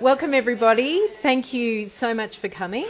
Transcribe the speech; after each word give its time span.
Welcome, 0.00 0.32
everybody. 0.32 1.08
Thank 1.22 1.52
you 1.52 1.90
so 2.00 2.14
much 2.14 2.40
for 2.40 2.48
coming. 2.48 2.86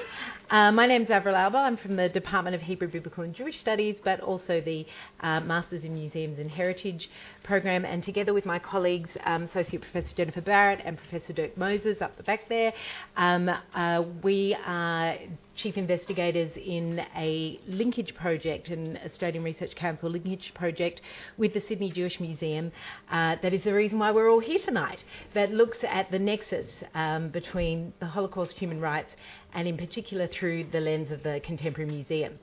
Uh, 0.51 0.73
my 0.73 0.85
name's 0.85 1.09
Avril 1.11 1.37
Alba. 1.37 1.59
I'm 1.59 1.77
from 1.77 1.95
the 1.95 2.09
Department 2.09 2.57
of 2.57 2.63
Hebrew, 2.63 2.89
Biblical 2.89 3.23
and 3.23 3.33
Jewish 3.33 3.61
Studies, 3.61 3.99
but 4.03 4.19
also 4.19 4.61
the 4.61 4.85
uh, 5.21 5.39
Masters 5.39 5.85
in 5.85 5.95
Museums 5.95 6.41
and 6.41 6.51
Heritage 6.51 7.09
program. 7.45 7.85
And 7.85 8.03
together 8.03 8.35
with 8.35 8.45
my 8.47 8.59
colleagues, 8.59 9.11
um, 9.27 9.45
Associate 9.45 9.81
Professor 9.81 10.13
Jennifer 10.17 10.41
Barrett 10.41 10.81
and 10.85 10.99
Professor 10.99 11.33
Dirk 11.33 11.57
Moses 11.57 12.03
up 12.03 12.17
the 12.17 12.25
back 12.25 12.49
there, 12.49 12.73
um, 13.17 13.49
uh, 13.49 14.03
we 14.25 14.57
are 14.67 15.19
chief 15.55 15.77
investigators 15.77 16.51
in 16.57 17.01
a 17.17 17.61
linkage 17.67 18.15
project, 18.15 18.69
an 18.69 18.99
Australian 19.05 19.45
Research 19.45 19.75
Council 19.77 20.09
linkage 20.09 20.53
project 20.55 21.01
with 21.37 21.53
the 21.53 21.61
Sydney 21.61 21.91
Jewish 21.91 22.19
Museum. 22.19 22.73
Uh, 23.11 23.37
that 23.43 23.53
is 23.53 23.63
the 23.65 23.75
reason 23.75 23.99
why 23.99 24.11
we're 24.11 24.31
all 24.31 24.41
here 24.41 24.59
tonight. 24.59 25.05
That 25.35 25.53
looks 25.53 25.79
at 25.87 26.11
the 26.11 26.19
nexus 26.19 26.67
um, 26.95 27.29
between 27.29 27.93
the 28.01 28.07
Holocaust, 28.07 28.57
human 28.57 28.81
rights, 28.81 29.13
and 29.55 29.67
in 29.69 29.77
particular 29.77 30.27
through 30.27 30.65
the 30.73 30.81
lens 30.81 31.11
of 31.11 31.23
the 31.23 31.41
Contemporary 31.45 31.91
Museum. 31.91 32.39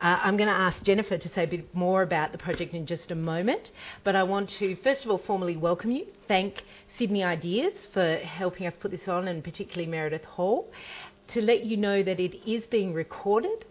Uh, 0.00 0.18
I'm 0.22 0.36
going 0.36 0.48
to 0.48 0.54
ask 0.54 0.82
Jennifer 0.82 1.16
to 1.16 1.28
say 1.30 1.44
a 1.44 1.46
bit 1.46 1.74
more 1.74 2.02
about 2.02 2.32
the 2.32 2.38
project 2.38 2.74
in 2.74 2.84
just 2.84 3.10
a 3.10 3.14
moment, 3.14 3.70
but 4.02 4.16
I 4.16 4.22
want 4.22 4.50
to 4.58 4.76
first 4.76 5.04
of 5.04 5.10
all 5.10 5.18
formally 5.18 5.56
welcome 5.56 5.90
you, 5.92 6.06
thank 6.28 6.62
Sydney 6.98 7.24
Ideas 7.24 7.72
for 7.92 8.16
helping 8.16 8.66
us 8.66 8.74
put 8.80 8.90
this 8.90 9.08
on, 9.08 9.28
and 9.28 9.42
particularly 9.42 9.90
Meredith 9.90 10.24
Hall, 10.24 10.68
to 11.28 11.40
let 11.40 11.64
you 11.64 11.76
know 11.76 12.02
that 12.02 12.20
it 12.20 12.36
is 12.48 12.64
being 12.66 12.92
recorded. 12.92 13.64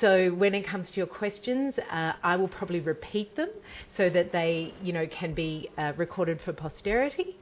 So 0.00 0.30
when 0.30 0.54
it 0.54 0.66
comes 0.66 0.90
to 0.90 0.96
your 0.96 1.06
questions, 1.06 1.74
uh, 1.90 2.12
I 2.22 2.36
will 2.36 2.48
probably 2.48 2.80
repeat 2.80 3.34
them 3.34 3.48
so 3.96 4.10
that 4.10 4.30
they, 4.30 4.74
you 4.82 4.92
know, 4.92 5.06
can 5.06 5.32
be 5.32 5.70
uh, 5.78 5.92
recorded 5.96 6.40
for 6.44 6.52
posterity. 6.52 7.36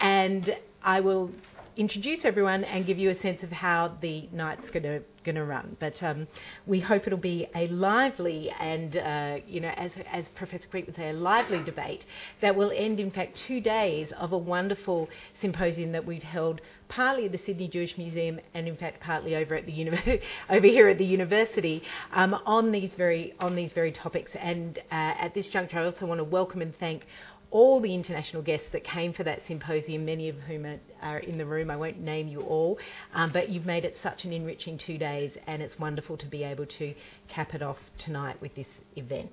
And 0.00 0.56
I 0.82 1.00
will 1.00 1.30
introduce 1.76 2.20
everyone 2.24 2.64
and 2.64 2.86
give 2.86 2.98
you 2.98 3.10
a 3.10 3.20
sense 3.20 3.42
of 3.42 3.50
how 3.50 3.96
the 4.00 4.28
night's 4.32 4.68
going 4.70 4.82
to 4.82 5.02
going 5.24 5.34
to 5.34 5.44
run. 5.44 5.76
But 5.80 6.02
um, 6.02 6.26
we 6.66 6.80
hope 6.80 7.06
it'll 7.06 7.18
be 7.18 7.46
a 7.54 7.68
lively 7.68 8.50
and, 8.58 8.96
uh, 8.96 9.36
you 9.46 9.60
know, 9.60 9.72
as, 9.76 9.90
as 10.10 10.24
Professor 10.34 10.66
Creek 10.68 10.86
would 10.86 10.96
say, 10.96 11.10
a 11.10 11.12
lively 11.12 11.62
debate 11.62 12.04
that 12.40 12.54
will 12.56 12.72
end, 12.74 13.00
in 13.00 13.10
fact, 13.10 13.42
two 13.46 13.60
days 13.60 14.08
of 14.18 14.32
a 14.32 14.38
wonderful 14.38 15.08
symposium 15.40 15.92
that 15.92 16.06
we've 16.06 16.22
held 16.22 16.60
partly 16.88 17.26
at 17.26 17.32
the 17.32 17.40
Sydney 17.46 17.68
Jewish 17.68 17.96
Museum 17.96 18.40
and, 18.52 18.66
in 18.66 18.76
fact, 18.76 19.00
partly 19.00 19.36
over 19.36 19.54
at 19.54 19.64
the 19.64 19.72
uni- 19.72 20.20
over 20.50 20.66
here 20.66 20.88
at 20.88 20.98
the 20.98 21.04
university 21.04 21.82
um, 22.12 22.34
on 22.46 22.72
these 22.72 22.90
very 22.96 23.34
on 23.38 23.54
these 23.54 23.70
very 23.72 23.92
topics. 23.92 24.32
And 24.34 24.78
uh, 24.90 24.94
at 24.94 25.32
this 25.34 25.46
juncture, 25.48 25.78
I 25.78 25.84
also 25.84 26.06
want 26.06 26.18
to 26.18 26.24
welcome 26.24 26.62
and 26.62 26.76
thank 26.78 27.06
all 27.50 27.80
the 27.80 27.92
international 27.94 28.42
guests 28.42 28.68
that 28.72 28.84
came 28.84 29.12
for 29.12 29.24
that 29.24 29.40
symposium, 29.46 30.04
many 30.04 30.28
of 30.28 30.36
whom 30.40 30.64
are, 30.64 30.78
are 31.02 31.18
in 31.18 31.38
the 31.38 31.44
room. 31.44 31.70
I 31.70 31.76
won't 31.76 32.00
name 32.00 32.28
you 32.28 32.42
all, 32.42 32.78
um, 33.14 33.32
but 33.32 33.48
you've 33.48 33.66
made 33.66 33.84
it 33.84 33.96
such 34.02 34.24
an 34.24 34.32
enriching 34.32 34.78
two 34.78 34.98
days, 34.98 35.32
and 35.46 35.62
it's 35.62 35.78
wonderful 35.78 36.16
to 36.18 36.26
be 36.26 36.44
able 36.44 36.66
to 36.66 36.94
cap 37.28 37.54
it 37.54 37.62
off 37.62 37.78
tonight 37.98 38.40
with 38.40 38.54
this 38.54 38.68
event. 38.96 39.32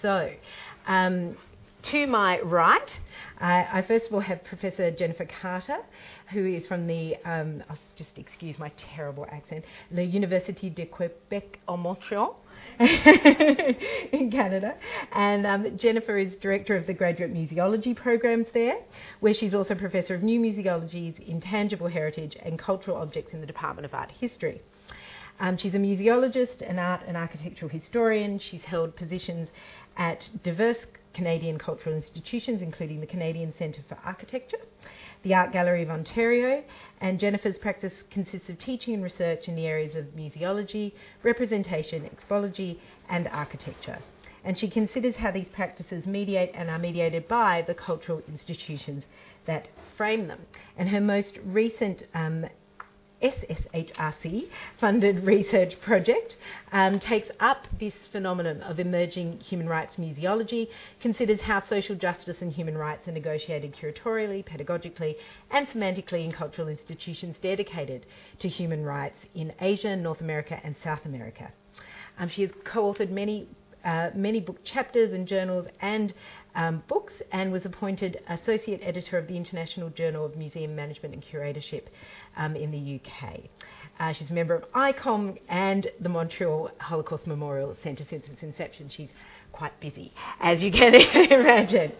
So, 0.00 0.30
um, 0.86 1.36
to 1.90 2.06
my 2.06 2.40
right, 2.40 2.90
uh, 3.40 3.64
I 3.72 3.84
first 3.86 4.06
of 4.06 4.14
all 4.14 4.20
have 4.20 4.44
Professor 4.44 4.90
Jennifer 4.90 5.26
Carter, 5.40 5.78
who 6.32 6.46
is 6.46 6.66
from 6.66 6.86
the, 6.86 7.16
um, 7.24 7.62
I'll 7.68 7.78
just 7.96 8.10
excuse 8.16 8.58
my 8.58 8.70
terrible 8.94 9.26
accent, 9.30 9.64
the 9.90 10.02
Université 10.02 10.74
de 10.74 10.86
Quebec 10.86 11.58
en 11.68 11.80
Montreal. 11.80 12.36
in 14.12 14.30
Canada. 14.30 14.74
And 15.12 15.46
um, 15.46 15.78
Jennifer 15.78 16.18
is 16.18 16.34
director 16.40 16.76
of 16.76 16.86
the 16.86 16.94
graduate 16.94 17.32
museology 17.32 17.94
programs 17.96 18.46
there, 18.54 18.76
where 19.20 19.34
she's 19.34 19.54
also 19.54 19.74
professor 19.74 20.14
of 20.14 20.22
new 20.22 20.40
museologies, 20.40 21.18
intangible 21.26 21.88
heritage, 21.88 22.36
and 22.42 22.58
cultural 22.58 22.96
objects 22.96 23.32
in 23.32 23.40
the 23.40 23.46
Department 23.46 23.86
of 23.86 23.94
Art 23.94 24.10
History. 24.20 24.62
Um, 25.40 25.56
she's 25.56 25.74
a 25.74 25.78
museologist, 25.78 26.68
an 26.68 26.78
art 26.78 27.02
and 27.06 27.16
architectural 27.16 27.70
historian. 27.70 28.38
She's 28.38 28.62
held 28.62 28.94
positions 28.96 29.48
at 29.96 30.28
diverse 30.42 30.78
Canadian 31.14 31.58
cultural 31.58 31.94
institutions, 31.94 32.62
including 32.62 33.00
the 33.00 33.06
Canadian 33.06 33.52
Centre 33.58 33.82
for 33.88 33.98
Architecture 34.04 34.58
the 35.22 35.34
Art 35.34 35.52
Gallery 35.52 35.82
of 35.82 35.90
Ontario, 35.90 36.62
and 37.00 37.18
Jennifer's 37.20 37.58
practice 37.58 37.92
consists 38.10 38.48
of 38.48 38.58
teaching 38.58 38.94
and 38.94 39.02
research 39.02 39.48
in 39.48 39.54
the 39.54 39.66
areas 39.66 39.94
of 39.96 40.04
museology, 40.16 40.92
representation, 41.22 42.08
expography, 42.08 42.78
and 43.08 43.28
architecture. 43.28 43.98
And 44.44 44.58
she 44.58 44.68
considers 44.68 45.14
how 45.16 45.30
these 45.30 45.46
practices 45.52 46.04
mediate 46.06 46.50
and 46.54 46.68
are 46.68 46.78
mediated 46.78 47.28
by 47.28 47.64
the 47.66 47.74
cultural 47.74 48.22
institutions 48.26 49.04
that 49.46 49.68
frame 49.96 50.26
them. 50.26 50.40
And 50.76 50.88
her 50.88 51.00
most 51.00 51.38
recent 51.44 52.02
um, 52.14 52.46
SSHRC 53.22 54.48
funded 54.80 55.24
research 55.24 55.74
project 55.80 56.36
um, 56.72 56.98
takes 56.98 57.28
up 57.40 57.66
this 57.78 57.94
phenomenon 58.10 58.60
of 58.62 58.80
emerging 58.80 59.38
human 59.40 59.68
rights 59.68 59.94
museology, 59.96 60.68
considers 61.00 61.40
how 61.40 61.62
social 61.68 61.94
justice 61.94 62.36
and 62.40 62.52
human 62.52 62.76
rights 62.76 63.06
are 63.06 63.12
negotiated 63.12 63.74
curatorially, 63.74 64.44
pedagogically, 64.44 65.14
and 65.50 65.68
semantically 65.68 66.24
in 66.24 66.32
cultural 66.32 66.68
institutions 66.68 67.36
dedicated 67.42 68.06
to 68.40 68.48
human 68.48 68.84
rights 68.84 69.18
in 69.34 69.52
Asia, 69.60 69.96
North 69.96 70.20
America, 70.20 70.60
and 70.64 70.74
South 70.82 71.04
America. 71.04 71.52
Um, 72.18 72.28
she 72.28 72.42
has 72.42 72.50
co 72.64 72.92
authored 72.92 73.10
many 73.10 73.48
uh, 73.84 74.10
many 74.14 74.40
book 74.40 74.58
chapters 74.64 75.12
and 75.12 75.26
journals 75.26 75.66
and 75.80 76.14
um, 76.54 76.82
books 76.88 77.12
and 77.32 77.50
was 77.50 77.64
appointed 77.64 78.20
associate 78.28 78.80
editor 78.82 79.18
of 79.18 79.26
the 79.26 79.36
International 79.36 79.88
Journal 79.90 80.24
of 80.24 80.36
Museum 80.36 80.76
Management 80.76 81.14
and 81.14 81.24
Curatorship 81.24 81.84
um, 82.36 82.56
in 82.56 82.70
the 82.70 83.00
UK. 83.00 83.40
Uh, 83.98 84.12
she's 84.12 84.30
a 84.30 84.32
member 84.32 84.54
of 84.54 84.64
ICOM 84.72 85.38
and 85.48 85.88
the 86.00 86.08
Montreal 86.08 86.70
Holocaust 86.78 87.26
Memorial 87.26 87.76
Centre 87.82 88.04
since 88.08 88.24
its 88.26 88.42
inception. 88.42 88.90
She's 88.94 89.10
quite 89.52 89.78
busy, 89.80 90.12
as 90.40 90.62
you 90.62 90.72
can 90.72 90.94
imagine. 91.30 91.92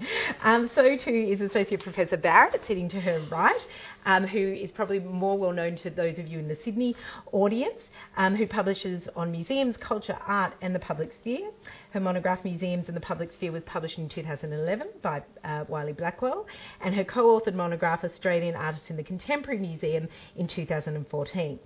Um, 0.43 0.71
so 0.75 0.97
too 0.97 1.29
is 1.31 1.41
Associate 1.41 1.81
Professor 1.81 2.17
Barrett, 2.17 2.61
sitting 2.67 2.89
to 2.89 3.01
her 3.01 3.25
right, 3.31 3.61
um, 4.07 4.27
who 4.27 4.39
is 4.39 4.71
probably 4.71 4.99
more 4.99 5.39
well 5.39 5.53
known 5.53 5.77
to 5.77 5.91
those 5.91 6.19
of 6.19 6.27
you 6.27 6.39
in 6.39 6.49
the 6.49 6.59
Sydney 6.65 6.97
audience, 7.31 7.81
um, 8.17 8.35
who 8.35 8.47
publishes 8.47 9.03
on 9.15 9.31
museums, 9.31 9.77
culture, 9.79 10.19
art, 10.27 10.55
and 10.61 10.75
the 10.75 10.81
public 10.81 11.13
sphere. 11.21 11.51
Her 11.93 12.01
monograph, 12.01 12.43
Museums 12.45 12.89
and 12.89 12.97
the 12.97 13.01
Public 13.01 13.33
Sphere, 13.33 13.53
was 13.53 13.63
published 13.67 13.99
in 13.99 14.09
2011 14.09 14.89
by 15.03 15.23
uh, 15.45 15.65
Wiley 15.69 15.93
Blackwell, 15.93 16.47
and 16.81 16.95
her 16.95 17.05
co 17.05 17.39
authored 17.39 17.55
monograph, 17.55 18.03
Australian 18.03 18.55
Artists 18.55 18.89
in 18.89 18.97
the 18.97 19.03
Contemporary 19.03 19.61
Museum, 19.61 20.09
in 20.37 20.47
2014. 20.47 21.59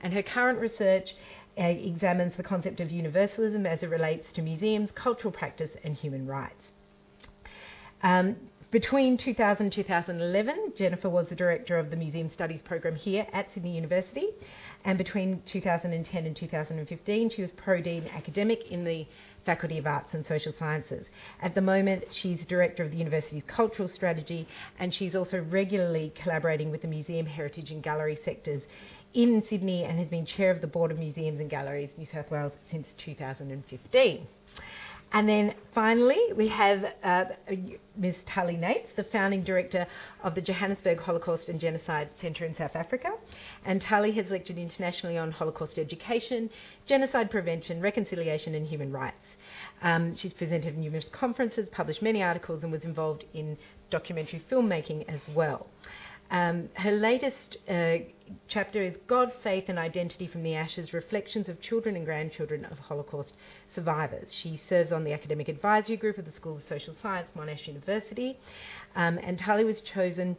And 0.00 0.12
her 0.12 0.22
current 0.22 0.58
research 0.58 1.10
examines 1.56 2.36
the 2.36 2.42
concept 2.42 2.80
of 2.80 2.90
universalism 2.90 3.66
as 3.66 3.82
it 3.82 3.90
relates 3.90 4.32
to 4.34 4.42
museums, 4.42 4.90
cultural 4.94 5.32
practice, 5.32 5.70
and 5.84 5.94
human 5.94 6.26
rights. 6.26 6.62
Um, 8.02 8.36
between 8.70 9.16
2000 9.16 9.66
and 9.66 9.72
2011, 9.72 10.72
Jennifer 10.76 11.08
was 11.08 11.28
the 11.28 11.36
director 11.36 11.78
of 11.78 11.90
the 11.90 11.96
Museum 11.96 12.28
Studies 12.34 12.60
program 12.64 12.96
here 12.96 13.24
at 13.32 13.46
Sydney 13.54 13.72
University, 13.72 14.30
and 14.84 14.98
between 14.98 15.42
2010 15.46 16.26
and 16.26 16.36
2015, 16.36 17.30
she 17.30 17.42
was 17.42 17.52
Pro 17.56 17.80
Dean 17.80 18.08
Academic 18.12 18.72
in 18.72 18.84
the 18.84 19.06
Faculty 19.46 19.78
of 19.78 19.86
Arts 19.86 20.12
and 20.12 20.26
Social 20.26 20.52
Sciences. 20.58 21.06
At 21.40 21.54
the 21.54 21.60
moment, 21.60 22.04
she's 22.10 22.40
Director 22.48 22.82
of 22.82 22.90
the 22.90 22.96
University's 22.96 23.44
Cultural 23.46 23.88
Strategy, 23.88 24.48
and 24.80 24.92
she's 24.92 25.14
also 25.14 25.40
regularly 25.50 26.12
collaborating 26.20 26.72
with 26.72 26.82
the 26.82 26.88
museum, 26.88 27.26
heritage, 27.26 27.70
and 27.70 27.82
gallery 27.82 28.18
sectors 28.24 28.62
in 29.14 29.42
Sydney 29.48 29.84
and 29.84 29.98
has 29.98 30.08
been 30.08 30.26
Chair 30.26 30.50
of 30.50 30.60
the 30.60 30.66
Board 30.66 30.90
of 30.90 30.98
Museums 30.98 31.40
and 31.40 31.48
Galleries 31.48 31.90
New 31.96 32.06
South 32.12 32.30
Wales 32.30 32.52
since 32.70 32.86
2015. 33.04 34.26
And 35.12 35.28
then 35.28 35.54
finally, 35.72 36.18
we 36.36 36.48
have 36.48 36.84
uh, 37.04 37.24
Ms. 37.96 38.16
Tali 38.26 38.54
Nates, 38.54 38.88
the 38.96 39.04
founding 39.04 39.44
director 39.44 39.86
of 40.24 40.34
the 40.34 40.40
Johannesburg 40.40 40.98
Holocaust 40.98 41.48
and 41.48 41.60
Genocide 41.60 42.08
Centre 42.20 42.44
in 42.44 42.56
South 42.56 42.74
Africa. 42.74 43.10
And 43.64 43.80
Tali 43.80 44.10
has 44.12 44.26
lectured 44.28 44.58
internationally 44.58 45.16
on 45.16 45.30
Holocaust 45.30 45.78
education, 45.78 46.50
genocide 46.88 47.30
prevention, 47.30 47.80
reconciliation, 47.80 48.56
and 48.56 48.66
human 48.66 48.90
rights. 48.90 49.14
Um, 49.82 50.16
she's 50.16 50.32
presented 50.32 50.76
numerous 50.76 51.06
conferences, 51.12 51.68
published 51.70 52.02
many 52.02 52.20
articles, 52.20 52.64
and 52.64 52.72
was 52.72 52.82
involved 52.82 53.24
in 53.34 53.56
documentary 53.90 54.42
filmmaking 54.50 55.08
as 55.08 55.20
well. 55.32 55.68
Um, 56.30 56.68
her 56.74 56.92
latest 56.92 57.56
uh, 57.68 57.96
chapter 58.48 58.82
is 58.82 58.94
God, 59.06 59.32
Faith 59.42 59.64
and 59.68 59.78
Identity 59.78 60.26
from 60.26 60.42
the 60.42 60.54
Ashes 60.54 60.92
Reflections 60.92 61.48
of 61.48 61.60
Children 61.60 61.96
and 61.96 62.04
Grandchildren 62.04 62.64
of 62.66 62.78
Holocaust 62.78 63.34
Survivors. 63.74 64.28
She 64.42 64.60
serves 64.68 64.90
on 64.92 65.04
the 65.04 65.12
academic 65.12 65.48
advisory 65.48 65.96
group 65.96 66.18
of 66.18 66.24
the 66.24 66.32
School 66.32 66.56
of 66.56 66.62
Social 66.68 66.94
Science, 67.02 67.30
Monash 67.36 67.66
University, 67.66 68.38
um, 68.96 69.18
and 69.22 69.38
Tali 69.38 69.64
was 69.64 69.80
chosen 69.80 70.36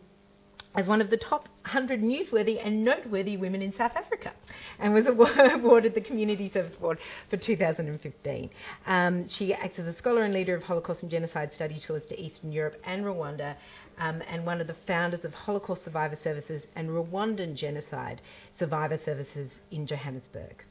as 0.75 0.88
one 0.88 1.01
of 1.01 1.10
the 1.10 1.18
top 1.18 1.48
100 1.63 2.01
newsworthy 2.01 2.60
and 2.63 2.83
noteworthy 2.83 3.38
women 3.38 3.62
in 3.62 3.74
South 3.75 3.94
Africa 3.95 4.33
and 4.80 4.94
was 4.94 5.06
awarded 5.54 5.95
the 5.95 6.01
Community 6.01 6.51
Service 6.54 6.75
Award 6.80 7.00
for 7.30 7.38
2015. 7.38 8.50
Um, 8.86 9.27
she 9.30 9.54
acts 9.54 9.80
as 9.80 9.88
a 9.88 9.98
scholar 9.98 10.24
and 10.24 10.33
leader 10.33 10.56
of 10.56 10.63
Holocaust 10.63 11.01
and 11.01 11.10
Genocide 11.10 11.51
study 11.56 11.81
tours 11.86 12.04
to 12.10 12.19
Eastern 12.19 12.51
Europe 12.51 12.80
and 12.86 13.04
Rwanda 13.04 13.56
um, 13.98 14.22
and 14.30 14.45
one 14.45 14.62
of 14.62 14.68
the 14.68 14.75
founders 14.86 15.24
of 15.24 15.33
Holocaust 15.33 15.83
Survivor 15.86 16.18
Services 16.24 16.63
and 16.75 16.89
Rwandan 16.89 17.56
Genocide 17.56 18.21
Survivor 18.60 19.00
Services 19.04 19.50
in 19.71 19.88
Johannesburg. 19.88 20.63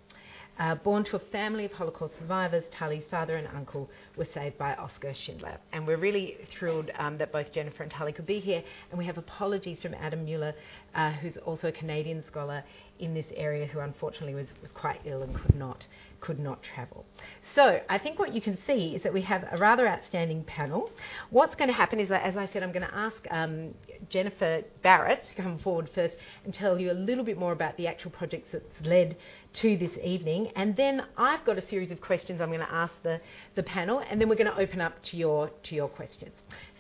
Uh, 0.57 0.77
born 0.77 1.05
to 1.05 1.17
a 1.17 1.21
family 1.33 1.65
of 1.65 1.73
Holocaust 1.73 2.15
survivors, 2.19 2.63
Tali's 2.79 3.03
father 3.11 3.37
and 3.37 3.49
uncle 3.49 3.91
were 4.17 4.27
saved 4.33 4.57
by 4.57 4.75
Oskar 4.75 5.13
Schindler. 5.27 5.59
And 5.73 5.85
we're 5.85 5.97
really 5.97 6.37
thrilled 6.57 6.91
um, 6.97 7.19
that 7.19 7.33
both 7.33 7.53
Jennifer 7.53 7.83
and 7.83 7.91
Tali 7.91 8.13
could 8.13 8.27
be 8.27 8.39
here. 8.39 8.63
And 8.91 8.99
we 8.99 9.05
have 9.05 9.19
apologies 9.19 9.81
from 9.83 9.95
Adam 9.95 10.25
Muller, 10.25 10.55
uh, 10.95 11.11
who's 11.13 11.37
also 11.45 11.69
a 11.69 11.73
Canadian 11.73 12.23
scholar 12.31 12.63
in 12.99 13.15
this 13.15 13.27
area, 13.35 13.67
who 13.67 13.81
unfortunately 13.81 14.35
was, 14.35 14.47
was 14.63 14.71
quite 14.73 15.01
ill 15.05 15.23
and 15.23 15.35
could 15.35 15.55
not 15.55 15.87
could 16.25 16.41
not 16.41 16.59
travel. 16.75 17.05
So 17.55 17.81
I 17.91 17.99
think 17.99 18.19
what 18.19 18.35
you 18.35 18.41
can 18.41 18.57
see 18.67 18.95
is 18.97 19.03
that 19.03 19.13
we 19.13 19.21
have 19.23 19.45
a 19.53 19.59
rather 19.59 19.87
outstanding 19.87 20.43
panel. 20.45 20.91
What's 21.29 21.55
going 21.55 21.69
to 21.69 21.75
happen 21.75 22.01
is 22.01 22.09
that, 22.09 22.23
as 22.25 22.35
I 22.35 22.49
said, 22.51 22.63
I'm 22.63 22.73
going 22.73 22.87
to 22.87 22.95
ask 22.95 23.17
um, 23.31 23.75
Jennifer 24.09 24.63
Barrett 24.83 25.23
to 25.29 25.43
come 25.43 25.59
forward 25.59 25.91
first 25.95 26.17
and 26.45 26.55
tell 26.55 26.81
you 26.81 26.91
a 26.91 26.95
little 26.95 27.25
bit 27.25 27.37
more 27.37 27.53
about 27.53 27.77
the 27.77 27.87
actual 27.87 28.11
projects 28.11 28.49
that's 28.53 28.87
led 28.87 29.19
to 29.61 29.77
this 29.77 29.91
evening. 30.03 30.51
And 30.57 30.75
then 30.77 31.03
I've 31.19 31.45
got 31.45 31.59
a 31.59 31.69
series 31.69 31.91
of 31.91 32.01
questions 32.01 32.41
I'm 32.41 32.49
going 32.49 32.61
to 32.61 32.73
ask 32.73 32.95
the, 33.03 33.21
the 33.55 33.63
panel, 33.63 34.03
and 34.11 34.19
then 34.19 34.29
we're 34.31 34.37
going 34.37 34.51
to 34.51 34.59
open 34.59 34.81
up 34.81 34.95
to 35.11 35.19
your, 35.19 35.51
to 35.65 35.75
your 35.75 35.89
questions. 35.89 36.33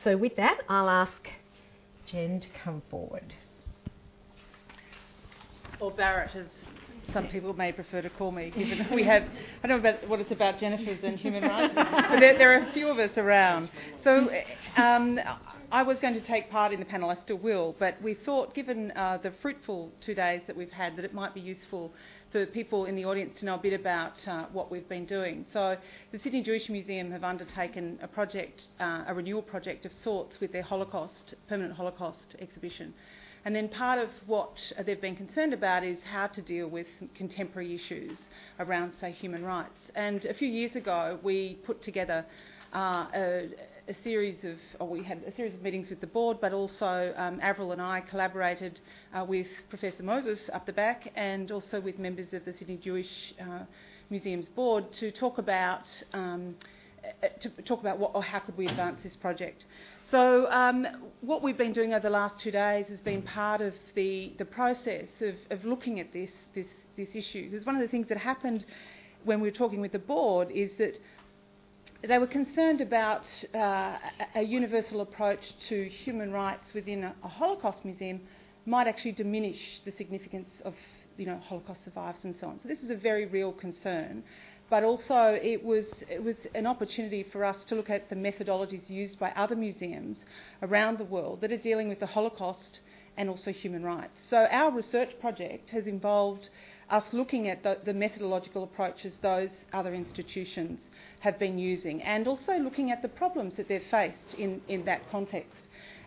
So 0.05 0.17
with 0.17 0.37
that, 0.37 0.59
I'll 0.71 0.89
ask 0.89 1.29
Jen 2.11 2.41
to 2.41 2.47
come 2.65 2.81
forward. 2.91 3.35
Or 5.81 5.91
Barrett, 5.91 6.35
as 6.37 6.47
some 7.13 7.29
people 7.29 7.53
may 7.53 7.73
prefer 7.73 8.01
to 8.03 8.11
call 8.11 8.31
me, 8.31 8.51
given 8.51 8.87
we 8.95 9.05
have, 9.05 9.23
I 9.63 9.67
don't 9.67 9.83
know 9.83 9.89
about 9.91 10.09
what 10.09 10.21
it's 10.21 10.33
about 10.33 10.59
Jennifer's 10.59 11.03
and 11.03 11.19
human 11.19 11.43
rights, 11.43 11.75
but 11.75 12.21
there, 12.21 12.39
there, 12.39 12.59
are 12.59 12.69
a 12.69 12.73
few 12.73 12.89
of 12.89 12.99
us 12.99 13.11
around. 13.17 13.71
So 14.03 14.29
um, 14.77 15.19
I 15.71 15.83
was 15.83 15.99
going 15.99 16.15
to 16.15 16.21
take 16.27 16.51
part 16.51 16.73
in 16.73 16.81
the 16.81 16.87
panel, 16.87 17.11
I 17.11 17.17
still 17.25 17.39
will, 17.39 17.75
but 17.79 18.01
we 18.03 18.15
thought, 18.15 18.55
given 18.55 18.93
uh, 18.93 19.19
the 19.23 19.33
fruitful 19.43 19.93
two 20.05 20.15
days 20.15 20.43
that 20.47 20.57
we've 20.57 20.71
had, 20.71 20.97
that 20.97 21.05
it 21.05 21.13
might 21.13 21.35
be 21.35 21.41
useful 21.41 21.93
for 22.33 22.47
people 22.47 22.87
in 22.87 22.97
the 22.97 23.05
audience 23.05 23.39
to 23.41 23.45
know 23.45 23.55
a 23.55 23.59
bit 23.59 23.79
about 23.79 24.15
uh, 24.27 24.47
what 24.53 24.71
we've 24.71 24.89
been 24.89 25.07
doing. 25.07 25.45
So 25.53 25.77
the 26.13 26.19
Sydney 26.19 26.43
Jewish 26.43 26.69
Museum 26.69 27.11
have 27.11 27.23
undertaken 27.25 27.99
a 28.03 28.09
project, 28.09 28.63
uh, 28.81 29.05
a 29.07 29.15
renewal 29.15 29.43
project 29.43 29.85
of 29.85 29.93
sorts 30.03 30.37
with 30.41 30.53
their 30.53 30.63
Holocaust, 30.63 31.35
permanent 31.49 31.77
Holocaust 31.77 32.35
exhibition. 32.41 32.95
And 33.45 33.55
then 33.55 33.69
part 33.69 33.99
of 33.99 34.09
what 34.27 34.59
they've 34.87 35.01
been 35.01 35.17
concerned 35.17 35.53
about 35.53 35.85
is 35.85 35.99
how 36.03 36.29
to 36.29 36.41
deal 36.41 36.67
with 36.67 36.87
contemporary 37.15 37.75
issues 37.75 38.17
around, 38.59 38.95
say, 39.01 39.11
human 39.13 39.45
rights. 39.45 39.91
And 39.95 40.25
a 40.25 40.33
few 40.33 40.49
years 40.49 40.77
ago, 40.77 41.19
we 41.23 41.59
put 41.67 41.83
together 41.83 42.25
uh, 42.75 43.07
a, 43.15 43.49
a, 43.89 43.95
series 44.03 44.43
of, 44.45 44.57
or 44.81 44.89
we 44.89 45.05
had 45.05 45.23
a 45.25 45.35
series 45.35 45.55
of 45.55 45.63
meetings 45.63 45.91
with 45.91 46.01
the 46.01 46.07
board, 46.07 46.39
but 46.41 46.53
also 46.53 47.13
um, 47.17 47.39
Avril 47.43 47.73
and 47.73 47.83
I 47.83 48.01
collaborated 48.01 48.81
uh, 49.15 49.25
with 49.25 49.47
Professor 49.69 50.03
Moses 50.03 50.39
up 50.53 50.65
the 50.65 50.73
back 50.73 51.13
and 51.15 51.53
also 51.53 51.81
with 51.81 51.99
members 51.99 52.33
of 52.33 52.45
the 52.47 52.55
Sydney 52.57 52.79
Jewish 52.79 53.35
uh, 53.41 53.65
Museum's 54.11 54.47
board 54.47 54.91
to 54.95 55.13
talk 55.13 55.39
about 55.39 55.85
um, 56.13 56.55
to 57.41 57.51
talk 57.63 57.81
about 57.81 57.99
what 57.99 58.13
or 58.15 58.23
how 58.23 58.39
could 58.39 58.57
we 58.57 58.67
advance 58.67 59.01
this 59.03 59.17
project. 59.17 59.65
So 60.11 60.51
um, 60.51 60.87
what 61.23 61.43
we've 61.43 61.57
been 61.57 61.73
doing 61.73 61.95
over 61.95 62.03
the 62.03 62.11
last 62.11 62.39
two 62.39 62.51
days 62.51 62.87
has 62.89 63.01
been 63.01 63.23
part 63.23 63.63
of 63.63 63.73
the, 63.95 64.35
the 64.39 64.45
process 64.45 65.07
of, 65.21 65.35
of 65.51 65.65
looking 65.65 65.99
at 65.99 66.13
this, 66.13 66.31
this, 66.55 66.67
this 66.97 67.09
issue. 67.15 67.51
Because 67.51 67.65
one 67.65 67.75
of 67.75 67.81
the 67.81 67.89
things 67.89 68.09
that 68.11 68.19
happened 68.19 68.67
when 69.25 69.41
we 69.41 69.49
were 69.49 69.57
talking 69.57 69.81
with 69.81 69.93
the 69.93 69.99
board 69.99 70.51
is 70.51 70.71
that 70.79 70.99
they 72.07 72.19
were 72.19 72.27
concerned 72.27 72.83
about 72.83 73.25
uh, 73.55 73.97
a 74.35 74.43
universal 74.43 75.01
approach 75.01 75.41
to 75.69 75.89
human 75.89 76.33
rights 76.33 76.67
within 76.75 77.05
a, 77.05 77.15
a, 77.25 77.29
Holocaust 77.29 77.83
museum 77.83 78.21
might 78.67 78.87
actually 78.87 79.13
diminish 79.13 79.81
the 79.87 79.93
significance 79.93 80.51
of 80.67 80.75
you 81.17 81.27
know, 81.27 81.39
Holocaust 81.39 81.85
survivors 81.85 82.23
and 82.25 82.35
so 82.41 82.49
on. 82.49 82.61
So 82.63 82.69
this 82.69 82.81
is 82.81 82.91
a 82.91 82.97
very 82.97 83.27
real 83.27 83.53
concern 83.53 84.23
but 84.71 84.83
also 84.83 85.39
it 85.41 85.63
was, 85.63 85.87
it 86.09 86.23
was 86.23 86.37
an 86.55 86.67
opportunity 86.67 87.25
for 87.31 87.45
us 87.45 87.57
to 87.67 87.75
look 87.75 87.91
at 87.91 88.09
the 88.09 88.17
methodologies 88.17 88.89
used 88.89 89.19
by 89.19 89.31
other 89.33 89.57
museums 89.57 90.17
around 90.63 90.99
the 90.99 91.05
world 91.05 91.41
that 91.41 91.53
are 91.53 91.59
dealing 91.59 91.89
with 91.89 92.01
the 92.01 92.07
Holocaust 92.07 92.81
and 93.17 93.29
also 93.29 93.53
human 93.53 93.85
rights. 93.85 94.19
So 94.31 94.37
our 94.51 94.73
research 94.73 95.11
project 95.21 95.71
has 95.71 95.87
involved 95.87 96.49
us 96.91 97.05
looking 97.13 97.49
at 97.49 97.63
the, 97.63 97.79
the 97.85 97.95
methodological 97.95 98.65
approaches 98.65 99.15
those 99.23 99.51
other 99.73 99.95
institutions 99.95 100.81
have 101.21 101.39
been 101.39 101.59
using 101.59 102.03
and 102.03 102.27
also 102.27 102.59
looking 102.59 102.91
at 102.91 103.01
the 103.01 103.09
problems 103.09 103.55
that 103.57 103.69
they've 103.69 103.83
faced 103.91 104.35
in, 104.39 104.61
in 104.69 104.85
that 104.85 105.09
context. 105.11 105.64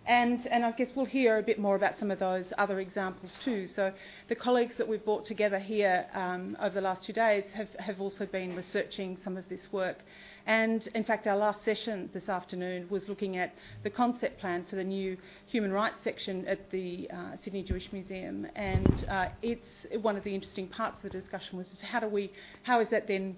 And, 0.08 0.48
and 0.48 0.64
I 0.64 0.72
guess 0.72 0.88
we'll 0.96 1.06
hear 1.06 1.38
a 1.38 1.44
bit 1.44 1.60
more 1.60 1.76
about 1.76 2.00
some 2.00 2.12
of 2.12 2.20
those 2.20 2.46
other 2.58 2.80
examples 2.80 3.38
too. 3.44 3.68
So 3.68 3.92
the 4.30 4.36
colleagues 4.36 4.76
that 4.78 4.88
we've 4.88 5.04
brought 5.04 5.26
together 5.26 5.60
here 5.60 6.06
um, 6.14 6.56
over 6.62 6.76
the 6.76 6.82
last 6.82 7.04
two 7.04 7.12
days 7.12 7.44
have, 7.54 7.68
have 7.78 8.00
also 8.00 8.26
been 8.26 8.56
researching 8.56 9.18
some 9.22 9.36
of 9.36 9.44
this 9.50 9.60
work. 9.74 9.98
And 10.46 10.88
in 10.96 11.04
fact, 11.04 11.28
our 11.28 11.36
last 11.36 11.66
session 11.66 12.10
this 12.14 12.30
afternoon 12.30 12.88
was 12.90 13.10
looking 13.10 13.36
at 13.36 13.54
the 13.84 13.90
concept 13.90 14.40
plan 14.40 14.66
for 14.70 14.78
the 14.78 14.84
new 14.84 15.18
human 15.46 15.74
rights 15.74 15.98
section 16.06 16.48
at 16.48 16.72
the 16.72 17.10
uh, 17.14 17.32
Sydney 17.44 17.64
Jewish 17.64 17.92
Museum. 17.92 18.48
And 18.56 19.06
uh, 19.10 19.28
it's 19.42 19.68
one 20.02 20.16
of 20.16 20.24
the 20.24 20.34
interesting 20.34 20.70
parts 20.70 21.04
of 21.04 21.12
the 21.12 21.20
discussion 21.20 21.58
was 21.58 21.68
how 21.82 22.00
do 22.00 22.08
we, 22.08 22.32
how 22.64 22.80
is 22.80 22.90
that 22.92 23.10
then 23.10 23.36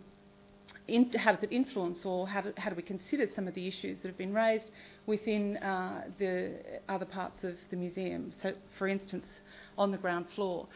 in, 0.88 1.12
how 1.14 1.34
does 1.34 1.44
it 1.44 1.52
influence 1.52 2.06
or 2.06 2.28
how 2.28 2.42
do, 2.42 2.54
how 2.58 2.70
do, 2.70 2.76
we 2.76 2.84
consider 2.84 3.28
some 3.36 3.48
of 3.48 3.54
the 3.54 3.68
issues 3.68 3.98
that 4.02 4.08
have 4.08 4.18
been 4.18 4.34
raised 4.34 4.66
within 5.06 5.58
uh, 5.58 6.06
the 6.18 6.54
other 6.88 7.06
parts 7.06 7.44
of 7.44 7.56
the 7.70 7.76
museum? 7.76 8.34
So, 8.42 8.54
for 8.78 8.88
instance, 8.88 9.26
on 9.78 9.92
the 9.92 9.98
ground 9.98 10.28
floor. 10.36 10.68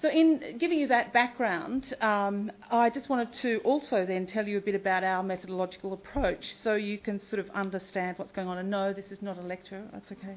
So, 0.00 0.08
in 0.08 0.58
giving 0.58 0.78
you 0.78 0.86
that 0.88 1.12
background, 1.12 1.92
um, 2.00 2.52
I 2.70 2.88
just 2.88 3.08
wanted 3.08 3.32
to 3.42 3.58
also 3.64 4.06
then 4.06 4.28
tell 4.28 4.46
you 4.46 4.56
a 4.56 4.60
bit 4.60 4.76
about 4.76 5.02
our 5.02 5.24
methodological 5.24 5.92
approach 5.92 6.44
so 6.62 6.74
you 6.74 6.98
can 6.98 7.20
sort 7.28 7.40
of 7.40 7.50
understand 7.50 8.16
what's 8.16 8.30
going 8.30 8.46
on. 8.46 8.58
And 8.58 8.70
no, 8.70 8.92
this 8.92 9.06
is 9.10 9.20
not 9.22 9.38
a 9.38 9.42
lecture, 9.42 9.82
that's 9.92 10.12
okay. 10.12 10.36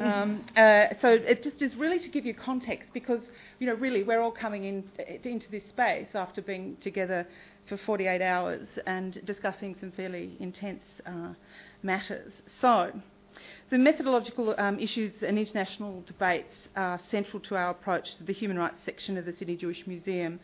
um, 0.04 0.44
uh, 0.54 0.94
so, 1.00 1.08
it 1.08 1.42
just 1.42 1.62
is 1.62 1.74
really 1.74 1.98
to 2.00 2.08
give 2.10 2.26
you 2.26 2.34
context 2.34 2.90
because, 2.92 3.22
you 3.60 3.66
know, 3.66 3.74
really 3.74 4.02
we're 4.02 4.20
all 4.20 4.30
coming 4.30 4.64
in, 4.64 4.84
into 5.24 5.50
this 5.50 5.64
space 5.70 6.08
after 6.14 6.42
being 6.42 6.76
together 6.82 7.26
for 7.66 7.78
48 7.78 8.20
hours 8.20 8.68
and 8.86 9.24
discussing 9.24 9.74
some 9.80 9.90
fairly 9.92 10.36
intense 10.38 10.84
uh, 11.06 11.32
matters. 11.82 12.32
So, 12.60 12.92
the 13.70 13.78
methodological 13.78 14.54
um, 14.56 14.78
issues 14.78 15.12
and 15.22 15.38
international 15.38 16.02
debates 16.06 16.54
are 16.74 16.98
central 17.10 17.40
to 17.40 17.56
our 17.56 17.70
approach 17.70 18.16
to 18.16 18.24
the 18.24 18.32
human 18.32 18.58
rights 18.58 18.80
section 18.84 19.18
of 19.18 19.26
the 19.26 19.34
Sydney 19.36 19.56
Jewish 19.56 19.86
Museum. 19.86 20.40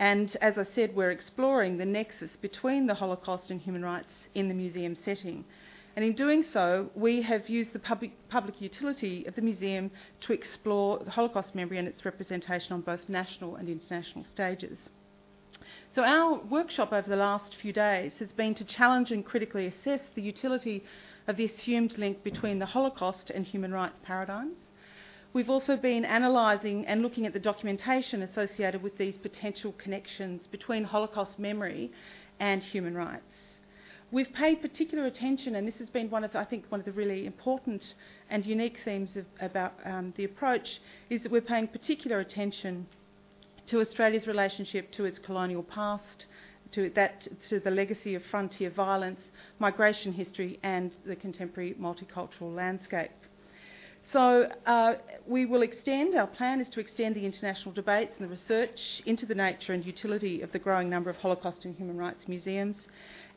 And 0.00 0.36
as 0.40 0.58
I 0.58 0.64
said, 0.74 0.96
we're 0.96 1.12
exploring 1.12 1.78
the 1.78 1.84
nexus 1.84 2.32
between 2.42 2.88
the 2.88 2.94
Holocaust 2.94 3.50
and 3.50 3.60
human 3.60 3.84
rights 3.84 4.12
in 4.34 4.48
the 4.48 4.54
museum 4.54 4.96
setting. 5.04 5.44
And 5.94 6.04
in 6.04 6.14
doing 6.14 6.42
so, 6.52 6.90
we 6.96 7.22
have 7.22 7.48
used 7.48 7.72
the 7.72 7.78
public, 7.78 8.10
public 8.28 8.60
utility 8.60 9.24
of 9.26 9.36
the 9.36 9.42
museum 9.42 9.92
to 10.22 10.32
explore 10.32 10.98
the 10.98 11.12
Holocaust 11.12 11.54
memory 11.54 11.78
and 11.78 11.86
its 11.86 12.04
representation 12.04 12.72
on 12.72 12.80
both 12.80 13.08
national 13.08 13.54
and 13.54 13.68
international 13.68 14.24
stages. 14.34 14.78
So, 15.94 16.02
our 16.02 16.40
workshop 16.50 16.92
over 16.92 17.08
the 17.08 17.14
last 17.14 17.54
few 17.54 17.72
days 17.72 18.14
has 18.18 18.32
been 18.32 18.56
to 18.56 18.64
challenge 18.64 19.12
and 19.12 19.24
critically 19.24 19.68
assess 19.68 20.00
the 20.16 20.22
utility 20.22 20.82
of 21.28 21.36
the 21.36 21.44
assumed 21.44 21.96
link 21.98 22.24
between 22.24 22.58
the 22.58 22.66
Holocaust 22.66 23.30
and 23.30 23.46
human 23.46 23.72
rights 23.72 24.00
paradigms. 24.02 24.56
We've 25.32 25.48
also 25.48 25.76
been 25.76 26.04
analysing 26.04 26.84
and 26.86 27.00
looking 27.00 27.26
at 27.26 27.32
the 27.32 27.38
documentation 27.38 28.22
associated 28.22 28.82
with 28.82 28.98
these 28.98 29.16
potential 29.18 29.72
connections 29.78 30.40
between 30.50 30.82
Holocaust 30.82 31.38
memory 31.38 31.92
and 32.40 32.60
human 32.60 32.96
rights. 32.96 33.36
We've 34.10 34.32
paid 34.32 34.62
particular 34.62 35.06
attention, 35.06 35.54
and 35.54 35.66
this 35.66 35.78
has 35.78 35.90
been 35.90 36.10
one 36.10 36.24
of, 36.24 36.32
the, 36.32 36.40
I 36.40 36.44
think, 36.44 36.64
one 36.70 36.80
of 36.80 36.86
the 36.86 36.92
really 36.92 37.24
important 37.24 37.94
and 38.30 38.44
unique 38.44 38.78
themes 38.84 39.10
of, 39.14 39.26
about 39.40 39.74
um, 39.84 40.12
the 40.16 40.24
approach, 40.24 40.80
is 41.08 41.22
that 41.22 41.30
we're 41.30 41.40
paying 41.40 41.68
particular 41.68 42.18
attention 42.18 42.88
to 43.66 43.80
Australia's 43.80 44.26
relationship 44.26 44.92
to 44.92 45.04
its 45.04 45.18
colonial 45.18 45.62
past, 45.62 46.26
to, 46.72 46.90
that, 46.90 47.26
to 47.48 47.60
the 47.60 47.70
legacy 47.70 48.14
of 48.14 48.22
frontier 48.30 48.70
violence, 48.70 49.20
migration 49.58 50.12
history, 50.12 50.58
and 50.62 50.92
the 51.06 51.16
contemporary 51.16 51.74
multicultural 51.80 52.54
landscape. 52.54 53.10
So 54.12 54.48
uh, 54.66 54.94
we 55.26 55.46
will 55.46 55.62
extend, 55.62 56.14
our 56.14 56.26
plan 56.26 56.60
is 56.60 56.68
to 56.70 56.80
extend 56.80 57.16
the 57.16 57.24
international 57.24 57.72
debates 57.72 58.12
and 58.18 58.26
the 58.26 58.30
research 58.30 59.02
into 59.06 59.24
the 59.24 59.34
nature 59.34 59.72
and 59.72 59.84
utility 59.84 60.42
of 60.42 60.52
the 60.52 60.58
growing 60.58 60.90
number 60.90 61.08
of 61.08 61.16
Holocaust 61.16 61.64
and 61.64 61.74
human 61.74 61.96
rights 61.96 62.28
museums. 62.28 62.76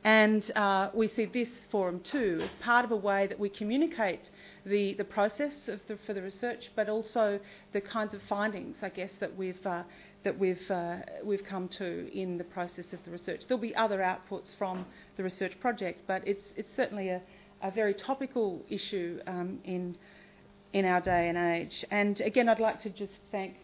And 0.04 0.52
uh, 0.56 0.90
we 0.94 1.08
see 1.08 1.26
this 1.26 1.50
forum 1.72 2.02
too 2.02 2.42
as 2.44 2.50
part 2.62 2.84
of 2.86 2.92
a 2.92 2.96
way 2.96 3.28
that 3.28 3.40
we 3.40 3.50
communicate 3.50 4.22
the, 4.68 4.94
the 4.96 5.04
process 5.04 5.54
the, 5.66 5.98
for 6.06 6.14
the 6.14 6.22
research, 6.22 6.72
but 6.76 6.90
also 6.90 7.40
the 7.74 7.82
kinds 7.82 8.14
of 8.14 8.22
findings, 8.28 8.76
I 8.82 8.90
guess, 8.90 9.12
that 9.20 9.36
we've 9.36 9.66
uh, 9.66 9.84
that 10.24 10.38
we've 10.38 10.70
uh, 10.70 10.98
we've 11.24 11.44
come 11.44 11.70
to 11.78 12.12
in 12.14 12.38
the 12.38 12.44
process 12.44 12.86
of 12.94 13.00
the 13.06 13.12
research. 13.12 13.42
There'll 13.48 13.62
be 13.62 13.76
other 13.76 14.00
outputs 14.00 14.56
from 14.58 14.86
the 15.16 15.24
research 15.24 15.60
project, 15.60 16.02
but 16.08 16.28
it's 16.28 16.44
it's 16.56 16.70
certainly 16.76 17.10
a, 17.10 17.22
a 17.62 17.72
very 17.72 17.94
topical 17.94 18.64
issue 18.70 19.20
um, 19.28 19.60
in 19.64 19.98
in 20.74 20.86
our 20.86 21.02
day 21.02 21.30
and 21.30 21.38
age. 21.38 21.86
And 21.92 22.20
again, 22.22 22.50
I'd 22.50 22.60
like 22.60 22.82
to 22.84 22.90
just 22.90 23.14
thank 23.32 23.56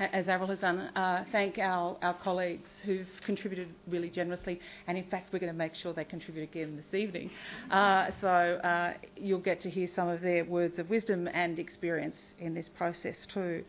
as 0.00 0.28
Avril 0.28 0.48
has 0.48 0.60
done, 0.60 0.78
uh, 0.96 1.24
thank 1.30 1.58
our, 1.58 1.96
our 2.02 2.14
colleagues 2.14 2.68
who've 2.84 3.06
contributed 3.26 3.68
really 3.86 4.08
generously, 4.08 4.58
and 4.86 4.96
in 4.96 5.04
fact, 5.10 5.32
we're 5.32 5.38
going 5.38 5.52
to 5.52 5.58
make 5.58 5.74
sure 5.74 5.92
they 5.92 6.04
contribute 6.04 6.44
again 6.44 6.76
this 6.76 6.98
evening. 6.98 7.30
Uh, 7.70 8.10
so 8.20 8.28
uh, 8.28 8.94
you'll 9.16 9.38
get 9.38 9.60
to 9.60 9.70
hear 9.70 9.88
some 9.94 10.08
of 10.08 10.22
their 10.22 10.44
words 10.44 10.78
of 10.78 10.88
wisdom 10.88 11.28
and 11.28 11.58
experience 11.58 12.16
in 12.38 12.54
this 12.54 12.66
process 12.78 13.14
too. 13.32 13.62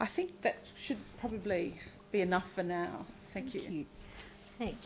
I 0.00 0.08
think 0.16 0.42
that 0.42 0.56
should 0.86 0.98
probably 1.20 1.78
be 2.10 2.20
enough 2.20 2.44
for 2.54 2.62
now. 2.62 3.06
Thank, 3.32 3.52
Thank 3.52 3.64
you. 3.64 3.70
you. 3.70 3.86
Thanks. 4.58 4.84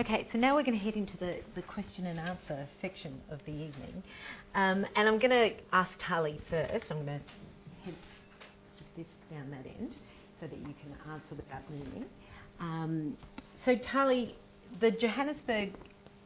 Okay, 0.00 0.26
so 0.32 0.38
now 0.38 0.54
we're 0.54 0.64
going 0.64 0.78
to 0.78 0.84
head 0.84 0.94
into 0.94 1.16
the, 1.18 1.36
the 1.54 1.62
question 1.62 2.06
and 2.06 2.18
answer 2.18 2.66
section 2.80 3.20
of 3.30 3.38
the 3.46 3.52
evening. 3.52 4.02
Um, 4.54 4.86
and 4.96 5.08
I'm 5.08 5.18
going 5.18 5.30
to 5.30 5.50
ask 5.72 5.90
Tali 6.06 6.40
first. 6.50 6.86
I'm 6.90 7.04
going 7.04 7.06
to 7.06 7.84
head 7.84 7.94
this 8.96 9.06
down 9.30 9.50
that 9.50 9.66
end 9.66 9.94
so 10.42 10.48
that 10.48 10.58
you 10.58 10.74
can 10.82 11.12
answer 11.12 11.34
without 11.36 11.62
moving. 11.70 12.04
Um, 12.60 13.16
so, 13.64 13.76
Tali, 13.76 14.34
the 14.80 14.90
Johannesburg 14.90 15.72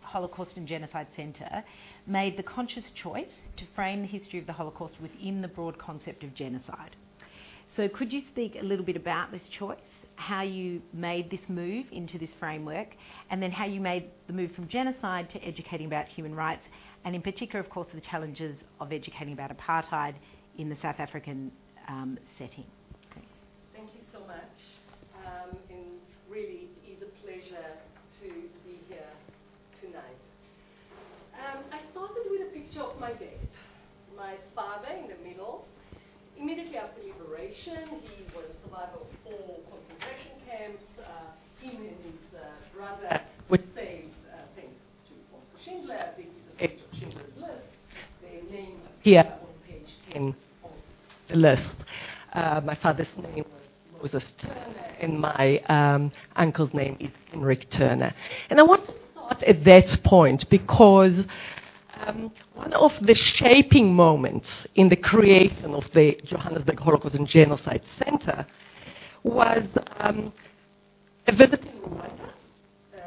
Holocaust 0.01 0.57
and 0.57 0.67
Genocide 0.67 1.09
Centre 1.15 1.63
made 2.07 2.39
the 2.39 2.43
conscious 2.43 2.85
choice 3.03 3.27
to 3.59 3.65
frame 3.75 4.01
the 4.01 4.09
history 4.09 4.39
of 4.39 4.47
the 4.47 4.53
Holocaust 4.53 4.95
within 5.03 5.43
the 5.43 5.49
broad 5.49 5.77
concept 5.77 6.25
of 6.25 6.35
genocide. 6.35 6.97
So, 7.77 7.89
could 7.89 8.11
you 8.11 8.23
speak 8.33 8.57
a 8.59 8.65
little 8.65 8.87
bit 8.87 8.97
about 8.97 9.33
this 9.33 9.47
choice, 9.59 9.77
how 10.15 10.43
you 10.43 10.81
made 10.95 11.31
this 11.31 11.47
move 11.49 11.85
into 11.93 12.19
this 12.19 12.31
framework, 12.41 12.97
and 13.31 13.43
then 13.43 13.51
how 13.51 13.67
you 13.67 13.81
made 13.81 14.07
the 14.29 14.33
move 14.33 14.51
from 14.53 14.67
genocide 14.69 15.29
to 15.31 15.45
educating 15.45 15.87
about 15.87 16.09
human 16.09 16.35
rights, 16.35 16.65
and 17.05 17.15
in 17.15 17.21
particular, 17.21 17.61
of 17.61 17.69
course, 17.69 17.89
the 17.93 18.01
challenges 18.01 18.57
of 18.81 18.93
educating 18.93 19.35
about 19.35 19.55
apartheid 19.55 20.15
in 20.57 20.71
the 20.71 20.77
South 20.81 21.01
African 21.01 21.53
um, 21.87 22.19
setting? 22.39 22.65
much. 24.27 24.59
Um, 25.23 25.57
and 25.71 26.03
really 26.29 26.69
is 26.85 27.01
a 27.03 27.11
pleasure 27.23 27.71
to 28.21 28.29
be 28.67 28.83
here 28.89 29.13
tonight. 29.81 30.21
Um, 31.39 31.65
I 31.73 31.81
started 32.76 32.90
with 32.90 32.92
a 32.92 32.92
picture 32.92 32.92
of 32.92 33.00
my 33.00 33.12
dad, 33.12 33.49
my 34.16 34.35
father 34.54 34.88
in 35.02 35.09
the 35.09 35.28
middle. 35.28 35.66
Immediately 36.38 36.76
after 36.76 37.00
liberation, 37.02 38.00
he 38.02 38.25
was 38.35 38.45
a 38.45 38.68
survivor 38.68 38.99
of 39.00 39.06
four 39.25 39.61
concentration 39.71 40.37
camps. 40.47 40.83
Uh, 41.00 41.64
him 41.64 41.76
and 41.76 41.97
his 42.04 42.21
uh, 42.35 42.76
brother 42.76 43.23
were 43.49 43.59
saved 43.75 44.12
uh, 44.33 44.42
thanks 44.54 44.80
to 45.09 45.14
Oskar 45.35 45.64
Schindler. 45.64 46.12
This 46.16 46.26
is 46.26 46.33
a 46.52 46.59
page 46.59 46.80
of 46.80 46.99
Schindler's 46.99 47.37
List. 47.37 47.52
Their 48.23 48.42
name 48.52 48.76
here 49.02 49.25
on 49.26 49.49
page 49.66 49.88
10 50.12 50.35
of 50.64 50.71
the 51.28 51.37
list. 51.37 51.75
Uh, 52.35 52.61
my 52.62 52.75
father's 52.75 53.09
name 53.16 53.45
was 53.45 54.12
Moses 54.12 54.33
Turner, 54.38 54.95
and 55.00 55.18
my 55.18 55.59
um, 55.68 56.12
uncle's 56.37 56.75
name 56.75 56.99
is 57.00 57.11
Henrik 57.30 57.71
Turner. 57.71 58.14
And 58.50 58.61
I 58.61 58.62
want 58.62 58.87
to 58.87 58.95
start 59.14 59.42
at 59.42 59.64
that 59.64 59.99
point 60.04 60.45
because 60.50 61.25
um, 62.05 62.31
one 62.55 62.73
of 62.73 62.93
the 63.03 63.15
shaping 63.15 63.93
moments 63.95 64.49
in 64.75 64.88
the 64.88 64.97
creation 64.97 65.75
of 65.75 65.85
the 65.93 66.19
Johannesburg 66.25 66.79
Holocaust 66.79 67.15
and 67.15 67.26
Genocide 67.26 67.83
Center 68.05 68.47
was 69.23 69.65
um, 69.99 70.33
a 71.26 71.33
visit 71.35 71.62
in 71.65 71.81
Rwanda. 71.81 72.31
Uh, 72.95 72.99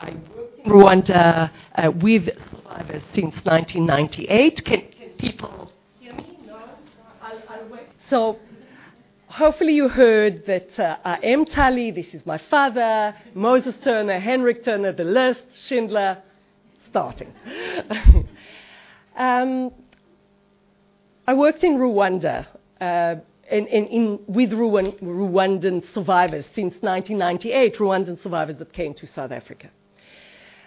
I 0.00 0.16
worked 0.36 0.58
in 0.58 0.70
Rwanda 0.70 1.50
uh, 1.74 1.90
with 1.90 2.28
survivors 2.50 3.02
since 3.14 3.34
1998. 3.44 4.64
Can, 4.64 4.80
can 4.80 5.08
people 5.18 5.72
hear 5.98 6.14
me? 6.14 6.38
No? 6.46 6.56
I'll, 7.22 7.42
I'll 7.48 7.68
wait. 7.68 7.86
So 8.08 8.38
hopefully 9.26 9.72
you 9.72 9.88
heard 9.88 10.46
that 10.46 10.78
uh, 10.78 10.98
I 11.04 11.18
am 11.22 11.44
Tali, 11.44 11.90
this 11.90 12.08
is 12.14 12.24
my 12.24 12.38
father, 12.50 13.14
Moses 13.34 13.74
Turner, 13.82 14.20
Henrik 14.20 14.64
Turner, 14.64 14.92
the 14.92 15.04
list, 15.04 15.42
Schindler, 15.66 16.22
starting. 16.90 17.32
um, 19.16 19.70
I 21.26 21.34
worked 21.34 21.62
in 21.62 21.76
Rwanda 21.78 22.46
uh, 22.80 23.16
in, 23.50 23.66
in, 23.66 23.86
in, 23.86 24.18
with 24.26 24.50
Rwand, 24.50 25.02
Rwandan 25.02 25.82
survivors 25.94 26.44
since 26.54 26.74
1998, 26.80 27.76
Rwandan 27.76 28.22
survivors 28.22 28.58
that 28.58 28.72
came 28.72 28.94
to 28.94 29.06
South 29.14 29.32
Africa. 29.32 29.70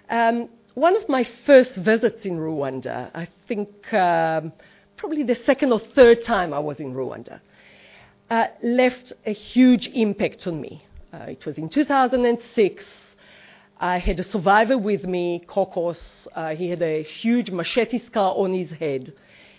Um, 0.09 0.49
one 0.73 0.95
of 0.95 1.07
my 1.07 1.27
first 1.45 1.75
visits 1.75 2.25
in 2.25 2.37
Rwanda, 2.37 3.11
I 3.13 3.27
think 3.47 3.69
um, 3.93 4.53
probably 4.97 5.23
the 5.23 5.37
second 5.45 5.71
or 5.73 5.79
third 5.95 6.23
time 6.23 6.53
I 6.53 6.59
was 6.59 6.79
in 6.79 6.93
Rwanda, 6.93 7.39
uh, 8.29 8.45
left 8.63 9.13
a 9.25 9.33
huge 9.33 9.87
impact 9.93 10.47
on 10.47 10.61
me. 10.61 10.85
Uh, 11.13 11.25
it 11.27 11.45
was 11.45 11.57
in 11.57 11.69
2006. 11.69 12.85
I 13.83 13.97
had 13.97 14.19
a 14.19 14.23
survivor 14.23 14.77
with 14.77 15.05
me, 15.05 15.43
Kokos. 15.47 15.97
Uh, 16.35 16.53
he 16.53 16.69
had 16.69 16.83
a 16.83 17.01
huge 17.01 17.49
machete 17.49 17.97
scar 18.05 18.35
on 18.37 18.53
his 18.53 18.69
head. 18.77 19.11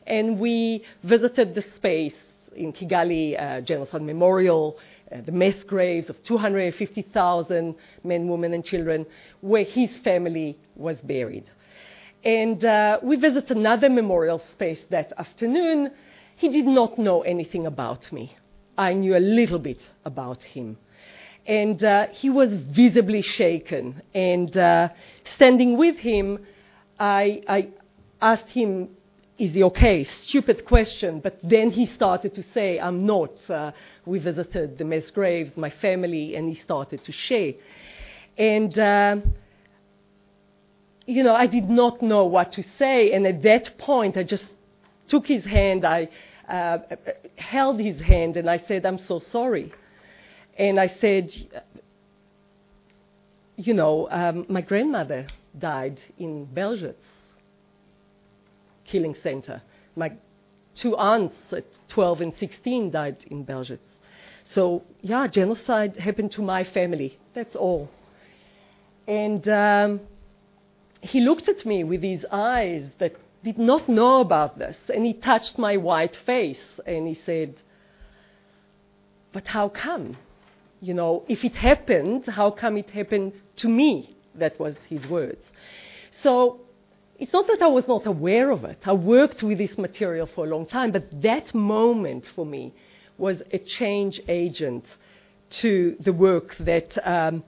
And 0.06 0.38
we 0.38 0.84
visited 1.02 1.56
the 1.56 1.62
space 1.74 2.14
in 2.54 2.72
Kigali 2.72 3.34
uh, 3.36 3.62
Genocide 3.62 4.02
Memorial, 4.02 4.78
uh, 5.10 5.22
the 5.22 5.32
mass 5.32 5.64
graves 5.64 6.08
of 6.08 6.22
250,000 6.22 7.74
men, 8.04 8.28
women, 8.28 8.54
and 8.54 8.64
children, 8.64 9.06
where 9.40 9.64
his 9.64 9.90
family 10.04 10.56
was 10.76 10.98
buried. 11.02 11.50
And 12.22 12.64
uh, 12.64 13.00
we 13.02 13.16
visited 13.16 13.56
another 13.56 13.90
memorial 13.90 14.40
space 14.52 14.78
that 14.90 15.12
afternoon. 15.18 15.90
He 16.36 16.48
did 16.48 16.66
not 16.66 16.96
know 16.96 17.22
anything 17.22 17.66
about 17.66 18.12
me. 18.12 18.36
I 18.78 18.92
knew 18.92 19.16
a 19.16 19.18
little 19.18 19.58
bit 19.58 19.80
about 20.04 20.44
him. 20.44 20.78
And 21.46 21.82
uh, 21.82 22.06
he 22.12 22.30
was 22.30 22.52
visibly 22.52 23.22
shaken. 23.22 24.02
And 24.14 24.56
uh, 24.56 24.90
standing 25.34 25.76
with 25.76 25.96
him, 25.96 26.38
I, 26.98 27.42
I 27.48 27.68
asked 28.20 28.48
him, 28.48 28.90
Is 29.38 29.52
he 29.52 29.62
okay? 29.64 30.04
Stupid 30.04 30.64
question. 30.64 31.20
But 31.20 31.38
then 31.42 31.70
he 31.70 31.86
started 31.86 32.34
to 32.36 32.44
say, 32.54 32.78
I'm 32.78 33.06
not. 33.06 33.32
Uh, 33.50 33.72
we 34.06 34.20
visited 34.20 34.78
the 34.78 34.84
mass 34.84 35.10
graves, 35.10 35.56
my 35.56 35.70
family, 35.70 36.36
and 36.36 36.48
he 36.48 36.54
started 36.54 37.02
to 37.04 37.12
share. 37.12 37.54
And, 38.38 38.78
uh, 38.78 39.16
you 41.06 41.24
know, 41.24 41.34
I 41.34 41.46
did 41.46 41.68
not 41.68 42.02
know 42.02 42.24
what 42.26 42.52
to 42.52 42.62
say. 42.78 43.12
And 43.12 43.26
at 43.26 43.42
that 43.42 43.78
point, 43.78 44.16
I 44.16 44.22
just 44.22 44.46
took 45.08 45.26
his 45.26 45.44
hand. 45.44 45.84
I 45.84 46.08
uh, 46.48 46.78
held 47.36 47.80
his 47.80 48.00
hand 48.00 48.36
and 48.36 48.48
I 48.48 48.58
said, 48.68 48.86
I'm 48.86 48.98
so 48.98 49.18
sorry. 49.18 49.72
And 50.58 50.78
I 50.78 50.94
said, 51.00 51.32
you 53.56 53.74
know, 53.74 54.08
um, 54.10 54.46
my 54.48 54.60
grandmother 54.60 55.26
died 55.58 56.00
in 56.18 56.46
Belzec 56.46 56.94
killing 58.84 59.14
center. 59.22 59.62
My 59.96 60.12
two 60.74 60.96
aunts 60.96 61.36
at 61.52 61.64
12 61.88 62.20
and 62.20 62.32
16 62.38 62.90
died 62.90 63.16
in 63.30 63.44
Belzec. 63.44 63.78
So, 64.52 64.82
yeah, 65.00 65.26
genocide 65.26 65.96
happened 65.96 66.32
to 66.32 66.42
my 66.42 66.64
family. 66.64 67.18
That's 67.34 67.56
all. 67.56 67.88
And 69.06 69.46
um, 69.48 70.00
he 71.00 71.20
looked 71.20 71.48
at 71.48 71.64
me 71.64 71.84
with 71.84 72.00
these 72.00 72.24
eyes 72.30 72.84
that 72.98 73.14
did 73.42 73.58
not 73.58 73.88
know 73.88 74.20
about 74.20 74.58
this. 74.58 74.76
And 74.92 75.06
he 75.06 75.14
touched 75.14 75.58
my 75.58 75.76
white 75.76 76.16
face 76.26 76.60
and 76.86 77.08
he 77.08 77.18
said, 77.26 77.54
But 79.32 79.46
how 79.48 79.68
come? 79.68 80.16
You 80.82 80.94
know, 80.94 81.22
if 81.28 81.44
it 81.44 81.54
happened, 81.54 82.26
how 82.26 82.50
come 82.50 82.76
it 82.76 82.90
happened 82.90 83.34
to 83.58 83.68
me? 83.68 84.16
That 84.34 84.58
was 84.58 84.74
his 84.88 85.06
words. 85.06 85.40
So 86.24 86.60
it's 87.20 87.32
not 87.32 87.46
that 87.46 87.62
I 87.62 87.68
was 87.68 87.86
not 87.86 88.04
aware 88.04 88.50
of 88.50 88.64
it. 88.64 88.78
I 88.84 88.92
worked 88.92 89.44
with 89.44 89.58
this 89.58 89.78
material 89.78 90.28
for 90.34 90.44
a 90.44 90.48
long 90.48 90.66
time, 90.66 90.90
but 90.90 91.04
that 91.22 91.54
moment 91.54 92.28
for 92.34 92.44
me 92.44 92.74
was 93.16 93.40
a 93.52 93.58
change 93.58 94.20
agent 94.26 94.84
to 95.50 95.96
the 96.00 96.12
work 96.12 96.56
that 96.58 96.98
um, 97.08 97.44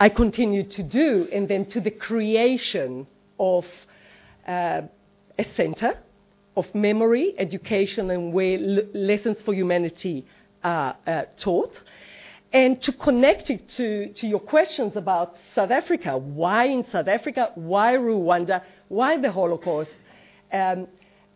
I 0.00 0.08
continued 0.08 0.70
to 0.70 0.82
do 0.82 1.28
and 1.30 1.46
then 1.46 1.66
to 1.66 1.82
the 1.82 1.90
creation 1.90 3.06
of 3.38 3.66
uh, 4.48 4.82
a 5.38 5.44
center 5.54 5.98
of 6.56 6.74
memory, 6.74 7.34
education, 7.36 8.10
and 8.10 8.32
where 8.32 8.56
l- 8.56 8.86
lessons 8.94 9.36
for 9.44 9.52
humanity 9.52 10.24
are 10.62 10.96
uh, 11.06 11.24
taught. 11.36 11.78
And 12.54 12.80
to 12.82 12.92
connect 12.92 13.50
it 13.50 13.68
to, 13.70 14.12
to 14.12 14.28
your 14.28 14.38
questions 14.38 14.94
about 14.94 15.34
South 15.56 15.72
Africa, 15.72 16.16
why 16.16 16.66
in 16.66 16.86
South 16.92 17.08
Africa, 17.08 17.50
why 17.56 17.94
Rwanda, 17.94 18.62
why 18.86 19.16
the 19.20 19.32
Holocaust, 19.32 19.90
um, 20.52 20.86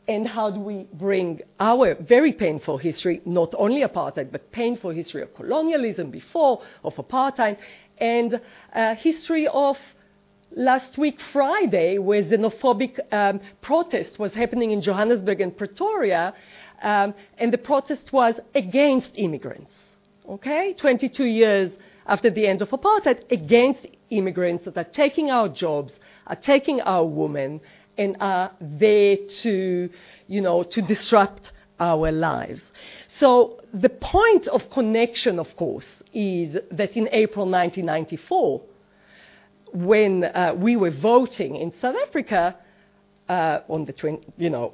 and 0.07 0.29
how 0.29 0.53
do 0.53 0.61
we 0.61 0.87
bring 0.93 1.41
our 1.59 1.97
very 1.97 2.33
painful 2.33 2.79
history, 2.79 3.21
not 3.27 3.53
only 3.59 3.83
apartheid, 3.83 4.31
but 4.31 4.53
painful 4.53 4.91
history 4.91 5.23
of 5.23 5.35
colonialism 5.35 6.13
before, 6.13 6.63
of 6.85 6.95
apartheid, 6.95 7.57
and 7.99 8.41
uh, 8.73 8.95
history 8.95 9.49
of 9.49 9.77
last 10.53 10.99
week 10.99 11.19
Friday, 11.33 11.99
where 11.99 12.23
xenophobic 12.23 13.01
um, 13.13 13.41
protest 13.61 14.21
was 14.21 14.33
happening 14.35 14.71
in 14.71 14.81
Johannesburg 14.81 15.41
and 15.41 15.59
Pretoria, 15.59 16.33
um, 16.81 17.13
and 17.39 17.53
the 17.53 17.59
protest 17.59 18.13
was 18.13 18.37
against 18.55 19.11
immigrants. 19.17 19.73
Okay, 20.29 20.75
22 20.77 21.25
years 21.25 21.73
after 22.07 22.29
the 22.29 22.47
end 22.47 22.61
of 22.61 22.69
apartheid, 22.69 23.23
against 23.33 23.81
immigrants 24.11 24.67
that 24.67 24.77
are 24.77 24.85
taking 24.85 25.31
our 25.31 25.49
jobs, 25.49 25.95
are 26.27 26.37
taking 26.37 26.83
our 26.83 27.07
women, 27.07 27.63
and 27.97 28.15
are 28.21 28.51
there 28.61 29.17
to, 29.43 29.89
you 30.27 30.41
know, 30.43 30.63
to 30.65 30.83
disrupt 30.83 31.51
our 31.81 32.13
lives. 32.13 32.61
So 33.19 33.63
the 33.73 33.89
point 33.89 34.49
of 34.49 34.69
connection, 34.71 35.39
of 35.39 35.57
course, 35.57 35.87
is 36.13 36.59
that 36.73 36.95
in 36.95 37.09
April 37.11 37.47
1994, 37.47 38.63
when 39.73 40.25
uh, 40.25 40.53
we 40.55 40.77
were 40.77 40.91
voting 40.91 41.57
in 41.57 41.73
South 41.81 41.97
Africa, 42.07 42.55
uh, 43.31 43.61
on 43.69 43.87
the 43.87 44.19
you 44.37 44.51
know, 44.51 44.73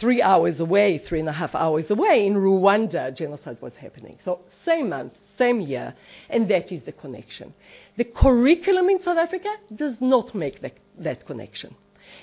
three 0.00 0.22
hours 0.22 0.60
away, 0.60 0.98
three 0.98 1.20
and 1.20 1.28
a 1.28 1.32
half 1.32 1.54
hours 1.54 1.90
away, 1.90 2.26
in 2.26 2.34
Rwanda, 2.34 3.14
genocide 3.16 3.58
was 3.60 3.74
happening. 3.76 4.18
So 4.24 4.40
same 4.64 4.88
month, 4.90 5.14
same 5.38 5.60
year, 5.60 5.94
and 6.28 6.48
that 6.50 6.72
is 6.72 6.82
the 6.84 6.92
connection. 6.92 7.54
The 7.96 8.04
curriculum 8.04 8.88
in 8.90 9.02
South 9.02 9.18
Africa 9.18 9.50
does 9.74 10.00
not 10.00 10.34
make 10.34 10.60
that, 10.62 10.76
that 10.98 11.26
connection. 11.26 11.74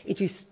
It 0.05 0.21
is 0.21 0.45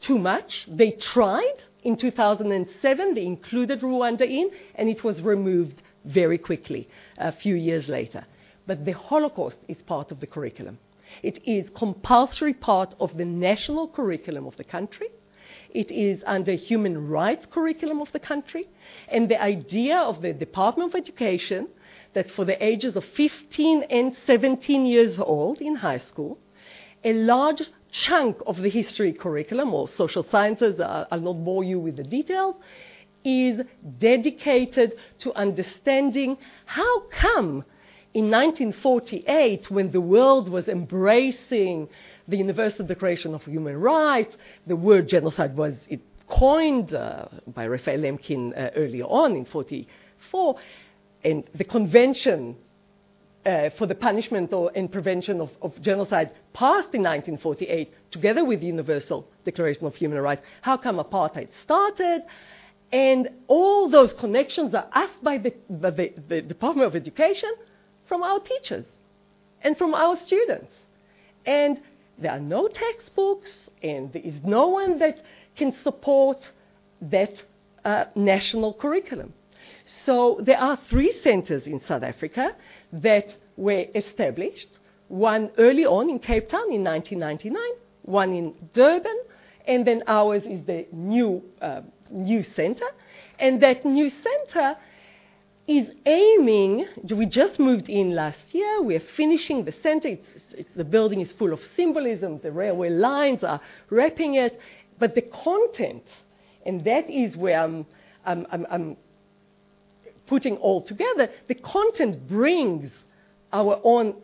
too 0.00 0.18
much. 0.18 0.66
They 0.68 0.92
tried 0.92 1.64
in 1.84 1.96
2007, 1.96 3.14
they 3.14 3.24
included 3.24 3.80
Rwanda 3.80 4.22
in, 4.22 4.50
and 4.74 4.88
it 4.88 5.04
was 5.04 5.20
removed 5.20 5.82
very 6.04 6.38
quickly 6.38 6.88
a 7.18 7.30
few 7.30 7.54
years 7.54 7.88
later. 7.88 8.24
But 8.66 8.84
the 8.84 8.92
Holocaust 8.92 9.56
is 9.68 9.76
part 9.82 10.10
of 10.10 10.20
the 10.20 10.26
curriculum. 10.26 10.78
It 11.22 11.46
is 11.46 11.68
compulsory 11.74 12.54
part 12.54 12.94
of 12.98 13.16
the 13.16 13.24
national 13.24 13.88
curriculum 13.88 14.46
of 14.46 14.56
the 14.56 14.64
country. 14.64 15.08
It 15.74 15.90
is 15.90 16.22
under 16.24 16.52
human 16.52 17.08
rights 17.08 17.46
curriculum 17.50 18.00
of 18.00 18.12
the 18.12 18.20
country. 18.20 18.68
And 19.08 19.28
the 19.28 19.42
idea 19.42 19.96
of 19.96 20.22
the 20.22 20.32
Department 20.32 20.94
of 20.94 21.00
Education 21.00 21.68
that 22.14 22.30
for 22.30 22.44
the 22.44 22.64
ages 22.64 22.94
of 22.94 23.04
15 23.04 23.82
and 23.90 24.16
17 24.24 24.86
years 24.86 25.18
old 25.18 25.60
in 25.60 25.74
high 25.74 25.98
school, 25.98 26.38
a 27.02 27.12
large 27.12 27.62
chunk 27.90 28.36
of 28.46 28.56
the 28.58 28.70
history 28.70 29.12
curriculum 29.12 29.74
or 29.74 29.88
social 29.88 30.24
sciences, 30.30 30.78
uh, 30.78 31.06
I'll 31.10 31.20
not 31.20 31.44
bore 31.44 31.64
you 31.64 31.80
with 31.80 31.96
the 31.96 32.04
details, 32.04 32.54
is 33.24 33.60
dedicated 33.98 34.92
to 35.18 35.34
understanding 35.34 36.36
how 36.66 37.00
come 37.08 37.64
in 38.14 38.30
1948, 38.30 39.72
when 39.72 39.90
the 39.90 40.00
world 40.00 40.48
was 40.48 40.68
embracing 40.68 41.88
the 42.28 42.36
Universal 42.36 42.86
Declaration 42.86 43.34
of 43.34 43.42
Human 43.44 43.76
Rights, 43.76 44.34
the 44.66 44.76
word 44.76 45.08
genocide 45.08 45.56
was 45.56 45.74
coined 46.28 46.94
uh, 46.94 47.26
by 47.46 47.66
Raphael 47.66 47.98
Lemkin 47.98 48.52
uh, 48.56 48.70
earlier 48.76 49.04
on 49.04 49.36
in 49.36 49.44
44, 49.44 50.56
and 51.22 51.44
the 51.54 51.64
Convention 51.64 52.56
uh, 53.44 53.70
for 53.76 53.86
the 53.86 53.94
Punishment 53.94 54.52
or, 54.52 54.70
and 54.74 54.90
Prevention 54.90 55.40
of, 55.40 55.50
of 55.60 55.80
Genocide 55.82 56.30
passed 56.52 56.94
in 56.94 57.02
1948, 57.02 57.92
together 58.10 58.44
with 58.44 58.60
the 58.60 58.66
Universal 58.66 59.28
Declaration 59.44 59.86
of 59.86 59.94
Human 59.96 60.18
Rights. 60.18 60.42
How 60.62 60.76
come 60.76 60.96
apartheid 60.96 61.48
started? 61.62 62.22
And 62.92 63.28
all 63.48 63.90
those 63.90 64.12
connections 64.14 64.74
are 64.74 64.88
asked 64.94 65.22
by 65.22 65.38
the, 65.38 65.52
by 65.68 65.90
the, 65.90 66.14
the 66.28 66.40
Department 66.42 66.86
of 66.86 66.96
Education 66.96 67.52
from 68.06 68.22
our 68.22 68.40
teachers 68.40 68.84
and 69.62 69.76
from 69.76 69.94
our 69.94 70.18
students. 70.20 70.72
And 71.44 71.80
there 72.18 72.32
are 72.32 72.40
no 72.40 72.68
textbooks, 72.68 73.70
and 73.82 74.12
there 74.12 74.22
is 74.22 74.34
no 74.44 74.68
one 74.68 74.98
that 74.98 75.22
can 75.56 75.74
support 75.82 76.38
that 77.00 77.32
uh, 77.84 78.04
national 78.14 78.74
curriculum. 78.74 79.32
So 80.04 80.40
there 80.42 80.58
are 80.58 80.78
three 80.88 81.12
centres 81.22 81.66
in 81.66 81.80
South 81.86 82.02
Africa 82.02 82.54
that 82.92 83.34
were 83.56 83.86
established. 83.94 84.78
One 85.08 85.50
early 85.58 85.84
on 85.84 86.08
in 86.08 86.18
Cape 86.18 86.48
Town 86.48 86.72
in 86.72 86.82
1999, 86.82 87.62
one 88.02 88.32
in 88.32 88.54
Durban, 88.72 89.18
and 89.66 89.86
then 89.86 90.02
ours 90.06 90.42
is 90.44 90.64
the 90.66 90.86
new 90.92 91.42
uh, 91.60 91.82
new 92.10 92.42
centre. 92.42 92.90
And 93.38 93.62
that 93.62 93.84
new 93.84 94.10
centre 94.10 94.76
is 95.66 95.88
aiming, 96.04 96.86
we 97.10 97.24
just 97.26 97.58
moved 97.58 97.88
in 97.88 98.14
last 98.14 98.38
year, 98.52 98.82
we're 98.82 99.02
finishing 99.16 99.64
the 99.64 99.72
center, 99.82 100.08
it's, 100.08 100.26
it's, 100.52 100.68
the 100.76 100.84
building 100.84 101.20
is 101.20 101.32
full 101.32 101.52
of 101.52 101.60
symbolism, 101.74 102.38
the 102.42 102.52
railway 102.52 102.90
lines 102.90 103.42
are 103.42 103.60
wrapping 103.88 104.34
it, 104.34 104.60
but 104.98 105.14
the 105.14 105.22
content, 105.22 106.04
and 106.66 106.84
that 106.84 107.08
is 107.08 107.34
where 107.36 107.60
I'm, 107.60 107.86
I'm, 108.26 108.46
I'm, 108.52 108.66
I'm 108.70 108.96
putting 110.26 110.56
all 110.58 110.82
together, 110.82 111.30
the 111.48 111.54
content 111.54 112.28
brings 112.28 112.90
our 113.52 113.80
own 113.84 114.16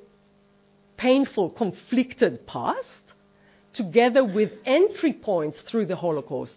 painful, 0.98 1.50
conflicted 1.50 2.46
past 2.46 2.86
together 3.72 4.24
with 4.24 4.50
entry 4.66 5.14
points 5.14 5.62
through 5.62 5.86
the 5.86 5.96
Holocaust 5.96 6.52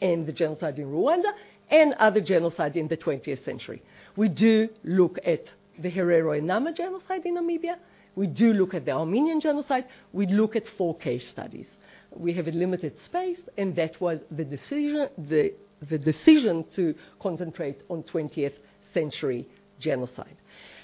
and 0.00 0.26
the 0.26 0.32
genocide 0.32 0.78
in 0.78 0.86
Rwanda 0.86 1.32
and 1.70 1.94
other 1.94 2.20
genocide 2.20 2.76
in 2.76 2.88
the 2.88 2.96
20th 2.96 3.44
century. 3.44 3.82
We 4.16 4.28
do 4.28 4.68
look 4.84 5.18
at 5.24 5.44
the 5.78 5.90
Herero 5.90 6.36
and 6.36 6.46
Nama 6.46 6.72
genocide 6.72 7.24
in 7.24 7.36
Namibia. 7.36 7.76
We 8.16 8.26
do 8.26 8.52
look 8.52 8.74
at 8.74 8.84
the 8.84 8.92
Armenian 8.92 9.40
genocide. 9.40 9.84
We 10.12 10.26
look 10.26 10.56
at 10.56 10.64
four 10.76 10.96
case 10.96 11.26
studies. 11.28 11.66
We 12.10 12.32
have 12.34 12.48
a 12.48 12.52
limited 12.52 12.94
space, 13.04 13.38
and 13.56 13.76
that 13.76 14.00
was 14.00 14.18
the 14.30 14.44
decision, 14.44 15.08
the, 15.18 15.52
the 15.88 15.98
decision 15.98 16.64
to 16.74 16.94
concentrate 17.20 17.82
on 17.88 18.02
20th 18.02 18.54
century 18.94 19.46
genocide. 19.78 20.36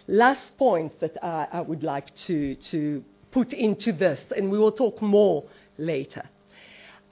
Last 0.07 0.43
point 0.59 1.01
that 1.01 1.17
I, 1.25 1.49
I 1.51 1.61
would 1.63 1.83
like 1.83 2.15
to, 2.27 2.55
to 2.57 3.03
put 3.33 3.53
into 3.53 3.93
this, 3.93 4.21
and 4.37 4.51
we 4.51 4.59
will 4.59 4.73
talk 4.73 5.01
more 5.01 5.45
later 5.79 6.29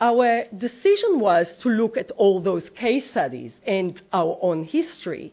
our 0.02 0.46
decision 0.58 1.20
was 1.20 1.46
to 1.60 1.68
look 1.68 1.96
at 1.96 2.10
all 2.12 2.40
those 2.40 2.68
case 2.70 3.08
studies 3.10 3.52
and 3.64 4.02
our 4.12 4.36
own 4.42 4.64
history 4.64 5.32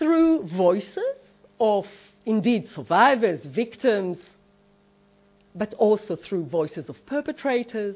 through 0.00 0.42
voices 0.48 1.14
of 1.60 1.86
indeed 2.26 2.68
survivors, 2.74 3.40
victims, 3.44 4.18
but 5.54 5.72
also 5.74 6.16
through 6.16 6.44
voices 6.46 6.88
of 6.88 7.06
perpetrators, 7.06 7.94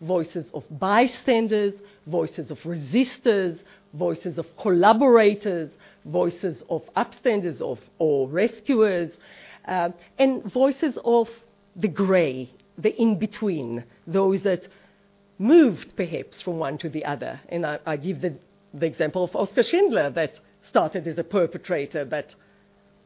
voices 0.00 0.46
of 0.54 0.62
bystanders, 0.78 1.74
voices 2.06 2.48
of 2.52 2.58
resistors, 2.60 3.58
voices 3.94 4.38
of 4.38 4.46
collaborators, 4.56 5.68
voices 6.04 6.62
of 6.70 6.82
upstanders 6.96 7.60
of, 7.60 7.80
or 7.98 8.28
rescuers, 8.28 9.10
uh, 9.66 9.88
and 10.16 10.44
voices 10.44 10.96
of 11.04 11.28
the 11.74 11.88
grey, 11.88 12.48
the 12.78 12.94
in 13.02 13.18
between, 13.18 13.82
those 14.06 14.44
that 14.44 14.68
moved 15.40 15.96
perhaps 15.96 16.42
from 16.42 16.58
one 16.58 16.76
to 16.78 16.88
the 16.90 17.04
other. 17.04 17.40
And 17.48 17.64
I, 17.64 17.78
I 17.86 17.96
give 17.96 18.20
the, 18.20 18.34
the 18.74 18.86
example 18.86 19.24
of 19.24 19.34
Oskar 19.34 19.62
Schindler 19.62 20.10
that 20.10 20.38
started 20.62 21.08
as 21.08 21.18
a 21.18 21.24
perpetrator, 21.24 22.04
but 22.04 22.34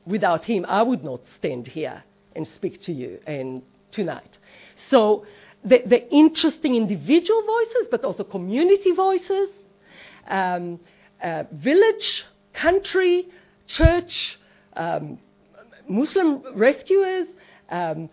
without 0.04 0.44
him, 0.44 0.66
I 0.68 0.82
would 0.82 1.04
not 1.04 1.20
stand 1.38 1.68
here 1.68 2.02
and 2.34 2.46
speak 2.46 2.80
to 2.82 2.92
you 2.92 3.20
and 3.26 3.62
tonight. 3.92 4.36
So 4.90 5.24
the, 5.64 5.82
the 5.86 6.12
interesting 6.12 6.74
individual 6.74 7.42
voices, 7.46 7.86
but 7.88 8.04
also 8.04 8.24
community 8.24 8.90
voices, 8.90 9.50
um, 10.26 10.80
uh, 11.22 11.44
village, 11.52 12.24
country, 12.52 13.28
church, 13.68 14.40
um, 14.76 15.18
Muslim 15.88 16.42
rescuers, 16.56 17.28
um, 17.70 18.10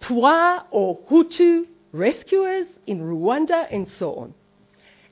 Twa 0.00 0.66
or 0.70 0.98
Hutu 1.10 1.66
rescuers 1.94 2.66
in 2.88 3.00
Rwanda, 3.00 3.66
and 3.70 3.88
so 3.98 4.14
on. 4.16 4.34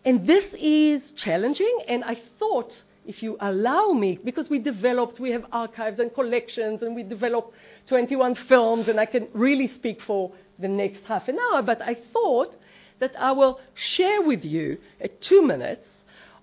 And 0.05 0.27
this 0.27 0.45
is 0.59 1.01
challenging, 1.13 1.79
and 1.87 2.03
I 2.03 2.21
thought, 2.41 2.83
if 3.07 3.23
you 3.23 3.37
allow 3.41 3.93
me, 3.93 4.19
because 4.23 4.51
we 4.51 4.59
developed, 4.59 5.21
we 5.21 5.31
have 5.31 5.47
archives 5.53 6.01
and 6.01 6.13
collections, 6.13 6.83
and 6.83 6.97
we 6.97 7.05
developed 7.05 7.55
21 7.87 8.35
films, 8.49 8.89
and 8.89 8.99
I 8.99 9.07
can 9.07 9.29
really 9.33 9.69
speak 9.69 10.03
for 10.03 10.33
the 10.59 10.69
next 10.69 11.05
half 11.05 11.29
an 11.29 11.39
hour, 11.39 11.63
but 11.63 11.81
I 11.81 11.97
thought 12.13 12.57
that 12.99 13.15
I 13.19 13.31
will 13.31 13.61
share 13.75 14.21
with 14.23 14.45
you 14.45 14.79
a 15.01 15.09
two 15.09 15.43
minutes 15.43 15.87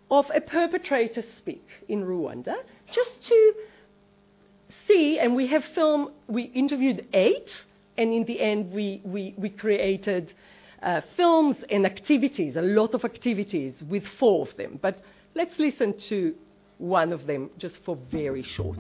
of 0.10 0.26
a 0.34 0.40
perpetrator 0.40 1.24
speak 1.38 1.68
in 1.90 2.06
Rwanda, 2.06 2.56
just 2.94 3.24
to 3.24 3.54
see, 4.88 5.20
and 5.20 5.36
we 5.36 5.48
have 5.48 5.66
film, 5.76 6.12
we 6.28 6.44
interviewed 6.44 7.08
eight, 7.14 7.50
and 8.00 8.14
in 8.14 8.24
the 8.24 8.40
end, 8.40 8.72
we, 8.74 9.02
we, 9.04 9.36
we 9.38 9.50
created 9.50 10.34
uh, 10.82 11.02
films 11.18 11.58
and 11.70 11.86
activities, 11.86 12.56
a 12.56 12.62
lot 12.62 12.94
of 12.94 13.04
activities 13.04 13.74
with 13.90 14.04
four 14.18 14.48
of 14.48 14.56
them. 14.56 14.80
But 14.82 15.02
let's 15.36 15.60
listen 15.60 15.94
to 16.08 16.34
one 16.78 17.12
of 17.12 17.28
them 17.28 17.50
just 17.58 17.76
for 17.86 17.98
very 18.10 18.44
short. 18.56 18.80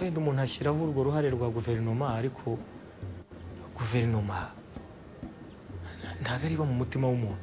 wenda 0.00 0.20
umuntu 0.20 0.40
ashyiraho 0.42 0.84
urwo 0.84 1.04
ruhare 1.04 1.30
rwa 1.30 1.50
guverinoma 1.50 2.14
ariko 2.14 2.58
guverinoma 3.78 4.38
ntabwo 6.22 6.64
mu 6.68 6.74
mutima 6.80 7.06
w'umuntu 7.08 7.42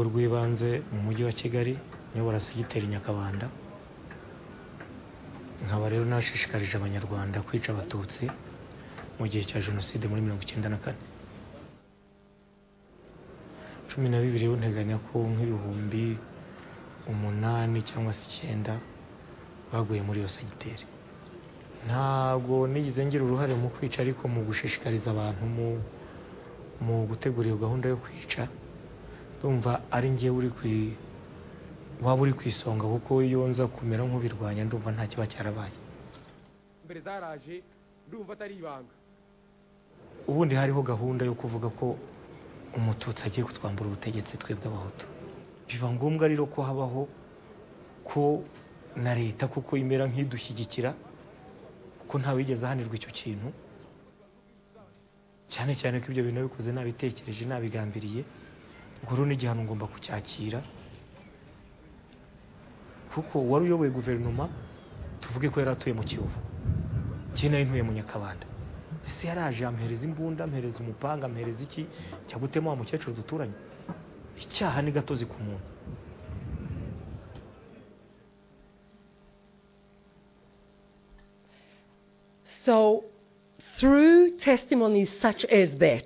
b'urwego 0.00 0.16
rw'ibanze 0.16 0.80
mu 0.92 1.00
mujyi 1.04 1.24
wa 1.24 1.32
kigali 1.32 1.76
nyobora 2.14 2.40
segiteri 2.40 2.86
nyakabanda. 2.86 3.48
Nkaba 5.64 5.88
rero 5.92 6.04
nashishikarije 6.04 6.76
abanyarwanda 6.76 7.42
kwica 7.44 7.68
abatutsi 7.72 8.24
mu 9.18 9.24
gihe 9.28 9.44
cya 9.44 9.60
jenoside 9.60 10.08
muri 10.08 10.22
mirongo 10.24 10.42
icyenda 10.42 10.68
na 10.72 10.78
kane. 10.80 10.98
Cumi 13.88 14.08
na 14.08 14.20
bibiri 14.20 14.46
rero 14.48 14.98
ko 15.12 15.18
nk'ibihumbi 15.32 16.16
umunani 17.10 17.82
cyangwa 17.84 18.12
se 18.16 18.22
icyenda 18.28 18.80
baguye 19.72 20.00
muri 20.02 20.20
iyo 20.20 20.28
segiteri. 20.28 20.84
Ntabwo 21.86 22.66
nigeze 22.66 23.04
ngira 23.04 23.24
uruhare 23.24 23.54
mu 23.54 23.68
kwica 23.68 24.00
ariko 24.00 24.22
mu 24.28 24.40
gushishikariza 24.48 25.10
abantu 25.10 25.44
mu 26.80 26.96
gutegura 27.08 27.46
iyo 27.48 27.56
gahunda 27.60 27.88
yo 27.92 27.96
kwica 28.00 28.48
ndumva 29.40 29.79
ari 29.90 30.08
ngewe 30.10 30.36
uri 30.38 30.50
ku 30.56 30.64
waba 32.04 32.22
uri 32.22 32.32
ku 32.38 32.42
isonga 32.48 32.84
kuko 32.94 33.22
iyo 33.22 33.44
nza 33.50 33.66
kumera 33.66 34.02
nk'ubirwanya 34.08 34.64
ndumva 34.64 34.88
nta 34.94 35.04
kiba 35.10 35.26
cyarabaye. 35.32 35.76
Mbere 36.84 37.00
zaraje 37.06 37.54
ndumva 38.08 38.32
atari 38.32 38.54
ibanga. 38.60 38.94
Ubundi 40.30 40.54
hariho 40.54 40.80
gahunda 40.82 41.22
yo 41.28 41.34
kuvuga 41.34 41.68
ko 41.78 41.86
umututsi 42.76 43.22
agiye 43.26 43.44
kutwambura 43.46 43.86
ubutegetsi 43.90 44.36
twebwe 44.40 44.66
abahutu 44.70 45.04
biba 45.68 45.88
ngombwa 45.94 46.24
rero 46.30 46.46
ko 46.46 46.62
habaho 46.62 47.02
ko 48.08 48.42
na 48.96 49.14
leta 49.14 49.44
kuko 49.50 49.76
imera 49.76 50.04
nk'idushyigikira 50.10 50.90
kuko 52.00 52.14
ntawigeze 52.18 52.62
ahanirwa 52.66 52.94
icyo 52.98 53.10
kintu. 53.18 53.48
Cyane 55.52 55.72
cyane 55.80 55.98
ko 56.00 56.06
ibyo 56.10 56.22
bintu 56.24 56.38
nabikoze 56.40 56.70
nabitekereje 56.72 57.44
nabigambiriye. 57.46 58.22
Ubwo 59.02 59.12
rero 59.16 59.26
n'igihano 59.28 59.60
ngomba 59.64 59.86
kucyakira 59.92 60.60
kuko 63.14 63.36
wari 63.50 63.64
uyoboye 63.66 63.90
guverinoma 63.90 64.44
tuvuge 65.20 65.48
ko 65.52 65.56
yari 65.60 65.70
atuye 65.74 65.94
mu 65.98 66.04
kiyovu. 66.08 66.38
Njye 67.32 67.46
nari 67.50 67.64
ntuye 67.66 67.82
mu 67.86 67.92
nyakabanda. 67.98 68.46
Ese 69.08 69.22
yaraje 69.28 69.62
ampereza 69.66 70.02
imbunda 70.08 70.40
ampereza 70.46 70.78
umupanga 70.80 71.24
ampereza 71.26 71.60
iki? 71.66 71.82
Cya 72.28 72.36
gutema 72.42 72.70
wa 72.70 72.76
mukecuru 72.80 73.16
duturanye? 73.18 73.56
Icyaha 74.44 74.78
ni 74.82 74.90
gatozi 74.96 75.24
ku 75.30 75.36
muntu. 75.46 75.66
So, 82.64 83.04
through 83.78 84.38
testimonies 84.38 85.08
such 85.20 85.44
as 85.44 85.70
that, 85.78 86.04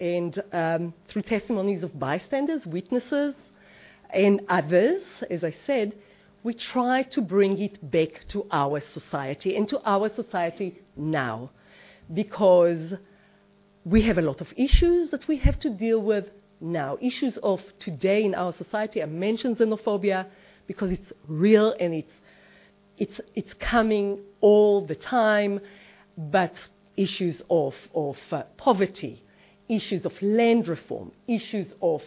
and 0.00 0.42
um, 0.52 0.94
through 1.08 1.22
testimonies 1.22 1.82
of 1.82 1.98
bystanders, 1.98 2.66
witnesses, 2.66 3.34
and 4.10 4.42
others, 4.48 5.02
as 5.30 5.44
I 5.44 5.54
said, 5.66 5.94
we 6.42 6.54
try 6.54 7.02
to 7.04 7.22
bring 7.22 7.58
it 7.60 7.90
back 7.90 8.26
to 8.28 8.46
our 8.50 8.82
society 8.92 9.56
and 9.56 9.68
to 9.68 9.80
our 9.84 10.08
society 10.14 10.78
now 10.96 11.50
because 12.12 12.94
we 13.84 14.02
have 14.02 14.18
a 14.18 14.22
lot 14.22 14.40
of 14.40 14.48
issues 14.56 15.10
that 15.10 15.26
we 15.26 15.38
have 15.38 15.58
to 15.60 15.70
deal 15.70 16.00
with 16.00 16.26
now. 16.60 16.98
Issues 17.00 17.38
of 17.38 17.60
today 17.78 18.24
in 18.24 18.34
our 18.34 18.52
society. 18.54 19.02
I 19.02 19.06
mentioned 19.06 19.58
xenophobia 19.58 20.26
because 20.66 20.92
it's 20.92 21.12
real 21.28 21.74
and 21.80 21.94
it's 21.94 22.12
it's, 22.96 23.20
it's 23.34 23.52
coming 23.54 24.20
all 24.40 24.86
the 24.86 24.94
time, 24.94 25.60
but 26.16 26.54
issues 26.96 27.42
of, 27.50 27.74
of 27.94 28.16
uh, 28.30 28.42
poverty, 28.56 29.22
issues 29.68 30.04
of 30.04 30.12
land 30.20 30.68
reform, 30.68 31.12
issues 31.26 31.72
of 31.80 32.02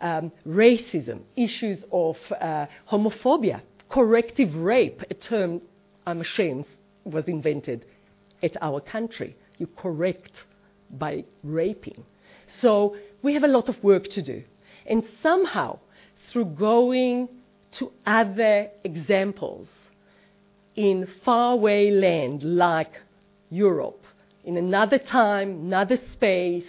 um, 0.00 0.32
racism, 0.46 1.20
issues 1.36 1.84
of 1.92 2.16
uh, 2.40 2.66
homophobia, 2.90 3.60
corrective 3.88 4.54
rape, 4.54 5.02
a 5.10 5.14
term 5.14 5.60
I'm 6.06 6.20
ashamed 6.20 6.66
was 7.04 7.24
invented 7.26 7.84
at 8.42 8.56
our 8.60 8.80
country. 8.80 9.36
You 9.58 9.68
correct 9.76 10.32
by 10.90 11.24
raping. 11.42 12.04
So 12.60 12.96
we 13.22 13.34
have 13.34 13.44
a 13.44 13.48
lot 13.48 13.68
of 13.68 13.82
work 13.82 14.08
to 14.10 14.22
do. 14.22 14.42
And 14.86 15.04
somehow, 15.22 15.78
through 16.28 16.46
going 16.46 17.28
to 17.72 17.92
other 18.04 18.68
examples, 18.84 19.68
in 20.74 21.06
faraway 21.24 21.90
land 21.90 22.42
like 22.42 22.92
Europe, 23.50 24.02
in 24.44 24.56
another 24.56 24.98
time, 24.98 25.50
another 25.66 25.98
space, 26.12 26.64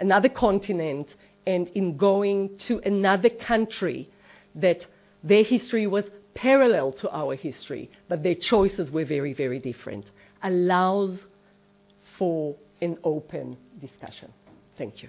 another 0.00 0.28
continent, 0.28 1.14
and 1.46 1.68
in 1.68 1.96
going 1.96 2.56
to 2.58 2.78
another 2.84 3.28
country 3.30 4.08
that 4.54 4.86
their 5.22 5.42
history 5.42 5.86
was 5.86 6.04
parallel 6.34 6.92
to 6.92 7.10
our 7.10 7.34
history, 7.34 7.90
but 8.08 8.22
their 8.22 8.34
choices 8.34 8.90
were 8.90 9.04
very, 9.04 9.32
very 9.32 9.58
different, 9.58 10.06
allows 10.42 11.18
for 12.18 12.56
an 12.80 12.96
open 13.04 13.56
discussion. 13.80 14.32
Thank 14.78 15.02
you. 15.02 15.08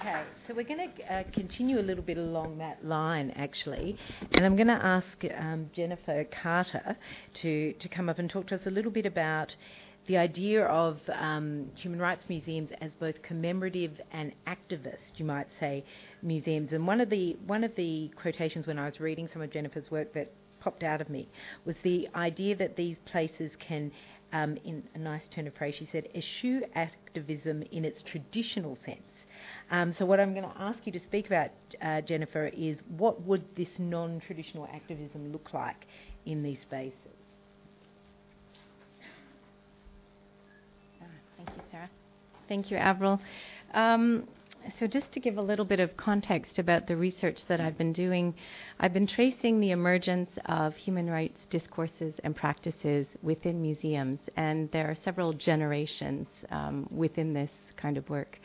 Okay, 0.00 0.22
so 0.48 0.54
we're 0.54 0.64
going 0.64 0.90
to 0.96 1.14
uh, 1.14 1.22
continue 1.34 1.78
a 1.78 1.82
little 1.82 2.02
bit 2.02 2.16
along 2.16 2.56
that 2.56 2.82
line, 2.82 3.30
actually, 3.36 3.98
and 4.32 4.46
I'm 4.46 4.56
going 4.56 4.68
to 4.68 4.72
ask 4.82 5.06
um, 5.38 5.68
Jennifer 5.74 6.24
Carter 6.42 6.96
to, 7.42 7.74
to 7.74 7.88
come 7.88 8.08
up 8.08 8.18
and 8.18 8.30
talk 8.30 8.46
to 8.46 8.54
us 8.54 8.62
a 8.64 8.70
little 8.70 8.90
bit 8.90 9.04
about 9.04 9.54
the 10.06 10.16
idea 10.16 10.64
of 10.64 11.00
um, 11.12 11.66
human 11.74 12.00
rights 12.00 12.24
museums 12.30 12.70
as 12.80 12.92
both 12.98 13.20
commemorative 13.20 14.00
and 14.10 14.32
activist, 14.46 15.18
you 15.18 15.26
might 15.26 15.48
say, 15.60 15.84
museums. 16.22 16.72
And 16.72 16.86
one 16.86 17.02
of 17.02 17.10
the 17.10 17.36
one 17.46 17.62
of 17.62 17.74
the 17.76 18.10
quotations 18.16 18.66
when 18.66 18.78
I 18.78 18.86
was 18.86 19.00
reading 19.00 19.28
some 19.30 19.42
of 19.42 19.50
Jennifer's 19.50 19.90
work 19.90 20.14
that 20.14 20.32
popped 20.60 20.82
out 20.82 21.02
of 21.02 21.10
me 21.10 21.28
was 21.66 21.76
the 21.82 22.08
idea 22.14 22.56
that 22.56 22.74
these 22.74 22.96
places 23.04 23.52
can 23.60 23.92
um, 24.32 24.56
in 24.64 24.82
a 24.94 24.98
nice 24.98 25.28
turn 25.34 25.46
of 25.46 25.54
phrase, 25.56 25.74
she 25.78 25.88
said, 25.92 26.08
eschew 26.14 26.62
activism 26.74 27.62
in 27.70 27.84
its 27.84 28.02
traditional 28.02 28.78
sense. 28.86 29.02
Um, 29.70 29.94
so, 29.98 30.06
what 30.06 30.18
I'm 30.18 30.32
going 30.34 30.48
to 30.48 30.60
ask 30.60 30.86
you 30.86 30.92
to 30.92 31.00
speak 31.00 31.26
about, 31.26 31.50
uh, 31.82 32.00
Jennifer, 32.00 32.46
is 32.56 32.78
what 32.96 33.22
would 33.22 33.44
this 33.54 33.68
non 33.78 34.20
traditional 34.20 34.66
activism 34.72 35.30
look 35.32 35.52
like 35.52 35.86
in 36.24 36.42
these 36.42 36.58
spaces? 36.62 36.94
Thank 41.36 41.50
you, 41.56 41.62
Sarah. 41.70 41.90
Thank 42.48 42.70
you, 42.70 42.76
Avril. 42.78 43.20
Um, 43.74 44.26
so, 44.80 44.86
just 44.86 45.12
to 45.12 45.20
give 45.20 45.36
a 45.36 45.42
little 45.42 45.64
bit 45.64 45.80
of 45.80 45.96
context 45.96 46.58
about 46.58 46.86
the 46.86 46.96
research 46.96 47.40
that 47.48 47.60
I've 47.60 47.76
been 47.76 47.92
doing, 47.92 48.34
I've 48.80 48.92
been 48.94 49.06
tracing 49.06 49.60
the 49.60 49.70
emergence 49.70 50.30
of 50.46 50.74
human 50.76 51.08
rights 51.10 51.38
discourses 51.50 52.14
and 52.24 52.34
practices 52.34 53.06
within 53.22 53.60
museums, 53.60 54.20
and 54.36 54.70
there 54.72 54.90
are 54.90 54.96
several 55.04 55.34
generations 55.34 56.26
um, 56.50 56.88
within 56.90 57.34
this 57.34 57.50
kind 57.76 57.96
of 57.98 58.08
work. 58.08 58.38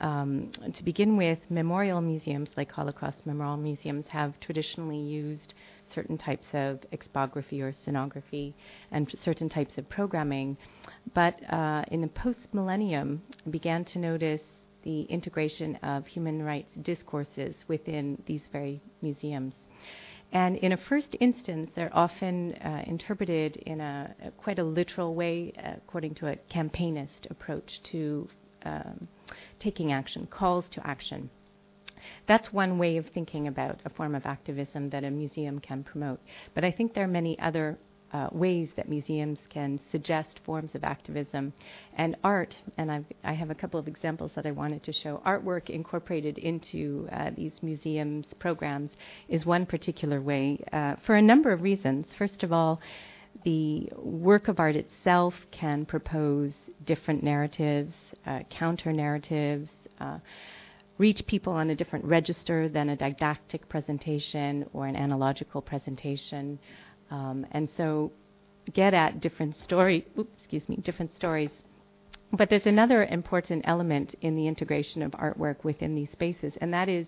Um, 0.00 0.50
to 0.74 0.82
begin 0.82 1.16
with, 1.16 1.38
memorial 1.48 2.00
museums 2.00 2.48
like 2.56 2.72
Holocaust 2.72 3.24
memorial 3.24 3.56
museums 3.56 4.06
have 4.08 4.38
traditionally 4.40 4.98
used 4.98 5.54
certain 5.94 6.18
types 6.18 6.46
of 6.54 6.80
expography 6.92 7.60
or 7.60 7.72
scenography 7.86 8.54
and 8.90 9.14
certain 9.22 9.48
types 9.48 9.76
of 9.78 9.88
programming, 9.88 10.56
but 11.14 11.40
uh, 11.52 11.84
in 11.90 12.00
the 12.00 12.08
post 12.08 12.38
millennium, 12.52 13.22
began 13.50 13.84
to 13.84 13.98
notice 13.98 14.42
the 14.82 15.02
integration 15.02 15.76
of 15.76 16.06
human 16.06 16.42
rights 16.42 16.74
discourses 16.82 17.54
within 17.68 18.20
these 18.26 18.42
very 18.50 18.80
museums. 19.00 19.54
And 20.32 20.56
in 20.56 20.72
a 20.72 20.76
first 20.76 21.14
instance, 21.20 21.70
they're 21.76 21.94
often 21.94 22.54
uh, 22.54 22.82
interpreted 22.86 23.56
in 23.56 23.80
a, 23.80 24.14
a 24.24 24.30
quite 24.30 24.58
a 24.58 24.64
literal 24.64 25.14
way, 25.14 25.52
according 25.62 26.14
to 26.16 26.28
a 26.28 26.36
campaignist 26.50 27.30
approach 27.30 27.82
to 27.92 28.28
um, 28.64 29.08
taking 29.62 29.92
action, 29.92 30.26
calls 30.26 30.64
to 30.72 30.86
action. 30.86 31.30
That's 32.26 32.52
one 32.52 32.78
way 32.78 32.96
of 32.96 33.06
thinking 33.06 33.46
about 33.46 33.80
a 33.84 33.90
form 33.90 34.14
of 34.14 34.26
activism 34.26 34.90
that 34.90 35.04
a 35.04 35.10
museum 35.10 35.60
can 35.60 35.84
promote. 35.84 36.20
But 36.54 36.64
I 36.64 36.72
think 36.72 36.94
there 36.94 37.04
are 37.04 37.08
many 37.08 37.38
other 37.38 37.78
uh, 38.12 38.28
ways 38.32 38.68
that 38.76 38.88
museums 38.88 39.38
can 39.48 39.80
suggest 39.90 40.40
forms 40.44 40.74
of 40.74 40.84
activism. 40.84 41.52
And 41.96 42.16
art, 42.22 42.54
and 42.76 42.90
I've, 42.90 43.06
I 43.24 43.32
have 43.32 43.50
a 43.50 43.54
couple 43.54 43.80
of 43.80 43.88
examples 43.88 44.32
that 44.34 44.46
I 44.46 44.50
wanted 44.50 44.82
to 44.84 44.92
show, 44.92 45.22
artwork 45.26 45.70
incorporated 45.70 46.38
into 46.38 47.08
uh, 47.12 47.30
these 47.36 47.52
museums' 47.62 48.26
programs 48.38 48.90
is 49.28 49.46
one 49.46 49.64
particular 49.64 50.20
way 50.20 50.62
uh, 50.72 50.96
for 51.06 51.16
a 51.16 51.22
number 51.22 51.52
of 51.52 51.62
reasons. 51.62 52.06
First 52.18 52.42
of 52.42 52.52
all, 52.52 52.80
the 53.44 53.88
work 53.96 54.48
of 54.48 54.60
art 54.60 54.76
itself 54.76 55.34
can 55.50 55.86
propose 55.86 56.52
different 56.84 57.22
narratives, 57.22 57.94
uh, 58.26 58.40
counter 58.50 58.92
narratives, 58.92 59.70
uh, 60.00 60.18
reach 60.98 61.26
people 61.26 61.52
on 61.52 61.70
a 61.70 61.74
different 61.74 62.04
register 62.04 62.68
than 62.68 62.90
a 62.90 62.96
didactic 62.96 63.68
presentation 63.68 64.66
or 64.72 64.86
an 64.86 64.96
analogical 64.96 65.60
presentation. 65.60 66.58
Um, 67.10 67.46
and 67.52 67.68
so 67.76 68.12
get 68.72 68.94
at 68.94 69.20
different 69.20 69.56
story, 69.56 70.06
oops, 70.18 70.32
excuse 70.38 70.68
me, 70.68 70.76
different 70.76 71.14
stories. 71.14 71.50
But 72.32 72.48
there's 72.48 72.66
another 72.66 73.04
important 73.04 73.64
element 73.66 74.14
in 74.22 74.36
the 74.36 74.46
integration 74.46 75.02
of 75.02 75.12
artwork 75.12 75.64
within 75.64 75.94
these 75.94 76.10
spaces, 76.10 76.56
and 76.60 76.72
that 76.72 76.88
is 76.88 77.06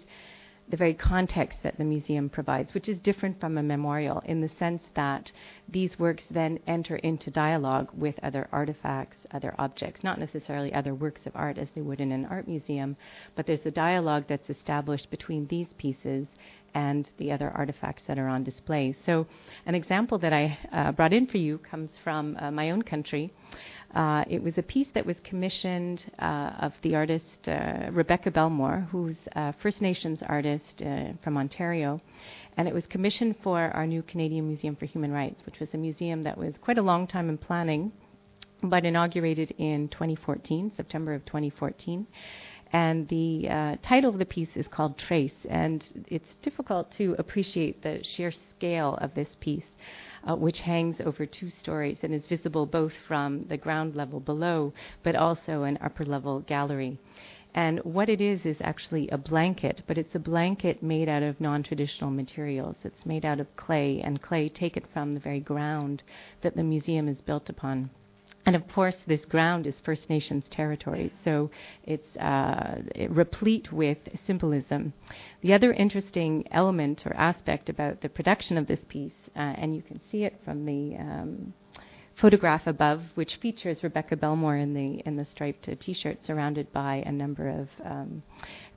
the 0.69 0.77
very 0.77 0.95
context 0.95 1.59
that 1.63 1.77
the 1.77 1.85
museum 1.85 2.29
provides, 2.29 2.73
which 2.73 2.89
is 2.89 2.99
different 2.99 3.39
from 3.39 3.59
a 3.59 3.63
memorial 3.63 4.23
in 4.25 4.41
the 4.41 4.49
sense 4.59 4.83
that 4.95 5.31
these 5.69 5.99
works 5.99 6.25
then 6.31 6.59
enter 6.67 6.97
into 6.97 7.31
dialogue 7.31 7.89
with 7.95 8.15
other 8.23 8.49
artifacts, 8.51 9.19
other 9.33 9.55
objects, 9.59 10.03
not 10.03 10.19
necessarily 10.19 10.73
other 10.73 10.95
works 10.95 11.21
of 11.27 11.33
art 11.35 11.59
as 11.59 11.69
they 11.75 11.83
would 11.83 12.01
in 12.01 12.13
an 12.13 12.25
art 12.27 12.49
museum, 12.49 12.97
but 13.35 13.47
there's 13.47 13.67
a 13.67 13.71
dialogue 13.71 14.25
that's 14.29 14.49
established 14.49 15.11
between 15.11 15.47
these 15.49 15.69
pieces 15.77 16.27
and 16.75 17.09
the 17.19 17.31
other 17.31 17.51
artifacts 17.51 18.03
that 18.07 18.19
are 18.19 18.29
on 18.29 18.43
display. 18.43 18.95
So, 19.07 19.27
an 19.67 19.75
example 19.75 20.19
that 20.19 20.33
I 20.33 20.59
uh, 20.73 20.93
brought 20.93 21.13
in 21.13 21.27
for 21.27 21.39
you 21.39 21.59
comes 21.59 21.91
from 22.03 22.37
uh, 22.41 22.51
my 22.51 22.71
own 22.71 22.83
country. 22.83 23.33
Uh, 23.95 24.25
it 24.29 24.43
was 24.43 24.59
a 24.59 24.63
piece 24.63 24.89
that 24.93 25.07
was 25.07 25.17
commissioned 25.23 26.05
uh, 26.19 26.51
of 26.59 26.73
the 26.83 26.97
artist 26.97 27.47
uh, 27.49 27.89
Rebecca 27.93 28.31
Belmore, 28.31 28.89
who's 28.91 29.17
a 29.33 29.53
First 29.53 29.81
Nations 29.81 30.21
artist 30.27 30.83
uh, 30.85 31.13
from 31.23 31.37
Ontario. 31.37 32.01
And 32.57 32.67
it 32.67 32.75
was 32.75 32.87
commissioned 32.89 33.37
for 33.43 33.61
our 33.61 33.87
new 33.87 34.03
Canadian 34.03 34.49
Museum 34.49 34.75
for 34.75 34.87
Human 34.87 35.13
Rights, 35.13 35.41
which 35.47 35.61
was 35.61 35.69
a 35.75 35.77
museum 35.77 36.23
that 36.25 36.37
was 36.37 36.55
quite 36.61 36.79
a 36.79 36.83
long 36.83 37.07
time 37.07 37.29
in 37.29 37.39
planning, 37.39 37.93
but 38.63 38.85
inaugurated 38.85 39.55
in 39.59 39.89
2014, 39.89 40.73
September 40.77 41.15
of 41.15 41.25
2014. 41.25 42.07
And 42.73 43.07
the 43.09 43.49
uh, 43.49 43.77
title 43.83 44.11
of 44.11 44.19
the 44.19 44.25
piece 44.25 44.49
is 44.57 44.67
called 44.67 44.99
Trace, 44.99 45.47
and 45.49 45.85
it's 46.09 46.35
difficult 46.43 46.93
to 46.97 47.15
appreciate 47.19 47.83
the 47.83 48.03
sheer 48.03 48.33
scale 48.33 48.99
of 49.01 49.15
this 49.15 49.37
piece 49.39 49.67
uh, 50.27 50.35
which 50.35 50.61
hangs 50.61 51.01
over 51.01 51.27
two 51.27 51.51
stories 51.51 51.99
and 52.03 52.15
is 52.15 52.27
visible 52.27 52.67
both 52.67 52.93
from 53.07 53.45
the 53.49 53.57
ground 53.57 53.95
level 53.95 54.21
below, 54.21 54.73
but 55.03 55.15
also 55.15 55.63
an 55.63 55.79
upper 55.81 56.05
level 56.05 56.41
gallery. 56.41 56.99
And 57.55 57.79
what 57.85 58.09
it 58.09 58.21
is 58.21 58.45
is 58.45 58.57
actually 58.61 59.09
a 59.11 59.19
blanket, 59.19 59.83
but 59.87 59.97
it's 59.97 60.17
a 60.17 60.19
blanket 60.19 60.83
made 60.83 61.09
out 61.09 61.23
of 61.23 61.41
non 61.41 61.63
traditional 61.63 62.11
materials. 62.11 62.77
It's 62.83 63.07
made 63.07 63.25
out 63.25 63.39
of 63.39 63.55
clay, 63.55 64.01
and 64.01 64.21
clay 64.21 64.49
taken 64.49 64.83
from 64.93 65.15
the 65.15 65.21
very 65.21 65.39
ground 65.39 66.03
that 66.43 66.57
the 66.57 66.65
museum 66.65 67.07
is 67.07 67.21
built 67.21 67.49
upon. 67.49 67.91
And 68.47 68.57
of 68.57 68.69
course, 68.69 68.97
this 69.07 69.25
ground 69.25 69.67
is 69.67 69.81
First 69.81 70.11
Nations 70.11 70.45
territory, 70.51 71.13
so 71.25 71.51
it's 71.85 72.17
uh, 72.17 72.83
replete 73.09 73.73
with 73.73 73.99
symbolism. 74.27 74.93
The 75.41 75.55
other 75.55 75.73
interesting 75.73 76.47
element 76.51 77.07
or 77.07 77.15
aspect 77.15 77.69
about 77.71 78.03
the 78.03 78.11
production 78.11 78.59
of 78.59 78.67
this 78.67 78.85
piece, 78.87 79.24
uh, 79.37 79.55
and 79.59 79.75
you 79.75 79.83
can 79.83 80.01
see 80.11 80.25
it 80.25 80.41
from 80.45 80.65
the 80.65 80.97
um, 80.97 81.55
photograph 82.21 82.67
above, 82.67 83.03
which 83.15 83.37
features 83.37 83.83
Rebecca 83.83 84.17
Belmore 84.17 84.57
in 84.57 84.75
the 84.75 85.03
in 85.07 85.17
the 85.17 85.25
striped 85.25 85.69
uh, 85.69 85.75
T-shirt, 85.81 86.25
surrounded 86.25 86.73
by 86.73 87.03
a 87.07 87.13
number 87.13 87.49
of 87.49 87.69
um, 87.85 88.23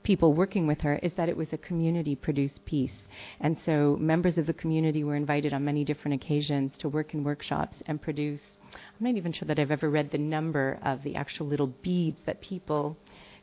people 0.02 0.32
working 0.32 0.66
with 0.66 0.80
her, 0.80 0.96
is 1.02 1.12
that 1.14 1.28
it 1.28 1.36
was 1.36 1.52
a 1.52 1.58
community-produced 1.58 2.64
piece, 2.64 2.96
and 3.40 3.56
so 3.64 3.96
members 4.00 4.38
of 4.38 4.46
the 4.46 4.52
community 4.52 5.04
were 5.04 5.16
invited 5.16 5.52
on 5.52 5.64
many 5.64 5.84
different 5.84 6.22
occasions 6.22 6.76
to 6.78 6.88
work 6.88 7.14
in 7.14 7.22
workshops 7.24 7.76
and 7.86 8.02
produce. 8.02 8.40
I'm 8.72 9.06
not 9.06 9.16
even 9.16 9.32
sure 9.32 9.46
that 9.46 9.58
I've 9.58 9.70
ever 9.70 9.88
read 9.88 10.10
the 10.10 10.18
number 10.18 10.78
of 10.82 11.02
the 11.02 11.14
actual 11.14 11.46
little 11.46 11.68
beads 11.68 12.18
that 12.26 12.40
people 12.40 12.96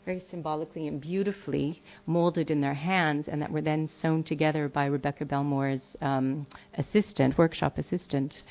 very 0.06 0.24
symbolically 0.30 0.88
and 0.88 1.02
beautifully 1.02 1.82
molded 2.06 2.52
in 2.52 2.62
their 2.62 2.74
hands 2.74 3.28
and 3.28 3.42
that 3.42 3.52
were 3.52 3.62
then 3.62 3.90
sewn 4.02 4.24
together 4.24 4.70
by 4.70 4.86
Rebecca 4.86 5.26
Belmore's 5.26 5.82
um, 6.02 6.46
assistant, 6.78 7.38
workshop 7.38 7.78
assistant, 7.78 8.44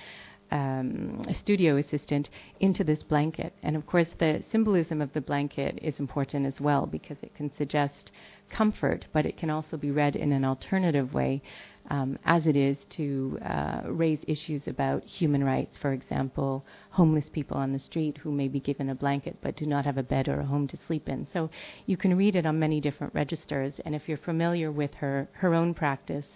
um, 0.51 1.25
studio 1.40 1.77
assistant, 1.77 2.29
into 2.61 2.85
this 2.85 3.03
blanket. 3.03 3.53
And 3.62 3.77
of 3.77 3.87
course, 3.87 4.09
the 4.19 4.43
symbolism 4.51 5.01
of 5.01 5.12
the 5.12 5.21
blanket 5.21 5.79
is 5.81 5.99
important 5.99 6.47
as 6.47 6.61
well 6.61 6.87
because 6.87 7.17
it 7.23 7.35
can 7.35 7.51
suggest 7.57 8.11
comfort, 8.51 9.07
but 9.12 9.25
it 9.25 9.37
can 9.37 9.51
also 9.51 9.77
be 9.77 9.90
read 9.90 10.17
in 10.17 10.33
an 10.33 10.45
alternative 10.45 11.14
way 11.14 11.43
um, 11.90 12.18
as 12.25 12.47
it 12.47 12.57
is 12.57 12.79
to 12.90 13.38
uh, 13.44 13.83
raise 13.87 14.18
issues 14.27 14.66
about 14.66 15.05
human 15.05 15.44
rights. 15.44 15.77
For 15.77 15.92
example, 15.92 16.64
homeless 16.90 17.29
people 17.33 17.57
on 17.57 17.73
the 17.73 17.79
street 17.79 18.18
who 18.18 18.33
may 18.33 18.49
be 18.49 18.61
given 18.61 18.90
a 18.90 18.94
blanket 18.94 19.37
but 19.42 19.57
do 19.57 19.66
not 19.66 19.85
have 19.85 19.99
a 19.99 20.03
bed 20.03 20.29
or 20.29 20.40
a 20.40 20.47
home 20.47 20.66
to 20.68 20.79
sleep 20.87 21.09
in. 21.09 21.27
So 21.33 21.51
you 21.87 21.97
can 21.97 22.16
read 22.16 22.37
it 22.37 22.47
on 22.47 22.59
many 22.59 22.81
different 22.81 23.14
registers, 23.14 23.75
and 23.85 23.94
if 23.94 24.09
you're 24.09 24.18
familiar 24.18 24.73
with 24.73 24.94
her, 24.94 25.29
her 25.33 25.55
own 25.55 25.75
practice, 25.75 26.27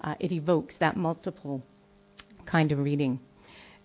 uh, 0.00 0.14
it 0.20 0.32
evokes 0.32 0.74
that 0.80 0.96
multiple 0.96 1.62
kind 2.46 2.72
of 2.72 2.78
reading. 2.78 3.20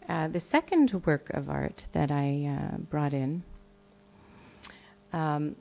Uh, 0.07 0.27
the 0.27 0.41
second 0.51 0.91
work 1.05 1.29
of 1.33 1.49
art 1.49 1.85
that 1.93 2.11
I 2.11 2.73
uh, 2.73 2.77
brought 2.77 3.13
in 3.13 3.43
um, 5.13 5.55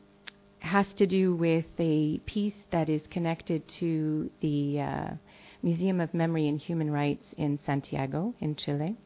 has 0.59 0.87
to 0.95 1.07
do 1.07 1.35
with 1.35 1.67
a 1.79 2.19
piece 2.27 2.55
that 2.71 2.89
is 2.89 3.03
connected 3.11 3.67
to 3.81 4.31
the 4.41 4.81
uh, 4.81 5.09
Museum 5.63 6.01
of 6.01 6.13
Memory 6.13 6.49
and 6.49 6.61
Human 6.61 6.91
Rights 6.91 7.27
in 7.37 7.59
Santiago, 7.65 8.35
in 8.41 8.57
Chile, 8.57 8.97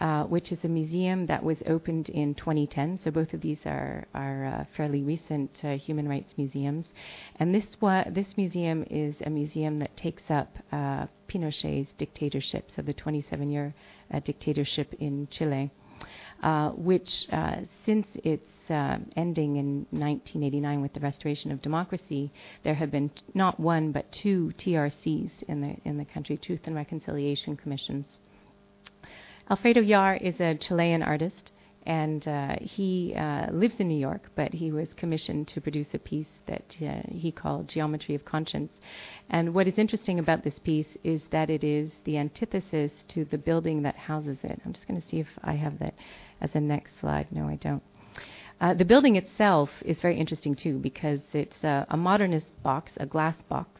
uh, 0.00 0.24
which 0.24 0.52
is 0.52 0.58
a 0.64 0.68
museum 0.68 1.26
that 1.26 1.42
was 1.42 1.58
opened 1.66 2.08
in 2.08 2.34
2010. 2.34 3.00
So 3.02 3.10
both 3.10 3.32
of 3.32 3.40
these 3.40 3.58
are, 3.64 4.06
are 4.14 4.46
uh, 4.46 4.64
fairly 4.76 5.02
recent 5.02 5.50
uh, 5.64 5.76
human 5.76 6.08
rights 6.08 6.34
museums. 6.36 6.86
And 7.36 7.54
this, 7.54 7.66
wa- 7.80 8.04
this 8.10 8.36
museum 8.36 8.84
is 8.90 9.14
a 9.24 9.30
museum 9.30 9.78
that 9.80 9.96
takes 9.96 10.30
up 10.30 10.56
uh, 10.72 11.06
Pinochet's 11.28 11.92
dictatorship, 11.98 12.70
so 12.74 12.82
the 12.82 12.94
27 12.94 13.50
year 13.50 13.74
uh, 14.12 14.20
dictatorship 14.20 14.94
in 15.00 15.26
Chile. 15.30 15.70
Uh, 16.40 16.70
which, 16.70 17.26
uh, 17.32 17.56
since 17.84 18.06
its 18.22 18.48
uh, 18.70 18.98
ending 19.16 19.56
in 19.56 19.86
1989 19.90 20.80
with 20.80 20.92
the 20.92 21.00
restoration 21.00 21.50
of 21.50 21.60
democracy, 21.60 22.30
there 22.62 22.74
have 22.74 22.92
been 22.92 23.08
t- 23.08 23.22
not 23.34 23.58
one 23.58 23.90
but 23.90 24.12
two 24.12 24.52
TRCs 24.56 25.30
in 25.48 25.60
the 25.60 25.76
in 25.84 25.98
the 25.98 26.04
country, 26.04 26.36
Truth 26.36 26.60
and 26.66 26.76
Reconciliation 26.76 27.56
Commissions. 27.56 28.06
Alfredo 29.50 29.82
Jaar 29.82 30.16
is 30.22 30.38
a 30.38 30.54
Chilean 30.54 31.02
artist, 31.02 31.50
and 31.88 32.28
uh, 32.28 32.56
he 32.60 33.14
uh, 33.16 33.50
lives 33.50 33.76
in 33.78 33.88
New 33.88 33.98
York, 33.98 34.30
but 34.36 34.52
he 34.52 34.70
was 34.70 34.88
commissioned 34.96 35.48
to 35.48 35.60
produce 35.60 35.86
a 35.94 35.98
piece 35.98 36.28
that 36.46 36.76
uh, 36.86 37.00
he 37.08 37.32
called 37.32 37.66
Geometry 37.66 38.14
of 38.14 38.26
Conscience. 38.26 38.70
And 39.30 39.54
what 39.54 39.66
is 39.66 39.78
interesting 39.78 40.18
about 40.18 40.44
this 40.44 40.58
piece 40.58 40.98
is 41.02 41.22
that 41.32 41.48
it 41.48 41.64
is 41.64 41.90
the 42.04 42.18
antithesis 42.18 42.92
to 43.08 43.24
the 43.24 43.38
building 43.38 43.82
that 43.82 43.96
houses 43.96 44.36
it. 44.42 44.60
I'm 44.66 44.74
just 44.74 44.86
going 44.86 45.00
to 45.00 45.08
see 45.08 45.18
if 45.18 45.28
I 45.42 45.54
have 45.54 45.78
that 45.78 45.94
as 46.42 46.50
a 46.52 46.60
next 46.60 46.92
slide. 47.00 47.28
No, 47.30 47.48
I 47.48 47.56
don't. 47.56 47.82
Uh, 48.60 48.74
the 48.74 48.84
building 48.84 49.16
itself 49.16 49.70
is 49.82 49.96
very 50.02 50.18
interesting 50.18 50.54
too 50.54 50.78
because 50.78 51.20
it's 51.32 51.64
a, 51.64 51.96
modernist 51.96 52.46
box, 52.62 52.92
a 52.98 53.06
glass 53.06 53.36
box. 53.48 53.70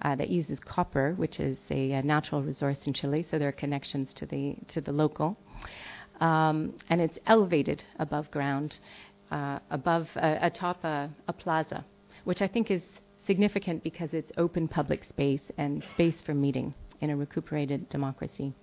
Uh, 0.00 0.16
that 0.16 0.30
uses 0.30 0.58
copper, 0.64 1.14
which 1.16 1.38
is 1.38 1.56
a, 1.70 1.92
a, 1.92 2.02
natural 2.02 2.42
resource 2.42 2.78
in 2.86 2.92
Chile, 2.92 3.24
so 3.30 3.38
there 3.38 3.46
are 3.46 3.52
connections 3.52 4.12
to 4.12 4.26
the 4.26 4.56
to 4.66 4.80
the 4.80 4.90
local, 4.90 5.36
um, 6.22 6.72
and 6.88 7.00
it's 7.00 7.18
elevated 7.26 7.82
above 7.98 8.30
ground, 8.30 8.78
uh, 9.32 9.58
above 9.70 10.06
uh, 10.16 10.36
atop 10.40 10.84
a, 10.84 11.10
a 11.26 11.32
plaza, 11.32 11.84
which 12.22 12.40
I 12.40 12.46
think 12.46 12.70
is 12.70 12.82
significant 13.26 13.82
because 13.82 14.10
it's 14.12 14.30
open 14.38 14.68
public 14.68 15.02
space 15.04 15.40
and 15.58 15.82
space 15.90 16.14
for 16.24 16.32
meeting 16.32 16.74
in 17.00 17.10
a 17.10 17.16
recuperated 17.16 17.88
democracy. 17.88 18.54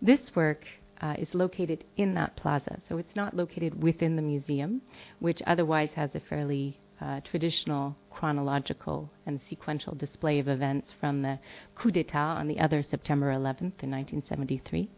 This 0.00 0.20
work 0.34 0.64
uh, 1.02 1.14
is 1.18 1.28
located 1.34 1.84
in 1.98 2.14
that 2.14 2.36
plaza. 2.36 2.80
So 2.88 2.96
it's 2.96 3.14
not 3.14 3.36
located 3.36 3.82
within 3.82 4.16
the 4.16 4.22
museum, 4.22 4.80
which 5.18 5.42
otherwise 5.46 5.90
has 5.96 6.14
a 6.14 6.20
fairly 6.20 6.80
uh, 7.02 7.20
traditional 7.20 7.96
chronological 8.10 9.10
and 9.26 9.40
sequential 9.50 9.94
display 9.94 10.38
of 10.38 10.48
events 10.48 10.94
from 11.00 11.20
the 11.20 11.38
coup 11.74 11.90
d'etat 11.90 12.36
on 12.38 12.48
the 12.48 12.58
other 12.60 12.82
September 12.82 13.26
11th 13.26 13.82
in 13.82 13.90
1973 13.90 14.88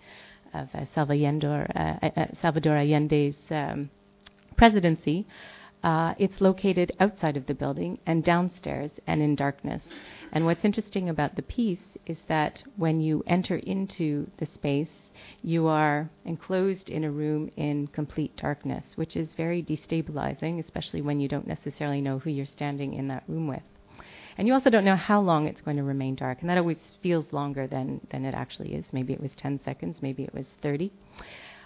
of 0.57 0.69
uh, 0.75 0.85
Salvador, 0.95 1.67
uh, 1.75 2.09
uh, 2.17 2.27
Salvador 2.41 2.77
Allende's 2.77 3.37
um, 3.51 3.91
presidency. 4.57 5.27
Uh, 5.85 6.15
it's 6.19 6.41
located 6.41 6.91
outside 6.99 7.37
of 7.37 7.47
the 7.47 7.55
building 7.55 7.99
and 8.07 8.25
downstairs 8.25 8.91
and 9.07 9.23
in 9.23 9.37
darkness. 9.37 9.83
And 10.33 10.45
what's 10.45 10.65
interesting 10.65 11.09
about 11.09 11.37
the 11.37 11.43
piece 11.43 11.79
is 12.07 12.19
that 12.29 12.63
when 12.77 13.01
you 13.01 13.23
enter 13.27 13.57
into 13.57 14.29
the 14.39 14.47
space, 14.47 14.91
you 15.43 15.67
are 15.67 16.11
enclosed 16.25 16.91
in 16.91 17.05
a 17.05 17.11
room 17.11 17.51
in 17.57 17.87
complete 17.89 18.37
darkness, 18.37 18.85
which 18.97 19.17
is 19.17 19.29
very 19.37 19.63
destabilizing, 19.63 20.59
especially 20.59 21.03
when 21.03 21.21
you 21.21 21.29
don't 21.29 21.47
necessarily 21.47 22.01
know 22.01 22.19
who 22.19 22.31
you're 22.31 22.47
standing 22.47 22.95
in 22.95 23.09
that 23.09 23.25
room 23.29 23.47
with. 23.47 23.63
And 24.39 24.47
you 24.47 24.55
also 24.55 24.69
don't 24.69 24.85
know 24.85 24.97
how 24.97 25.21
long 25.21 25.47
it's 25.47 25.63
going 25.63 25.79
to 25.79 25.83
remain 25.83 26.15
dark, 26.15 26.41
and 26.41 26.51
that 26.51 26.59
always 26.59 26.79
feels 27.03 27.33
longer 27.33 27.67
than, 27.67 28.07
than 28.11 28.25
it 28.25 28.35
actually 28.35 28.75
is. 28.75 28.85
Maybe 28.93 29.13
it 29.13 29.21
was 29.21 29.35
10 29.37 29.61
seconds, 29.65 30.03
maybe 30.03 30.25
it 30.25 30.35
was 30.35 30.47
30. 30.63 30.93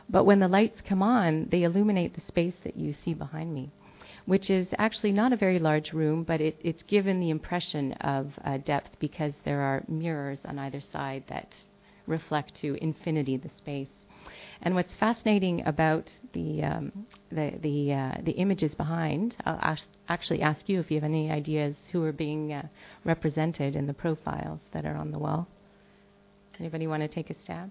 But 0.09 0.25
when 0.25 0.39
the 0.39 0.49
lights 0.49 0.81
come 0.81 1.03
on, 1.03 1.49
they 1.51 1.65
illuminate 1.65 2.15
the 2.15 2.21
space 2.21 2.55
that 2.65 2.77
you 2.77 2.95
see 3.05 3.15
behind 3.15 3.53
me, 3.53 3.71
which 4.27 4.51
is 4.51 4.69
actually 4.79 5.13
not 5.13 5.33
a 5.33 5.37
very 5.37 5.59
large 5.59 5.93
room, 5.93 6.23
but 6.23 6.41
it, 6.41 6.61
it's 6.63 6.83
given 6.85 7.19
the 7.21 7.31
impression 7.31 7.93
of 7.95 8.33
uh, 8.45 8.59
depth 8.59 8.99
because 9.01 9.35
there 9.45 9.61
are 9.61 9.85
mirrors 9.89 10.41
on 10.45 10.59
either 10.59 10.81
side 10.81 11.25
that 11.29 11.55
reflect 12.07 12.55
to 12.57 12.79
infinity 12.83 13.37
the 13.37 13.51
space. 13.57 13.89
And 14.63 14.75
what's 14.75 14.93
fascinating 14.93 15.67
about 15.67 16.11
the 16.33 16.63
um, 16.63 17.07
the 17.31 17.55
the, 17.63 17.93
uh, 17.95 18.15
the 18.23 18.33
images 18.33 18.75
behind, 18.75 19.37
I'll 19.47 19.59
ask, 19.63 19.87
actually 20.09 20.43
ask 20.43 20.69
you 20.69 20.81
if 20.81 20.91
you 20.91 20.97
have 20.99 21.05
any 21.05 21.31
ideas 21.31 21.77
who 21.93 22.05
are 22.05 22.13
being 22.13 22.53
uh, 22.53 22.69
represented 23.05 23.75
in 23.75 23.87
the 23.87 23.95
profiles 23.95 24.61
that 24.73 24.85
are 24.85 24.97
on 24.97 25.13
the 25.13 25.19
wall. 25.19 25.49
Anybody 26.59 26.87
want 26.87 27.03
to 27.03 27.09
take 27.09 27.31
a 27.31 27.43
stab? 27.43 27.71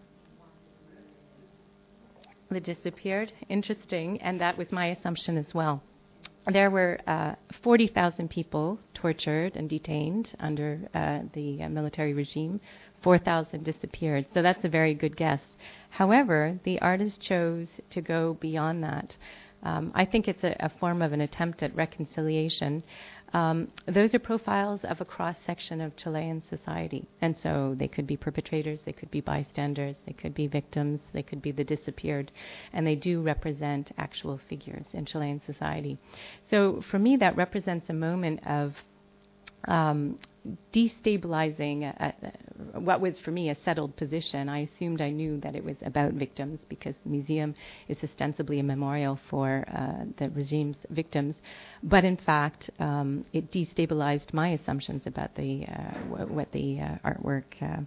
That 2.50 2.64
disappeared. 2.64 3.32
Interesting, 3.48 4.20
and 4.24 4.42
that 4.42 4.58
was 4.58 4.72
my 4.72 4.88
assumption 4.88 5.38
as 5.38 5.54
well. 5.54 5.84
There 6.48 6.72
were 6.72 7.00
uh, 7.06 7.36
40,000 7.64 8.30
people 8.30 8.80
tortured 8.94 9.56
and 9.56 9.70
detained 9.70 10.32
under 10.40 10.80
uh, 10.94 11.20
the 11.34 11.64
uh, 11.64 11.70
military 11.70 12.14
regime 12.14 12.60
4,000 13.04 13.64
disappeared. 13.64 14.26
So 14.34 14.42
that's 14.42 14.64
a 14.64 14.70
very 14.70 14.94
good 14.94 15.16
guess. 15.16 15.42
However, 15.90 16.60
the 16.64 16.80
artist 16.82 17.22
chose 17.22 17.68
to 17.92 18.02
go 18.02 18.38
beyond 18.40 18.84
that. 18.84 19.16
Um, 19.64 19.92
I 19.94 20.06
think 20.06 20.28
it's 20.28 20.44
a, 20.44 20.56
a, 20.60 20.70
form 20.80 21.02
of 21.02 21.12
an 21.12 21.22
attempt 21.22 21.64
at 21.64 21.76
reconciliation. 21.76 22.84
Um, 23.34 23.68
those 23.86 24.14
are 24.14 24.20
profiles 24.20 24.82
of 24.84 25.02
a 25.02 25.06
cross 25.06 25.36
section 25.46 25.82
of 25.82 25.96
Chilean 25.96 26.42
society. 26.50 27.06
And 27.22 27.36
so 27.38 27.76
they 27.78 27.88
could 27.88 28.08
be 28.08 28.18
perpetrators, 28.18 28.80
they 28.86 28.94
could 28.94 29.12
be 29.12 29.22
bystanders, 29.22 29.96
they 30.06 30.14
could 30.14 30.34
be 30.34 30.48
victims, 30.48 31.00
they 31.14 31.24
could 31.24 31.42
be 31.42 31.52
the 31.52 31.64
disappeared. 31.64 32.32
And 32.74 32.86
they 32.86 32.96
do 32.96 33.22
represent 33.22 33.92
actual 33.98 34.40
figures 34.50 34.86
in 34.94 35.06
Chilean 35.06 35.42
society. 35.46 35.98
So 36.50 36.84
for 36.90 37.00
me, 37.00 37.18
that 37.18 37.36
represents 37.36 37.90
a 37.90 37.94
moment 37.94 38.46
of 38.48 38.74
um, 39.68 40.18
destabilizing 40.74 41.84
uh, 42.00 42.12
uh, 42.26 42.80
what 42.80 43.02
was 43.02 43.18
for 43.20 43.32
me 43.32 43.50
a 43.50 43.58
settled 43.64 43.96
position. 43.96 44.50
I 44.50 44.60
assumed 44.76 45.02
I 45.02 45.10
knew 45.10 45.40
that 45.42 45.56
it 45.56 45.64
was 45.64 45.76
about 45.86 46.14
victims 46.14 46.60
because 46.70 46.96
the 47.04 47.10
museum 47.10 47.54
is 47.88 47.98
ostensibly 48.04 48.60
a 48.60 48.64
memorial 48.64 49.20
for 49.30 49.66
uh, 49.68 50.06
the 50.18 50.30
regime's 50.30 50.78
victims, 50.90 51.36
but 51.84 52.04
in 52.06 52.18
fact, 52.18 52.70
um, 52.80 53.26
it 53.34 53.52
destabilized 53.52 54.34
my 54.34 54.50
assumptions 54.50 55.04
about 55.06 55.36
the 55.36 55.66
uh, 55.68 55.94
w- 56.10 56.34
what 56.34 56.52
the 56.52 56.80
uh, 56.80 56.98
artwork 57.10 57.44
uh, 57.62 57.82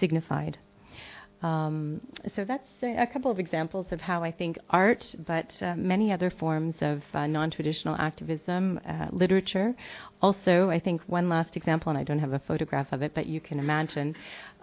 signified. 0.00 0.58
Um, 1.42 2.00
so 2.34 2.44
that's 2.44 2.68
a, 2.82 3.02
a, 3.02 3.06
couple 3.06 3.30
of 3.30 3.38
examples 3.38 3.86
of 3.90 4.00
how 4.00 4.22
I 4.24 4.32
think 4.32 4.58
art, 4.70 5.14
but 5.26 5.54
uh, 5.60 5.74
many 5.76 6.10
other 6.10 6.30
forms 6.30 6.74
of 6.80 7.02
uh, 7.12 7.26
non-traditional 7.26 7.96
activism, 7.96 8.80
uh, 8.88 9.08
literature. 9.10 9.74
Also, 10.22 10.70
I 10.70 10.80
think 10.80 11.02
one 11.06 11.28
last 11.28 11.54
example, 11.54 11.90
and 11.90 11.98
I 11.98 12.02
don't 12.04 12.18
have 12.18 12.32
a 12.32 12.38
photograph 12.38 12.92
of 12.92 13.02
it, 13.02 13.12
but 13.14 13.26
you 13.26 13.40
can 13.40 13.58
imagine 13.58 14.16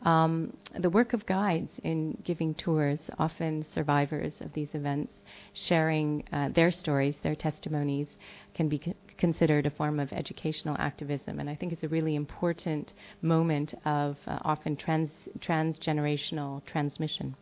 um, 0.04 0.58
the 0.80 0.90
work 0.90 1.14
of 1.14 1.26
guides 1.28 1.72
in 1.84 2.18
giving 2.24 2.56
tours, 2.56 3.00
often 3.20 3.64
survivors 3.76 4.34
of 4.40 4.52
these 4.54 4.70
events, 4.74 5.14
sharing 5.54 6.24
uh, 6.34 6.50
their 6.50 6.72
stories, 6.72 7.16
their 7.22 7.36
testimonies, 7.36 8.08
can 8.56 8.68
be 8.68 8.82
c- 8.84 8.96
considered 9.22 9.68
a 9.68 9.70
form 9.70 10.00
of 10.00 10.12
educational 10.12 10.76
activism. 10.80 11.40
And 11.40 11.50
I 11.50 11.56
think 11.56 11.72
it's 11.72 11.84
a 11.84 11.88
really 11.88 12.16
important 12.16 12.94
moment 13.22 13.74
of 13.86 14.18
uh, 14.26 14.40
often 14.42 14.76
trans 14.76 15.12
transgenerational 15.40 16.66
transmission. 16.66 17.36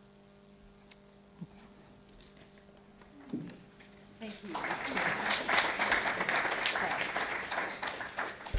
Thank 4.20 4.34
you. 4.46 4.54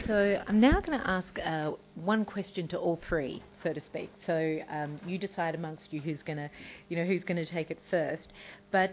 So 0.07 0.41
I'm 0.47 0.59
now 0.59 0.81
going 0.81 0.99
to 0.99 1.07
ask 1.07 1.27
uh, 1.45 1.71
one 1.95 2.25
question 2.25 2.67
to 2.69 2.77
all 2.77 2.99
three, 3.07 3.43
so 3.63 3.71
to 3.71 3.79
speak. 3.85 4.09
So 4.25 4.57
um, 4.69 4.99
you 5.05 5.19
decide 5.19 5.53
amongst 5.53 5.93
you 5.93 6.01
who's 6.01 6.23
going 6.23 6.37
to, 6.37 6.49
you 6.89 6.97
know, 6.97 7.05
who's 7.05 7.23
going 7.23 7.37
to 7.37 7.45
take 7.45 7.69
it 7.69 7.79
first. 7.89 8.27
But 8.71 8.91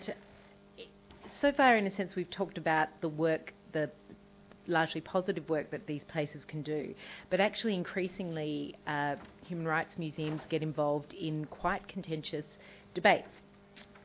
so 1.41 1.51
far, 1.51 1.77
in 1.77 1.87
a 1.87 1.97
sense, 1.97 2.13
we've 2.15 2.31
talked 2.31 2.59
about 2.59 2.89
the 3.01 3.09
work, 3.09 3.55
the 3.73 3.91
largely 4.69 5.01
positive 5.01 5.49
work 5.49 5.71
that 5.71 5.87
these 5.87 6.03
places 6.09 6.43
can 6.47 6.63
do. 6.63 6.95
But 7.31 7.41
actually, 7.41 7.75
increasingly, 7.75 8.77
uh, 8.87 9.17
human 9.45 9.67
rights 9.67 9.97
museums 9.99 10.43
get 10.49 10.63
involved 10.63 11.13
in 11.15 11.47
quite 11.47 11.89
contentious 11.89 12.45
debates. 12.95 13.29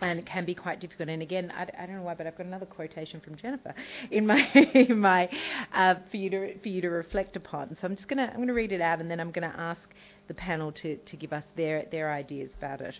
And 0.01 0.19
it 0.19 0.25
can 0.25 0.43
be 0.43 0.53
quite 0.53 0.81
difficult. 0.81 1.07
And 1.07 1.21
again, 1.21 1.53
I, 1.55 1.65
I 1.81 1.85
don't 1.85 1.95
know 1.95 2.01
why, 2.01 2.13
but 2.15 2.27
I've 2.27 2.37
got 2.37 2.45
another 2.45 2.65
quotation 2.65 3.21
from 3.21 3.37
Jennifer 3.37 3.73
in 4.11 4.27
my 4.27 4.49
in 4.73 4.99
my 4.99 5.29
uh, 5.73 5.95
for 6.11 6.17
you 6.17 6.29
to 6.29 6.59
for 6.59 6.67
you 6.67 6.81
to 6.81 6.89
reflect 6.89 7.37
upon. 7.37 7.77
So 7.79 7.87
I'm 7.87 7.95
just 7.95 8.09
gonna 8.09 8.29
I'm 8.33 8.39
gonna 8.39 8.53
read 8.53 8.73
it 8.73 8.81
out, 8.81 8.99
and 8.99 9.09
then 9.09 9.21
I'm 9.21 9.31
gonna 9.31 9.53
ask 9.55 9.79
the 10.27 10.33
panel 10.33 10.73
to 10.73 10.97
to 10.97 11.15
give 11.15 11.31
us 11.31 11.45
their 11.55 11.85
their 11.89 12.11
ideas 12.11 12.49
about 12.57 12.81
it. 12.81 12.95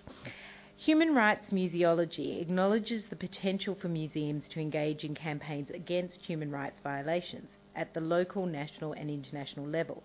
Human 0.78 1.16
rights 1.16 1.48
museology 1.52 2.42
acknowledges 2.42 3.06
the 3.10 3.16
potential 3.16 3.76
for 3.80 3.88
museums 3.88 4.44
to 4.50 4.60
engage 4.60 5.04
in 5.04 5.16
campaigns 5.16 5.70
against 5.70 6.22
human 6.22 6.52
rights 6.52 6.80
violations 6.84 7.50
at 7.76 7.94
the 7.94 8.02
local, 8.02 8.46
national, 8.46 8.94
and 8.94 9.10
international 9.10 9.66
levels. 9.66 10.04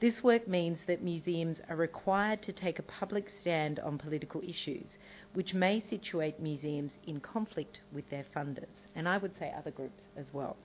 This 0.00 0.22
work 0.22 0.46
means 0.48 0.78
that 0.86 1.02
museums 1.02 1.58
are 1.68 1.76
required 1.76 2.42
to 2.42 2.52
take 2.52 2.78
a 2.78 2.82
public 2.82 3.30
stand 3.40 3.78
on 3.80 3.96
political 3.96 4.42
issues, 4.42 4.84
which 5.32 5.54
may 5.54 5.82
situate 5.88 6.40
museums 6.40 6.92
in 7.06 7.20
conflict 7.20 7.80
with 7.92 8.08
their 8.10 8.24
funders, 8.36 8.74
and 8.94 9.08
I 9.08 9.16
would 9.16 9.38
say 9.38 9.52
other 9.56 9.70
groups 9.70 10.02
as 10.16 10.26
well. 10.32 10.56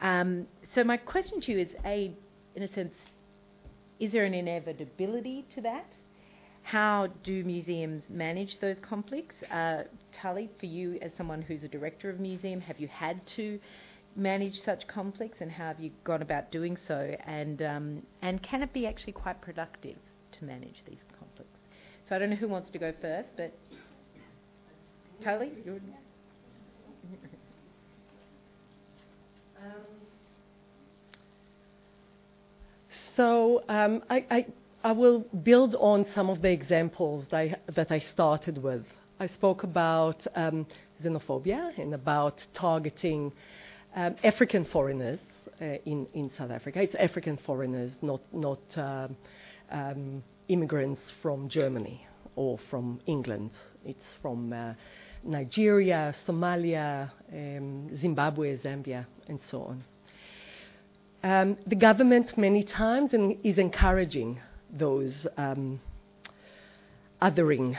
Um, 0.00 0.46
so, 0.74 0.82
my 0.82 0.96
question 0.96 1.40
to 1.42 1.52
you 1.52 1.58
is 1.60 1.68
A, 1.84 2.12
in 2.56 2.62
a 2.62 2.72
sense, 2.74 2.94
is 4.00 4.10
there 4.10 4.24
an 4.24 4.34
inevitability 4.34 5.44
to 5.54 5.60
that? 5.60 5.86
How 6.62 7.08
do 7.24 7.44
museums 7.44 8.02
manage 8.08 8.58
those 8.60 8.76
conflicts? 8.80 9.34
Uh, 9.50 9.82
Tali, 10.20 10.48
for 10.58 10.66
you 10.66 10.98
as 11.02 11.10
someone 11.16 11.42
who's 11.42 11.64
a 11.64 11.68
director 11.68 12.08
of 12.08 12.20
museum, 12.20 12.60
have 12.60 12.78
you 12.78 12.88
had 12.88 13.20
to 13.36 13.58
manage 14.14 14.54
such 14.64 14.86
conflicts 14.86 15.38
and 15.40 15.50
how 15.50 15.66
have 15.68 15.80
you 15.80 15.90
gone 16.04 16.22
about 16.22 16.50
doing 16.52 16.76
so? 16.86 17.14
And, 17.26 17.62
um, 17.62 18.02
and 18.22 18.42
can 18.42 18.62
it 18.62 18.72
be 18.72 18.86
actually 18.86 19.12
quite 19.12 19.40
productive 19.40 19.96
to 20.38 20.44
manage 20.44 20.76
these 20.86 20.98
conflicts? 21.18 21.58
So 22.08 22.16
I 22.16 22.18
don't 22.18 22.30
know 22.30 22.36
who 22.36 22.48
wants 22.48 22.70
to 22.72 22.78
go 22.78 22.92
first, 23.00 23.28
but 23.36 23.52
Tali? 25.22 25.50
Um, 29.64 29.74
so 33.16 33.62
um, 33.68 34.02
I, 34.10 34.26
I, 34.28 34.46
I 34.84 34.90
will 34.90 35.20
build 35.44 35.76
on 35.76 36.06
some 36.12 36.28
of 36.28 36.42
the 36.42 36.50
examples 36.50 37.24
that 37.30 37.36
I, 37.36 37.56
that 37.76 37.92
I 37.92 38.00
started 38.12 38.58
with. 38.58 38.82
I 39.20 39.28
spoke 39.28 39.62
about 39.62 40.26
um, 40.34 40.66
xenophobia 41.04 41.78
and 41.78 41.94
about 41.94 42.34
targeting 42.52 43.32
um, 43.94 44.16
African 44.24 44.64
foreigners 44.64 45.20
uh, 45.60 45.64
in, 45.86 46.08
in 46.14 46.32
South 46.36 46.50
Africa. 46.50 46.82
It's 46.82 46.96
African 46.96 47.38
foreigners, 47.46 47.92
not, 48.02 48.22
not 48.32 48.58
um, 48.74 49.16
um, 49.70 50.24
immigrants 50.48 51.00
from 51.22 51.48
Germany 51.48 52.04
or 52.34 52.58
from 52.68 53.00
England. 53.06 53.52
It's 53.84 54.02
from 54.20 54.52
uh, 54.52 54.74
Nigeria, 55.22 56.12
Somalia, 56.26 57.08
um, 57.32 57.96
Zimbabwe, 58.00 58.58
Zambia, 58.58 59.06
and 59.28 59.38
so 59.48 59.62
on. 59.62 59.84
Um, 61.22 61.56
the 61.68 61.76
government 61.76 62.36
many 62.36 62.64
times 62.64 63.12
is 63.44 63.58
encouraging 63.58 64.40
those 64.72 65.26
um, 65.36 65.80
othering. 67.20 67.78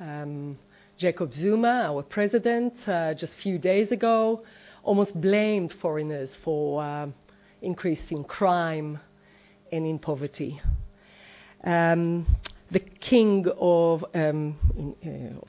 Um, 0.00 0.58
Jacob 0.98 1.34
Zuma, 1.34 1.92
our 1.92 2.02
president, 2.02 2.74
uh, 2.88 3.12
just 3.14 3.34
a 3.34 3.36
few 3.42 3.58
days 3.58 3.92
ago, 3.92 4.44
almost 4.82 5.20
blamed 5.20 5.74
foreigners 5.82 6.30
for 6.42 6.82
uh, 6.82 7.06
increasing 7.60 8.24
crime 8.24 8.98
and 9.72 9.84
in 9.84 9.98
poverty. 9.98 10.60
Um, 11.64 12.26
the 12.70 12.80
king 12.80 13.46
of, 13.58 14.04
um, 14.14 14.56
in, 14.76 15.34
uh, 15.34 15.40
of 15.40 15.48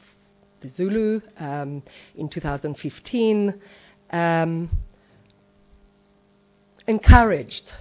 the 0.61 0.69
Zulu 0.75 1.21
um, 1.39 1.83
in 2.15 2.29
2015 2.29 3.53
um, 4.11 4.69
encouraged 6.87 7.71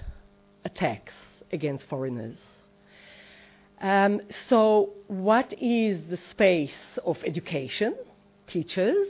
attacks 0.64 1.14
against 1.52 1.88
foreigners. 1.88 2.36
Um, 3.80 4.22
so, 4.48 4.94
what 5.08 5.52
is 5.60 6.00
the 6.08 6.18
space 6.30 6.72
of 7.04 7.18
education, 7.24 7.94
teachers, 8.46 9.06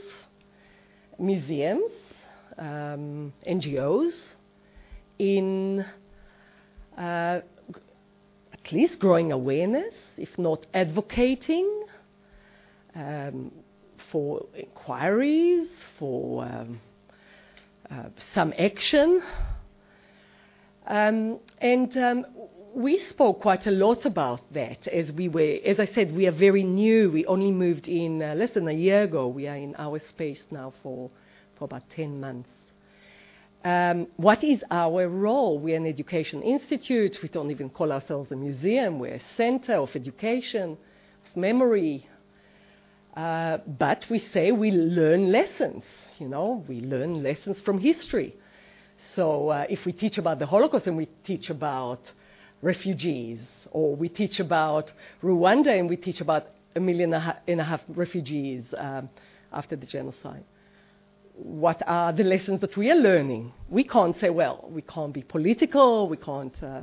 museums, 1.19 1.93
um, 2.59 3.33
NGOs, 3.47 4.13
in 5.19 5.85
uh, 6.99 7.41
at 8.67 8.73
least 8.73 8.99
growing 8.99 9.31
awareness, 9.31 9.95
if 10.17 10.37
not 10.37 10.67
advocating 10.75 11.85
um, 12.95 13.53
for 14.11 14.47
inquiries, 14.55 15.69
for 15.99 16.45
um, 16.45 16.81
uh, 17.91 18.09
some 18.35 18.53
action. 18.59 19.23
Um, 20.87 21.39
and 21.59 21.97
um, 21.97 22.27
we 22.77 22.99
spoke 22.99 23.41
quite 23.41 23.67
a 23.67 23.71
lot 23.71 24.05
about 24.05 24.53
that 24.53 24.87
as 24.89 25.11
we 25.11 25.29
were, 25.29 25.57
as 25.65 25.81
I 25.81 25.87
said, 25.87 26.15
we 26.15 26.27
are 26.27 26.33
very 26.33 26.63
new. 26.63 27.11
We 27.11 27.25
only 27.25 27.51
moved 27.51 27.89
in 27.89 28.23
uh, 28.23 28.35
less 28.35 28.51
than 28.51 28.69
a 28.69 28.73
year 28.73 29.05
ago. 29.05 29.29
We 29.29 29.49
are 29.49 29.57
in 29.57 29.75
our 29.79 29.99
space 30.11 30.43
now 30.51 30.75
for, 30.83 31.11
for 31.59 31.65
about 31.65 31.85
10 31.97 32.21
months. 32.21 32.51
Um, 33.65 34.09
what 34.17 34.45
is 34.45 34.63
our 34.71 35.09
role? 35.09 35.59
We're 35.59 35.79
an 35.79 35.87
education 35.87 36.43
institute. 36.43 37.17
We 37.23 37.31
don't 37.31 37.51
even 37.51 37.71
call 37.71 37.93
ourselves 37.93 38.31
a 38.31 38.37
museum. 38.37 38.99
We're 38.99 39.15
a 39.15 39.23
center 39.39 39.77
of 39.77 39.97
education, 39.97 40.77
of 41.31 41.35
memory. 41.35 42.07
Uh, 43.17 43.57
but 43.67 44.05
we 44.11 44.19
say 44.19 44.53
we 44.53 44.71
learn 44.71 45.33
lessons. 45.33 45.83
You 46.19 46.29
know, 46.29 46.63
we 46.69 46.83
learn 46.83 47.23
lessons 47.23 47.59
from 47.65 47.79
history. 47.79 48.35
So 49.15 49.49
uh, 49.49 49.65
if 49.71 49.87
we 49.87 49.93
teach 49.93 50.19
about 50.19 50.39
the 50.39 50.47
Holocaust 50.47 50.87
and 50.87 50.99
we 50.99 51.09
teach 51.25 51.49
about 51.49 52.01
refugees, 52.73 53.41
or 53.71 53.87
we 54.03 54.09
teach 54.21 54.37
about 54.41 54.87
Rwanda 55.23 55.73
and 55.79 55.89
we 55.89 55.97
teach 55.97 56.21
about 56.21 56.45
a 56.75 56.81
million 56.81 57.11
and 57.51 57.61
a 57.61 57.65
half 57.65 57.83
refugees 57.89 58.65
um, 58.77 59.09
after 59.53 59.75
the 59.77 59.87
genocide 59.87 60.45
what 61.37 61.83
are 61.87 62.13
the 62.13 62.25
lessons 62.25 62.61
that 62.61 62.77
we 62.77 62.91
are 62.91 62.97
learning? 62.97 63.53
We 63.69 63.85
can't 63.85 64.19
say, 64.19 64.31
well, 64.31 64.67
we 64.71 64.83
can't 64.83 65.13
be 65.13 65.23
political, 65.23 66.09
we 66.09 66.17
can't 66.17 66.55
uh, 66.63 66.83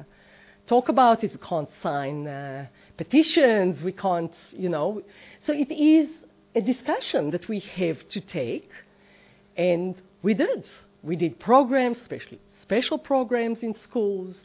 talk 0.68 0.90
about 0.90 1.24
it, 1.24 1.32
we 1.32 1.40
can't 1.40 1.70
sign 1.82 2.28
uh, 2.28 2.68
petitions, 2.96 3.82
we 3.84 3.92
can't, 3.92 4.34
you 4.52 4.70
know. 4.70 5.02
So 5.46 5.54
it 5.54 5.72
is 5.72 6.08
a 6.56 6.62
discussion 6.62 7.32
that 7.32 7.48
we 7.48 7.60
have 7.60 8.08
to 8.10 8.22
take, 8.22 8.70
and 9.58 10.00
we 10.22 10.36
did. 10.36 10.66
We 11.02 11.16
did 11.16 11.40
programs, 11.40 11.98
especially 11.98 12.40
special 12.62 12.98
programs 12.98 13.64
in 13.64 13.74
schools. 13.80 14.40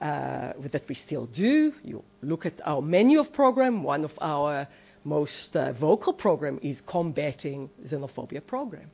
Uh, 0.00 0.52
that 0.72 0.82
we 0.88 0.94
still 0.96 1.26
do. 1.26 1.72
You 1.84 2.02
look 2.20 2.44
at 2.46 2.54
our 2.64 2.82
menu 2.82 3.20
of 3.20 3.32
program. 3.32 3.84
One 3.84 4.04
of 4.04 4.10
our 4.20 4.66
most 5.04 5.54
uh, 5.54 5.72
vocal 5.72 6.12
program 6.12 6.58
is 6.62 6.80
combating 6.86 7.70
xenophobia 7.86 8.44
program. 8.44 8.90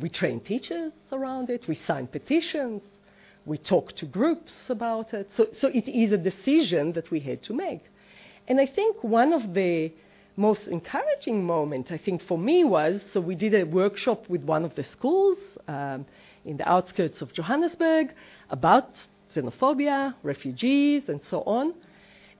We 0.00 0.08
train 0.08 0.40
teachers 0.40 0.92
around 1.12 1.48
it, 1.50 1.68
we 1.68 1.78
sign 1.86 2.08
petitions, 2.08 2.82
we 3.44 3.56
talk 3.56 3.92
to 3.96 4.06
groups 4.06 4.54
about 4.68 5.14
it. 5.14 5.30
So, 5.36 5.68
it 5.68 5.86
is 5.86 6.10
a 6.12 6.16
decision 6.16 6.92
that 6.94 7.10
we 7.10 7.20
had 7.20 7.42
to 7.44 7.52
make. 7.54 7.84
And 8.48 8.60
I 8.60 8.66
think 8.66 9.04
one 9.04 9.32
of 9.32 9.54
the 9.54 9.92
most 10.36 10.62
encouraging 10.66 11.44
moments, 11.44 11.90
I 11.92 11.98
think, 11.98 12.22
for 12.22 12.36
me 12.36 12.64
was 12.64 13.00
so 13.12 13.20
we 13.20 13.36
did 13.36 13.54
a 13.54 13.64
workshop 13.64 14.28
with 14.28 14.42
one 14.42 14.64
of 14.64 14.74
the 14.74 14.84
schools 14.84 15.38
um, 15.68 16.04
in 16.44 16.56
the 16.56 16.68
outskirts 16.68 17.22
of 17.22 17.32
Johannesburg 17.32 18.12
about 18.50 18.90
xenophobia, 19.36 20.14
refugees, 20.22 21.08
and 21.08 21.20
so 21.30 21.42
on. 21.42 21.74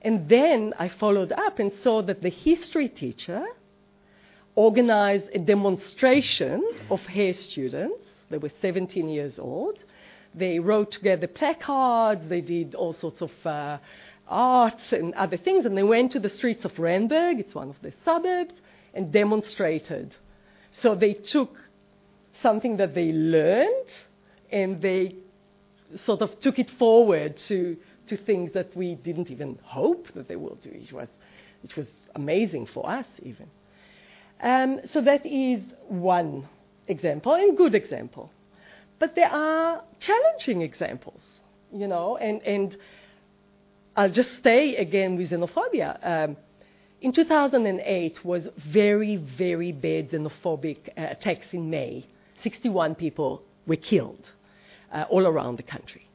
And 0.01 0.29
then 0.29 0.73
I 0.77 0.89
followed 0.89 1.31
up 1.31 1.59
and 1.59 1.71
saw 1.81 2.01
that 2.03 2.21
the 2.21 2.29
history 2.29 2.89
teacher 2.89 3.45
organized 4.55 5.29
a 5.33 5.39
demonstration 5.39 6.63
of 6.89 7.01
her 7.01 7.33
students. 7.33 8.03
They 8.29 8.37
were 8.37 8.51
17 8.61 9.09
years 9.09 9.39
old. 9.39 9.77
They 10.33 10.59
wrote 10.59 10.91
together 10.91 11.27
placards, 11.27 12.27
they 12.27 12.41
did 12.41 12.75
all 12.75 12.93
sorts 12.93 13.21
of 13.21 13.31
uh, 13.45 13.77
arts 14.27 14.91
and 14.91 15.13
other 15.13 15.37
things, 15.37 15.65
and 15.65 15.77
they 15.77 15.83
went 15.83 16.11
to 16.11 16.19
the 16.19 16.29
streets 16.29 16.65
of 16.65 16.73
Randburg, 16.73 17.39
it's 17.39 17.55
one 17.55 17.69
of 17.69 17.81
the 17.81 17.93
suburbs, 18.03 18.53
and 18.93 19.11
demonstrated. 19.11 20.13
So 20.71 20.95
they 20.95 21.13
took 21.13 21.57
something 22.41 22.77
that 22.77 22.93
they 22.93 23.11
learned 23.11 23.89
and 24.51 24.81
they 24.81 25.15
sort 26.05 26.21
of 26.21 26.39
took 26.39 26.59
it 26.59 26.69
forward 26.71 27.37
to, 27.47 27.77
to 28.07 28.17
things 28.17 28.51
that 28.53 28.75
we 28.75 28.95
didn't 28.95 29.29
even 29.31 29.59
hope 29.63 30.07
that 30.13 30.27
they 30.27 30.35
will 30.35 30.55
do. 30.55 30.69
It 30.71 30.91
was, 30.91 31.07
it 31.63 31.75
was 31.75 31.87
amazing 32.15 32.67
for 32.67 32.89
us, 32.89 33.05
even. 33.21 33.47
Um, 34.41 34.81
so 34.89 35.01
that 35.01 35.25
is 35.25 35.61
one 35.87 36.47
example, 36.87 37.33
and 37.33 37.57
good 37.57 37.75
example. 37.75 38.31
But 38.99 39.15
there 39.15 39.29
are 39.29 39.83
challenging 39.99 40.61
examples, 40.61 41.21
you 41.71 41.87
know, 41.87 42.17
and, 42.17 42.41
and 42.41 42.77
I'll 43.95 44.11
just 44.11 44.37
stay 44.39 44.75
again 44.75 45.17
with 45.17 45.31
xenophobia. 45.31 45.97
Um, 46.05 46.37
in 47.01 47.11
2008 47.13 48.25
was 48.25 48.43
very, 48.57 49.17
very 49.17 49.71
bad 49.71 50.11
xenophobic 50.11 50.89
uh, 50.89 51.07
attacks 51.11 51.47
in 51.51 51.69
May. 51.69 52.07
61 52.41 52.95
people 52.95 53.43
were 53.67 53.75
killed 53.75 54.27
uh, 54.91 55.05
all 55.09 55.25
around 55.25 55.57
the 55.57 55.63
country. 55.63 56.07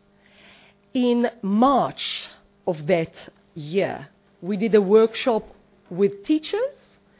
In 0.94 1.30
March 1.42 2.24
of 2.66 2.86
that 2.86 3.12
year, 3.54 4.08
we 4.40 4.56
did 4.56 4.74
a 4.74 4.80
workshop 4.80 5.44
with 5.90 6.24
teachers 6.24 6.74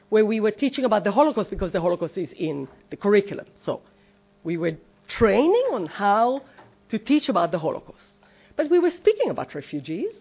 where 0.09 0.26
we 0.26 0.40
were 0.40 0.50
teaching 0.50 0.84
about 0.84 1.05
the 1.05 1.12
Holocaust 1.12 1.50
because 1.50 1.72
the 1.72 1.80
Holocaust 1.80 2.18
is 2.18 2.28
in 2.36 2.68
the 2.90 2.96
curriculum. 2.96 3.46
So 3.64 3.80
we 4.44 4.57
were 4.57 4.76
training 5.09 5.66
on 5.72 5.86
how 5.86 6.42
to 6.90 6.98
teach 6.98 7.28
about 7.28 7.50
the 7.50 7.59
Holocaust. 7.59 8.12
But 8.57 8.70
we 8.70 8.78
were 8.78 8.90
speaking 8.90 9.30
about 9.30 9.55
refugees. 9.55 10.12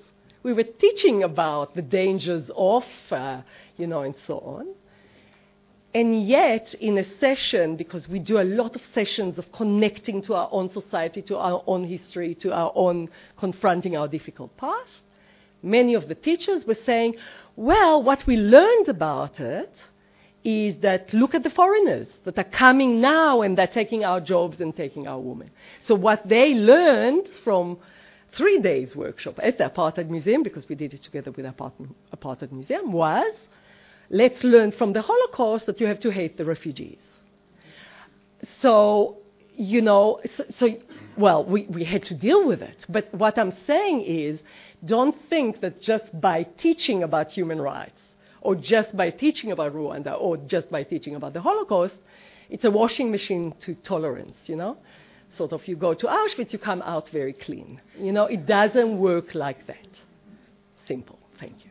We 0.43 0.53
were 0.53 0.63
teaching 0.63 1.23
about 1.23 1.75
the 1.75 1.82
dangers 1.82 2.49
of, 2.55 2.84
uh, 3.11 3.41
you 3.77 3.88
know, 3.88 4.01
and 4.01 4.15
so 4.25 4.39
on. 4.39 4.67
And 5.93 6.25
yet, 6.25 6.73
in 6.75 6.97
a 6.97 7.19
session, 7.19 7.75
because 7.75 8.07
we 8.07 8.19
do 8.19 8.39
a 8.39 8.43
lot 8.43 8.75
of 8.75 8.81
sessions 8.93 9.37
of 9.37 9.51
connecting 9.51 10.21
to 10.23 10.35
our 10.35 10.47
own 10.51 10.71
society, 10.71 11.21
to 11.23 11.37
our 11.37 11.61
own 11.67 11.83
history, 11.83 12.33
to 12.35 12.53
our 12.53 12.71
own 12.75 13.09
confronting 13.37 13.97
our 13.97 14.07
difficult 14.07 14.55
past, 14.55 15.01
many 15.61 15.93
of 15.93 16.07
the 16.07 16.15
teachers 16.15 16.65
were 16.65 16.77
saying, 16.85 17.15
well, 17.57 18.01
what 18.01 18.25
we 18.25 18.37
learned 18.37 18.87
about 18.87 19.39
it 19.39 19.73
is 20.43 20.75
that 20.79 21.13
look 21.13 21.35
at 21.35 21.43
the 21.43 21.49
foreigners 21.49 22.07
that 22.23 22.37
are 22.37 22.45
coming 22.45 23.01
now 23.01 23.41
and 23.41 23.57
they're 23.57 23.67
taking 23.67 24.03
our 24.03 24.19
jobs 24.21 24.59
and 24.59 24.75
taking 24.75 25.07
our 25.07 25.19
women. 25.19 25.51
So 25.81 25.93
what 25.93 26.27
they 26.27 26.53
learned 26.53 27.27
from 27.43 27.77
three 28.35 28.59
days 28.59 28.95
workshop 28.95 29.39
at 29.43 29.57
the 29.57 29.65
Apartheid 29.65 30.09
Museum, 30.09 30.41
because 30.41 30.67
we 30.67 30.75
did 30.75 30.93
it 30.93 31.03
together 31.03 31.31
with 31.31 31.45
the 31.45 31.71
Apartheid 32.15 32.51
Museum, 32.51 32.91
was 32.91 33.33
let's 34.12 34.43
learn 34.43 34.72
from 34.74 34.93
the 34.93 35.01
Holocaust 35.01 35.66
that 35.66 35.80
you 35.80 35.88
have 35.88 35.99
to 36.01 36.12
hate 36.12 36.38
the 36.38 36.45
refugees. 36.45 36.99
So, 38.62 39.18
you 39.55 39.82
know, 39.82 40.20
so, 40.36 40.43
so 40.59 40.68
well, 41.18 41.43
we, 41.45 41.64
we 41.64 41.84
had 41.84 42.03
to 42.05 42.16
deal 42.16 42.45
with 42.45 42.62
it. 42.62 42.86
But 42.89 43.14
what 43.14 43.39
I'm 43.39 43.53
saying 43.66 44.01
is 44.01 44.39
don't 44.84 45.16
think 45.30 45.62
that 45.62 45.82
just 45.82 46.20
by 46.20 46.43
teaching 46.43 47.03
about 47.03 47.32
human 47.32 47.62
rights, 47.62 47.99
or 48.41 48.55
just 48.55 48.95
by 48.97 49.12
teaching 49.12 49.51
about 49.51 49.74
Rwanda, 49.74 50.20
or 50.20 50.36
just 50.38 50.70
by 50.72 50.84
teaching 50.84 51.16
about 51.16 51.34
the 51.34 51.41
Holocaust, 51.41 51.95
it's 52.49 52.66
a 52.66 52.72
washing 52.72 53.12
machine 53.12 53.53
to 53.62 53.76
tolerance, 53.76 54.36
you 54.45 54.55
know? 54.55 54.78
Sort 55.38 55.53
of 55.53 55.66
you 55.68 55.76
go 55.78 55.93
to 55.93 56.07
Auschwitz, 56.07 56.51
you 56.51 56.59
come 56.59 56.82
out 56.82 57.09
very 57.09 57.34
clean. 57.34 57.80
You 57.97 58.12
know, 58.12 58.26
it 58.26 58.45
doesn't 58.45 58.97
work 58.97 59.34
like 59.36 59.66
that. 59.68 59.88
Simple. 60.88 61.20
Thank 61.39 61.64
you. 61.64 61.70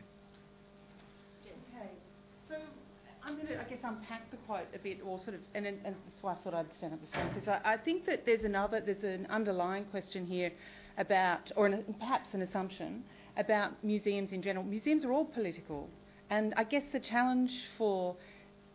To, 3.47 3.59
I 3.59 3.63
guess, 3.63 3.79
unpack 3.83 4.29
the 4.31 4.37
quote 4.37 4.67
a 4.75 4.79
bit, 4.79 4.99
or 5.05 5.19
sort 5.19 5.35
of, 5.35 5.41
and, 5.55 5.65
and 5.65 5.83
that's 5.83 6.21
why 6.21 6.33
I 6.33 6.35
thought 6.43 6.53
I'd 6.53 6.65
stand 6.77 6.93
up 6.93 7.01
before, 7.01 7.29
because 7.33 7.47
I, 7.47 7.73
I 7.73 7.77
think 7.77 8.05
that 8.05 8.25
there's 8.25 8.43
another, 8.43 8.81
there's 8.85 9.03
an 9.03 9.27
underlying 9.29 9.85
question 9.85 10.25
here 10.25 10.51
about, 10.97 11.51
or 11.55 11.67
an, 11.67 11.83
perhaps 11.99 12.29
an 12.33 12.41
assumption, 12.41 13.03
about 13.37 13.83
museums 13.83 14.31
in 14.31 14.41
general. 14.41 14.65
Museums 14.65 15.05
are 15.05 15.11
all 15.11 15.25
political, 15.25 15.89
and 16.29 16.53
I 16.57 16.63
guess 16.63 16.83
the 16.91 16.99
challenge 16.99 17.51
for 17.77 18.15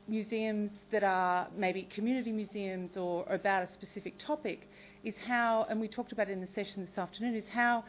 museums 0.09 0.71
that 0.93 1.03
are 1.03 1.49
maybe 1.57 1.89
community 1.95 2.31
museums 2.31 2.97
or 2.97 3.27
about 3.33 3.65
a 3.65 3.73
specific 3.73 4.15
topic 4.25 4.69
is 5.05 5.15
how, 5.27 5.67
and 5.69 5.81
we 5.81 5.89
talked 5.89 6.13
about 6.13 6.29
it 6.29 6.33
in 6.33 6.41
the 6.41 6.49
session 6.55 6.87
this 6.89 6.99
afternoon, 6.99 7.35
is 7.35 7.45
how 7.53 7.85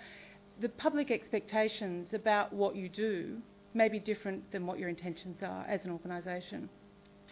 the 0.59 0.69
public 0.69 1.11
expectations 1.11 2.07
about 2.13 2.51
what 2.51 2.75
you 2.75 2.89
do 2.89 3.37
may 3.77 3.89
be 3.89 3.99
different 3.99 4.51
than 4.51 4.65
what 4.65 4.79
your 4.79 4.89
intentions 4.89 5.37
are 5.41 5.65
as 5.69 5.85
an 5.85 5.91
organisation. 5.91 6.69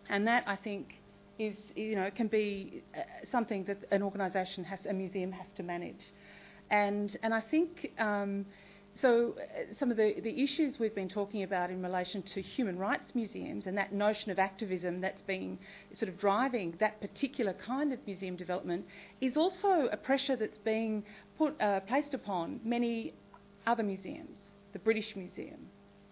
And 0.10 0.28
that, 0.28 0.43
I 0.48 0.56
think, 0.56 1.02
is, 1.39 1.56
you 1.76 1.96
know, 1.96 2.10
can 2.16 2.28
be 2.28 2.84
uh, 2.96 3.02
something 3.32 3.66
that 3.66 3.80
an 3.91 4.04
organisation 4.04 4.64
has, 4.64 4.80
a 4.88 4.93
museum 4.93 5.32
has 5.32 5.48
to 5.58 5.64
manage. 5.64 6.04
And, 6.70 7.18
and 7.24 7.34
I 7.34 7.41
think 7.41 7.91
um, 8.00 8.46
so 9.02 9.36
uh, 9.38 9.74
some 9.78 9.91
of 9.91 9.98
the, 9.98 10.16
the 10.22 10.43
issues 10.43 10.76
we've 10.80 10.96
been 10.96 11.10
talking 11.10 11.43
about 11.43 11.70
in 11.70 11.82
relation 11.82 12.22
to 12.34 12.41
human 12.41 12.78
rights 12.78 13.12
museums 13.14 13.68
and 13.68 13.78
that 13.78 13.91
notion 13.91 14.32
of 14.32 14.39
activism 14.39 15.02
that's 15.02 15.22
been 15.24 15.60
sort 15.96 16.08
of 16.08 16.18
driving 16.18 16.76
that 16.80 17.02
particular 17.02 17.54
kind 17.54 17.91
of 17.91 18.00
museum 18.06 18.38
development 18.38 18.86
is 19.20 19.36
also 19.36 19.89
a 19.91 19.98
pressure 19.98 20.38
that's 20.38 20.58
being 20.60 21.04
put, 21.38 21.60
uh, 21.62 21.82
placed 21.82 22.14
upon 22.14 22.62
many 22.64 23.14
other 23.68 23.84
museums, 23.84 24.38
the 24.72 24.80
British 24.80 25.14
Museum, 25.16 25.60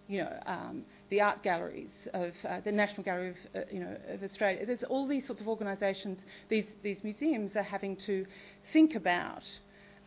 you 0.08 0.18
know, 0.18 0.32
um, 0.46 0.84
the 1.10 1.20
art 1.20 1.42
galleries 1.42 1.90
of 2.12 2.32
uh, 2.48 2.60
the 2.64 2.72
National 2.72 3.02
Gallery 3.02 3.30
of, 3.30 3.36
uh, 3.54 3.60
you 3.70 3.80
know, 3.80 3.96
of 4.08 4.22
Australia. 4.22 4.66
There's 4.66 4.82
all 4.88 5.08
these 5.08 5.26
sorts 5.26 5.40
of 5.40 5.48
organisations. 5.48 6.18
These 6.48 6.66
these 6.82 6.98
museums 7.02 7.52
are 7.56 7.62
having 7.62 7.96
to 8.06 8.26
think 8.72 8.94
about 8.94 9.42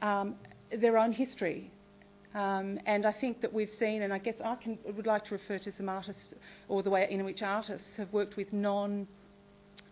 um, 0.01 0.35
their 0.71 0.97
own 0.97 1.11
history. 1.11 1.71
Um, 2.35 2.79
and 2.85 3.05
I 3.05 3.13
think 3.13 3.41
that 3.41 3.51
we've 3.51 3.71
seen, 3.79 4.03
and 4.03 4.13
I 4.13 4.19
guess 4.19 4.35
I 4.43 4.55
can, 4.55 4.77
would 4.85 5.07
like 5.07 5.25
to 5.25 5.31
refer 5.31 5.57
to 5.59 5.71
some 5.75 5.89
artists, 5.89 6.21
or 6.67 6.83
the 6.83 6.89
way 6.89 7.07
in 7.09 7.23
which 7.25 7.41
artists 7.41 7.87
have 7.97 8.11
worked 8.13 8.37
with 8.37 8.53
non 8.53 9.07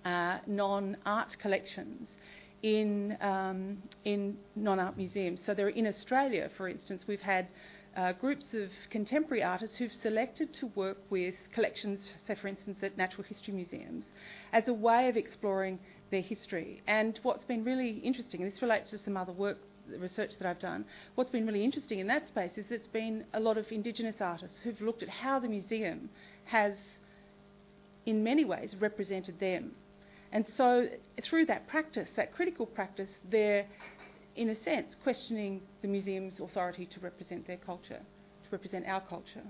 uh, 0.04 0.38
non 0.46 0.98
art 1.06 1.36
collections 1.42 2.08
in 2.62 3.18
um, 3.22 3.78
in 4.04 4.38
non 4.56 4.80
art 4.80 4.98
museums. 4.98 5.40
So 5.46 5.54
there, 5.54 5.70
in 5.70 5.88
Australia, 5.88 6.50
for 6.58 6.70
instance, 6.70 7.04
we've 7.08 7.22
had 7.22 7.48
uh, 7.96 8.12
groups 8.14 8.46
of 8.54 8.70
contemporary 8.90 9.44
artists 9.44 9.78
who've 9.78 9.94
selected 9.94 10.54
to 10.56 10.68
work 10.76 10.98
with 11.10 11.36
collections, 11.54 12.00
say 12.28 12.36
for 12.36 12.48
instance 12.48 12.78
at 12.82 12.98
natural 12.98 13.24
history 13.24 13.54
museums, 13.54 14.06
as 14.52 14.68
a 14.68 14.74
way 14.74 15.08
of 15.08 15.16
exploring 15.16 15.80
their 16.12 16.22
history. 16.22 16.82
And 16.88 17.20
what's 17.24 17.46
been 17.46 17.64
really 17.64 18.00
interesting, 18.00 18.42
and 18.42 18.52
this 18.52 18.62
relates 18.62 18.90
to 18.92 18.98
some 18.98 19.18
other 19.18 19.32
work, 19.32 19.58
research 20.00 20.32
that 20.40 20.48
I've 20.48 20.60
done, 20.60 20.86
what's 21.16 21.30
been 21.30 21.46
really 21.46 21.64
interesting 21.64 22.00
in 22.00 22.08
that 22.08 22.28
space 22.28 22.52
is 22.58 22.66
there's 22.70 22.88
been 22.88 23.24
a 23.34 23.40
lot 23.40 23.58
of 23.58 23.66
Indigenous 23.72 24.16
artists 24.20 24.58
who've 24.64 24.82
looked 24.82 25.04
at 25.04 25.10
how 25.10 25.40
the 25.40 25.48
museum 25.48 26.10
has, 26.46 26.74
in 28.06 28.24
many 28.24 28.46
ways, 28.46 28.76
represented 28.80 29.40
them. 29.40 29.72
And 30.32 30.46
so 30.58 30.88
through 31.24 31.46
that 31.46 31.68
practice, 31.68 32.10
that 32.18 32.34
critical 32.34 32.66
practice, 32.66 33.10
they're 33.32 33.68
in 34.36 34.50
a 34.50 34.56
sense, 34.64 34.96
questioning 35.04 35.62
the 35.82 35.88
museum's 35.88 36.40
authority 36.40 36.86
to 36.88 37.00
represent 37.00 37.48
their 37.48 37.58
culture, 37.58 38.00
to 38.44 38.50
represent 38.52 38.86
our 38.88 39.02
culture. 39.02 39.44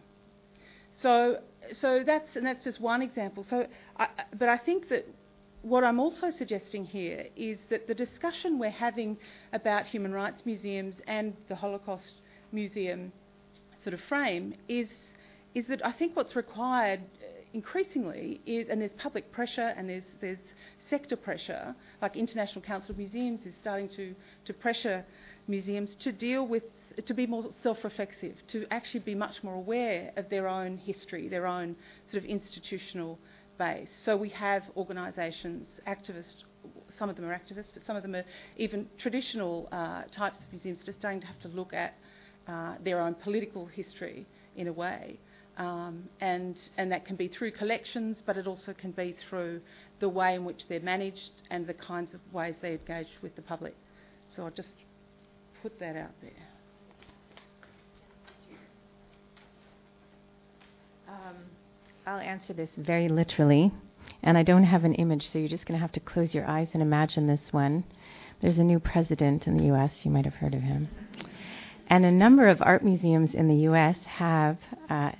So, 1.01 1.39
so 1.81 2.03
that's 2.05 2.35
and 2.35 2.45
that's 2.45 2.63
just 2.63 2.79
one 2.79 3.01
example. 3.01 3.45
So, 3.49 3.67
I, 3.97 4.07
but 4.37 4.47
I 4.47 4.57
think 4.57 4.89
that 4.89 5.05
what 5.61 5.83
I'm 5.83 5.99
also 5.99 6.29
suggesting 6.29 6.85
here 6.85 7.25
is 7.35 7.57
that 7.69 7.87
the 7.87 7.95
discussion 7.95 8.59
we're 8.59 8.69
having 8.69 9.17
about 9.51 9.87
human 9.87 10.13
rights 10.13 10.43
museums 10.45 10.95
and 11.07 11.35
the 11.49 11.55
Holocaust 11.55 12.13
Museum 12.51 13.11
sort 13.83 13.93
of 13.93 13.99
frame 14.07 14.53
is 14.69 14.87
is 15.55 15.65
that 15.67 15.83
I 15.85 15.91
think 15.91 16.15
what's 16.15 16.35
required 16.35 17.01
uh, 17.01 17.25
increasingly 17.53 18.41
is, 18.45 18.67
and 18.69 18.81
there's 18.81 18.91
public 18.97 19.31
pressure 19.31 19.73
and 19.75 19.89
there's 19.89 20.03
there's 20.21 20.37
sector 20.89 21.15
pressure, 21.15 21.75
like 22.01 22.15
International 22.15 22.61
Council 22.61 22.91
of 22.91 22.97
Museums 22.97 23.45
is 23.45 23.53
starting 23.61 23.89
to, 23.89 24.15
to 24.45 24.53
pressure 24.53 25.05
museums 25.47 25.95
to 25.95 26.11
deal 26.11 26.47
with, 26.47 26.63
to 27.05 27.13
be 27.13 27.27
more 27.27 27.45
self-reflexive, 27.63 28.35
to 28.47 28.65
actually 28.71 29.01
be 29.01 29.15
much 29.15 29.43
more 29.43 29.55
aware 29.55 30.11
of 30.17 30.29
their 30.29 30.47
own 30.47 30.77
history, 30.77 31.27
their 31.27 31.47
own 31.47 31.75
sort 32.11 32.23
of 32.23 32.29
institutional 32.29 33.19
base. 33.57 33.89
So 34.03 34.15
we 34.17 34.29
have 34.29 34.63
organisations, 34.75 35.67
activists, 35.87 36.43
some 36.97 37.09
of 37.09 37.15
them 37.15 37.25
are 37.25 37.33
activists, 37.33 37.73
but 37.73 37.85
some 37.85 37.95
of 37.95 38.01
them 38.01 38.15
are 38.15 38.23
even 38.57 38.87
traditional 38.97 39.67
uh, 39.71 40.03
types 40.11 40.39
of 40.39 40.45
museums 40.51 40.79
just 40.85 40.99
starting 40.99 41.21
to 41.21 41.27
have 41.27 41.39
to 41.41 41.47
look 41.49 41.73
at 41.73 41.95
uh, 42.47 42.75
their 42.83 43.01
own 43.01 43.15
political 43.15 43.65
history 43.65 44.25
in 44.55 44.67
a 44.67 44.73
way. 44.73 45.19
Um, 45.57 46.09
and, 46.19 46.57
and 46.77 46.91
that 46.91 47.05
can 47.05 47.15
be 47.15 47.29
through 47.29 47.51
collections, 47.51 48.17
but 48.25 48.35
it 48.35 48.45
also 48.45 48.73
can 48.73 48.91
be 48.91 49.15
through 49.29 49.61
the 49.99 50.09
way 50.09 50.35
in 50.35 50.43
which 50.43 50.67
they're 50.67 50.81
managed 50.81 51.31
and 51.49 51.65
the 51.65 51.73
kinds 51.73 52.13
of 52.13 52.19
ways 52.33 52.55
they 52.61 52.73
engage 52.73 53.07
with 53.21 53.35
the 53.35 53.41
public. 53.41 53.73
So 54.35 54.43
I'll 54.43 54.51
just 54.51 54.75
put 55.61 55.79
that 55.79 55.95
out 55.95 56.11
there. 56.21 56.31
Um, 61.07 61.35
I'll 62.05 62.19
answer 62.19 62.51
this 62.51 62.69
very 62.77 63.07
literally, 63.07 63.71
and 64.23 64.37
I 64.37 64.43
don't 64.43 64.63
have 64.63 64.83
an 64.83 64.95
image, 64.95 65.31
so 65.31 65.39
you're 65.39 65.47
just 65.47 65.65
going 65.65 65.79
to 65.79 65.81
have 65.81 65.93
to 65.93 65.99
close 66.01 66.33
your 66.33 66.45
eyes 66.45 66.69
and 66.73 66.81
imagine 66.81 67.27
this 67.27 67.41
one. 67.51 67.85
There's 68.41 68.57
a 68.57 68.63
new 68.63 68.79
president 68.79 69.47
in 69.47 69.57
the 69.57 69.65
U.S., 69.65 69.91
you 70.03 70.11
might 70.11 70.25
have 70.25 70.35
heard 70.35 70.53
of 70.53 70.61
him. 70.61 70.89
And 71.87 72.03
a 72.03 72.11
number 72.11 72.49
of 72.49 72.61
art 72.61 72.83
museums 72.83 73.33
in 73.33 73.47
the 73.47 73.55
U.S. 73.55 73.97
have 74.05 74.57
uh, 74.89 75.11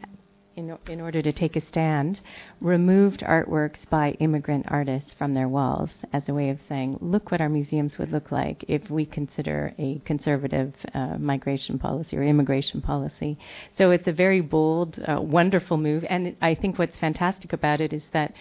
in, 0.56 0.78
in 0.88 1.02
order 1.02 1.22
to 1.22 1.32
take 1.32 1.56
a 1.56 1.66
stand, 1.68 2.20
removed 2.62 3.22
artworks 3.22 3.88
by 3.90 4.12
immigrant 4.20 4.66
artists 4.70 5.12
from 5.18 5.34
their 5.34 5.48
walls 5.48 5.90
as 6.14 6.24
a 6.28 6.34
way 6.34 6.50
of 6.50 6.60
saying, 6.68 6.98
look 7.02 7.32
what 7.32 7.42
our 7.42 7.50
museums 7.50 7.98
would 7.98 8.12
look 8.12 8.32
like 8.32 8.64
if 8.68 8.90
we 8.90 9.06
consider 9.06 9.74
a 9.78 10.02
conservative 10.06 10.74
uh, 10.94 11.18
migration 11.18 11.78
policy 11.78 12.18
or 12.18 12.24
immigration 12.24 12.82
policy. 12.82 13.38
So 13.78 13.92
it's 13.92 14.08
a 14.08 14.14
very 14.14 14.42
bold, 14.42 14.98
uh, 15.08 15.22
wonderful 15.22 15.78
move. 15.78 16.06
And 16.10 16.36
I 16.42 16.56
think 16.56 16.80
what's 16.80 16.98
fantastic 16.98 17.54
about 17.54 17.82
it 17.82 17.94
is 17.94 18.04
that 18.14 18.34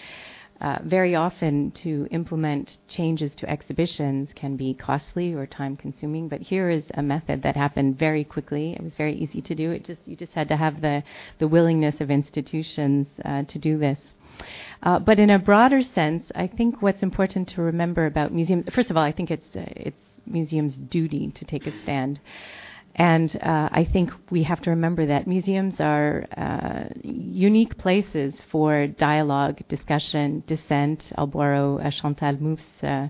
uh, 0.64 0.78
very 0.82 1.14
often 1.14 1.70
to 1.72 2.08
implement 2.10 2.78
changes 2.88 3.34
to 3.34 3.50
exhibitions 3.50 4.30
can 4.34 4.56
be 4.56 4.72
costly 4.72 5.34
or 5.34 5.44
time 5.46 5.76
consuming 5.76 6.26
but 6.26 6.40
here 6.40 6.70
is 6.70 6.84
a 6.94 7.02
method 7.02 7.42
that 7.42 7.54
happened 7.54 7.98
very 7.98 8.24
quickly. 8.24 8.72
It 8.72 8.82
was 8.82 8.94
very 8.94 9.14
easy 9.14 9.42
to 9.42 9.54
do. 9.54 9.72
It 9.72 9.84
just 9.84 10.00
you 10.06 10.16
just 10.16 10.32
had 10.32 10.48
to 10.48 10.56
have 10.56 10.80
the 10.80 11.02
the 11.38 11.48
willingness 11.48 12.00
of 12.00 12.10
institutions 12.10 13.08
uh, 13.26 13.42
to 13.42 13.58
do 13.58 13.76
this. 13.76 13.98
Uh, 14.82 14.98
but 14.98 15.18
in 15.18 15.28
a 15.28 15.38
broader 15.38 15.82
sense, 15.82 16.24
I 16.34 16.46
think 16.46 16.80
what's 16.80 17.02
important 17.02 17.46
to 17.50 17.62
remember 17.62 18.06
about 18.06 18.32
museums, 18.32 18.64
first 18.74 18.90
of 18.90 18.96
all, 18.96 19.04
I 19.04 19.12
think 19.12 19.30
it's 19.30 19.54
uh, 19.54 19.66
it's 19.76 20.04
museums' 20.26 20.76
duty 20.76 21.30
to 21.32 21.44
take 21.44 21.66
a 21.66 21.78
stand. 21.82 22.20
And 22.96 23.34
uh, 23.42 23.68
I 23.72 23.88
think 23.92 24.10
we 24.30 24.44
have 24.44 24.60
to 24.62 24.70
remember 24.70 25.06
that 25.06 25.26
museums 25.26 25.80
are 25.80 26.26
uh, 26.36 26.84
unique 27.02 27.76
places 27.76 28.34
for 28.52 28.86
dialogue, 28.86 29.60
discussion, 29.68 30.44
dissent. 30.46 31.04
I'll 31.16 31.26
borrow 31.26 31.78
uh, 31.78 31.90
Chantal 31.90 32.36
Mouffe's 32.40 32.82
uh, 32.82 33.08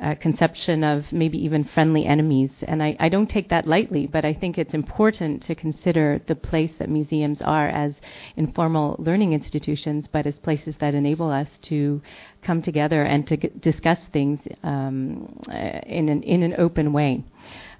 uh, 0.00 0.14
conception 0.16 0.84
of 0.84 1.10
maybe 1.10 1.38
even 1.38 1.64
friendly 1.64 2.04
enemies. 2.04 2.50
And 2.62 2.82
I, 2.82 2.96
I, 3.00 3.08
don't 3.08 3.28
take 3.28 3.48
that 3.48 3.66
lightly, 3.66 4.06
but 4.06 4.26
I 4.26 4.34
think 4.34 4.58
it's 4.58 4.74
important 4.74 5.42
to 5.44 5.54
consider 5.54 6.20
the 6.28 6.34
place 6.34 6.72
that 6.78 6.90
museums 6.90 7.40
are 7.40 7.68
as 7.68 7.94
informal 8.36 8.96
learning 8.98 9.32
institutions, 9.32 10.06
but 10.06 10.26
as 10.26 10.38
places 10.38 10.74
that 10.80 10.94
enable 10.94 11.30
us 11.30 11.48
to 11.62 12.02
come 12.42 12.60
together 12.60 13.02
and 13.04 13.26
to 13.26 13.38
g- 13.38 13.50
discuss 13.58 13.98
things 14.12 14.38
um, 14.62 15.34
uh, 15.48 15.80
in, 15.86 16.10
an, 16.10 16.22
in 16.22 16.42
an 16.42 16.54
open 16.58 16.92
way. 16.92 17.24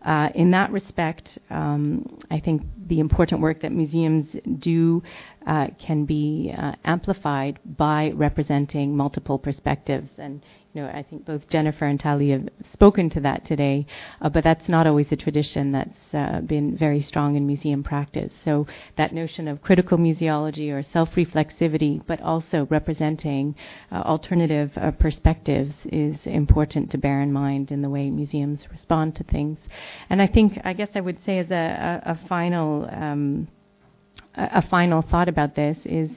Uh, 0.07 0.29
in 0.37 0.53
that 0.53 0.71
respect, 0.71 1.37
um, 1.51 2.07
I 2.31 2.39
think 2.39 2.63
the 2.87 3.01
important 3.01 3.41
work 3.41 3.61
that 3.63 3.73
museums 3.73 4.29
do 4.61 5.03
uh, 5.49 5.67
can 5.85 6.05
be 6.05 6.55
uh, 6.57 6.73
amplified 6.85 7.59
by 7.77 8.13
representing 8.15 8.97
multiple 8.97 9.37
perspectives. 9.37 10.09
And 10.17 10.43
know, 10.77 10.87
I 10.87 11.03
think 11.03 11.27
both 11.27 11.49
Jennifer 11.49 11.87
and 11.87 11.99
Tali 11.99 12.31
have 12.31 12.49
spoken 12.73 13.11
to 13.11 13.21
that 13.21 13.45
today, 13.45 13.87
uh, 14.21 14.29
but 14.29 14.45
that's 14.45 14.69
not 14.69 14.87
always 14.87 15.11
a 15.11 15.17
tradition 15.17 15.73
that's 15.73 16.15
uh, 16.15 16.41
been 16.41 16.77
very 16.77 17.01
strong 17.01 17.35
in 17.37 17.47
museum 17.47 17.83
practice. 17.83 18.33
So 18.45 18.67
that 18.97 19.13
notion 19.13 19.49
of 19.49 19.63
critical 19.63 19.99
museology 19.99 20.71
or 20.71 20.83
self-reflexivity, 20.83 22.03
but 22.07 22.21
also 22.21 22.67
representing 22.71 23.55
uh, 23.91 23.97
alternative 23.97 24.71
uh, 24.77 24.93
perspectives 24.93 25.75
is 25.87 26.17
important 26.25 26.91
to 26.93 26.99
bear 26.99 27.21
in 27.23 27.33
mind 27.33 27.71
in 27.71 27.83
the 27.83 27.91
way 27.91 28.11
museums 28.11 28.61
respond 28.71 29.17
to 29.17 29.25
things. 29.25 29.59
And 30.11 30.23
I 30.23 30.29
think, 30.29 30.61
I 30.65 30.73
guess 30.73 30.91
I 30.95 31.01
would 31.01 31.25
say 31.25 31.39
as 31.39 31.51
a, 31.51 32.03
a, 32.05 32.13
a 32.13 32.29
final 32.29 32.89
um, 32.93 33.49
a 34.37 34.63
final 34.63 35.03
thought 35.03 35.29
about 35.29 35.55
this 35.55 35.79
is 35.85 36.11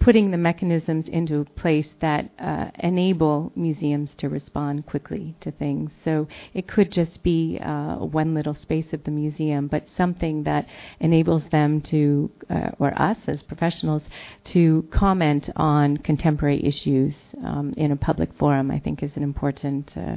putting 0.00 0.30
the 0.30 0.36
mechanisms 0.36 1.08
into 1.08 1.44
place 1.56 1.88
that 2.00 2.30
uh, 2.38 2.70
enable 2.78 3.52
museums 3.56 4.14
to 4.16 4.28
respond 4.28 4.86
quickly 4.86 5.34
to 5.40 5.50
things. 5.50 5.90
So 6.04 6.28
it 6.54 6.68
could 6.68 6.90
just 6.92 7.22
be 7.22 7.58
uh, 7.62 7.96
one 7.96 8.34
little 8.34 8.54
space 8.54 8.92
of 8.92 9.04
the 9.04 9.10
museum, 9.10 9.66
but 9.66 9.84
something 9.96 10.44
that 10.44 10.66
enables 11.00 11.48
them 11.50 11.80
to, 11.82 12.30
uh, 12.48 12.70
or 12.78 13.00
us 13.00 13.18
as 13.26 13.42
professionals, 13.42 14.02
to 14.44 14.86
comment 14.90 15.50
on 15.56 15.96
contemporary 15.98 16.64
issues 16.64 17.14
um, 17.44 17.74
in 17.76 17.92
a 17.92 17.96
public 17.96 18.32
forum. 18.34 18.70
I 18.70 18.78
think 18.78 19.02
is 19.02 19.16
an 19.16 19.22
important, 19.22 19.92
uh, 19.96 20.16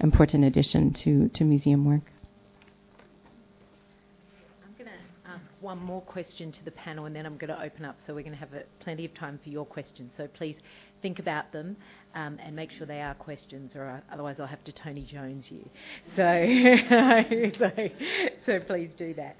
important 0.00 0.44
addition 0.44 0.92
to 1.04 1.28
to 1.28 1.44
museum 1.44 1.84
work. 1.84 2.02
One 5.66 5.82
more 5.82 6.00
question 6.02 6.52
to 6.52 6.64
the 6.64 6.70
panel 6.70 7.06
and 7.06 7.16
then 7.16 7.26
I'm 7.26 7.36
going 7.36 7.50
to 7.50 7.60
open 7.60 7.84
up 7.84 7.96
so 8.06 8.14
we're 8.14 8.22
going 8.22 8.34
to 8.34 8.38
have 8.38 8.52
a, 8.52 8.62
plenty 8.78 9.04
of 9.04 9.12
time 9.14 9.40
for 9.42 9.48
your 9.48 9.66
questions. 9.66 10.12
So 10.16 10.28
please 10.28 10.54
think 11.02 11.18
about 11.18 11.50
them 11.52 11.76
um, 12.16 12.38
and 12.42 12.56
make 12.56 12.70
sure 12.72 12.86
they 12.86 13.02
are 13.02 13.14
questions, 13.14 13.72
or 13.74 14.02
otherwise 14.10 14.36
I'll 14.40 14.46
have 14.46 14.64
to 14.64 14.72
Tony 14.72 15.02
Jones 15.02 15.46
you. 15.50 15.68
So, 16.16 16.46
so, 17.58 17.88
so, 18.46 18.60
please 18.66 18.90
do 18.96 19.12
that. 19.14 19.36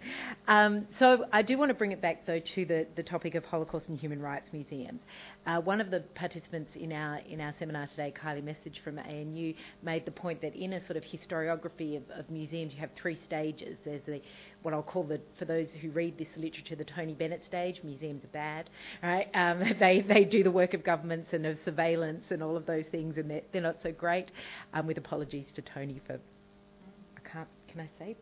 Um, 0.47 0.87
so 0.99 1.25
I 1.33 1.41
do 1.41 1.57
want 1.57 1.71
to 1.71 1.75
bring 1.75 1.93
it 1.93 2.03
back 2.03 2.27
though 2.27 2.41
to 2.55 2.65
the, 2.67 2.87
the 2.95 3.03
topic 3.03 3.35
of 3.35 3.45
Holocaust 3.45 3.87
and 3.89 3.99
human 3.99 4.21
rights 4.21 4.49
museums. 4.53 5.01
Uh, 5.47 5.61
one 5.61 5.81
of 5.81 5.91
the 5.91 6.01
participants 6.17 6.71
in 6.75 6.93
our 6.93 7.19
in 7.29 7.41
our 7.41 7.55
seminar 7.59 7.87
today, 7.87 8.13
Kylie 8.23 8.45
Message 8.45 8.81
from 8.85 8.99
ANU, 8.99 9.55
made 9.83 10.05
the 10.05 10.11
point 10.11 10.43
that 10.43 10.55
in 10.55 10.75
a 10.75 10.87
sort 10.87 10.97
of 10.97 11.05
historiography 11.05 11.97
of, 11.97 12.03
of 12.11 12.29
museums, 12.29 12.75
you 12.75 12.81
have 12.81 12.91
three 13.01 13.19
stages. 13.27 13.79
There's 13.85 14.03
the 14.07 14.21
what 14.63 14.75
I'll 14.75 14.83
call 14.83 15.05
the 15.05 15.21
for 15.39 15.45
those 15.45 15.69
who 15.81 15.91
read 15.93 16.19
this 16.19 16.29
literature 16.37 16.75
the 16.75 16.85
Tony 16.85 17.15
Bennett 17.15 17.43
stage. 17.47 17.81
Museums 17.85 18.25
are 18.25 18.29
bad, 18.29 18.69
right? 19.03 19.29
Um, 19.35 19.63
they 19.81 20.05
they 20.07 20.25
do 20.25 20.43
the 20.43 20.51
work 20.51 20.75
of 20.75 20.85
governments 20.85 21.29
and 21.33 21.47
of 21.47 21.57
surveillance 21.65 22.25
and 22.31 22.43
all 22.43 22.57
of 22.57 22.66
those 22.67 22.85
things, 22.91 23.17
and 23.17 23.31
they're, 23.31 23.43
they're 23.53 23.63
not 23.63 23.77
so 23.83 23.93
great. 23.93 24.31
Um, 24.75 24.87
with 24.87 24.99
apologies 24.99 25.47
to 25.55 25.63
Tony 25.63 26.01
for 26.07 26.15
I 26.15 27.29
can't 27.29 27.49
can 27.69 27.81
I 27.81 27.89
say 27.99 28.17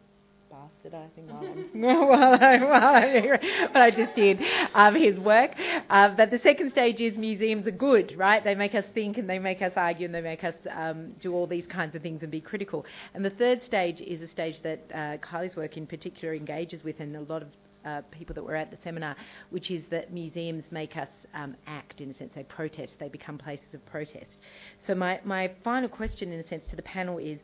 bastardising 0.55 1.27
while, 1.29 2.39
I'm, 2.41 2.63
while 2.63 2.95
I, 2.95 3.39
but 3.73 3.83
I 3.83 3.91
just 3.91 4.15
did 4.15 4.41
um, 4.75 4.95
his 4.95 5.19
work. 5.19 5.53
Uh, 5.91 6.11
but 6.17 6.31
the 6.31 6.39
second 6.43 6.71
stage 6.71 7.01
is 7.01 7.17
museums 7.17 7.67
are 7.67 7.73
good, 7.73 8.15
right? 8.17 8.43
They 8.43 8.55
make 8.55 8.75
us 8.75 8.85
think 8.95 9.19
and 9.19 9.29
they 9.29 9.39
make 9.39 9.63
us 9.63 9.73
argue 9.77 10.07
and 10.07 10.15
they 10.15 10.21
make 10.21 10.45
us 10.45 10.55
um, 10.75 11.13
do 11.21 11.35
all 11.35 11.47
these 11.47 11.67
kinds 11.67 11.95
of 11.95 12.03
things 12.03 12.23
and 12.23 12.31
be 12.31 12.41
critical. 12.41 12.85
And 13.15 13.25
the 13.25 13.31
third 13.31 13.65
stage 13.65 14.01
is 14.01 14.21
a 14.23 14.29
stage 14.29 14.57
that 14.63 14.81
uh, 14.95 15.17
Kylie's 15.27 15.57
work 15.57 15.77
in 15.77 15.87
particular 15.87 16.35
engages 16.35 16.85
with, 16.85 17.01
and 17.01 17.17
a 17.17 17.21
lot 17.21 17.43
of 17.43 17.49
uh, 17.85 18.03
people 18.11 18.35
that 18.35 18.43
were 18.43 18.57
at 18.57 18.71
the 18.71 18.79
seminar, 18.85 19.17
which 19.51 19.71
is 19.71 19.85
that 19.91 20.13
museums 20.13 20.65
make 20.71 20.97
us 20.97 21.09
um, 21.35 21.57
act 21.67 22.01
in 22.01 22.11
a 22.11 22.15
sense. 22.19 22.33
They 22.35 22.45
protest, 22.45 22.93
they 22.99 23.09
become 23.09 23.39
places 23.39 23.67
of 23.73 23.85
protest. 23.87 24.39
So, 24.87 24.95
my, 24.95 25.21
my 25.25 25.51
final 25.63 25.89
question, 25.89 26.33
in 26.33 26.41
a 26.41 26.49
sense, 26.49 26.63
to 26.71 26.77
the 26.77 26.83
panel 26.83 27.19
is 27.19 27.39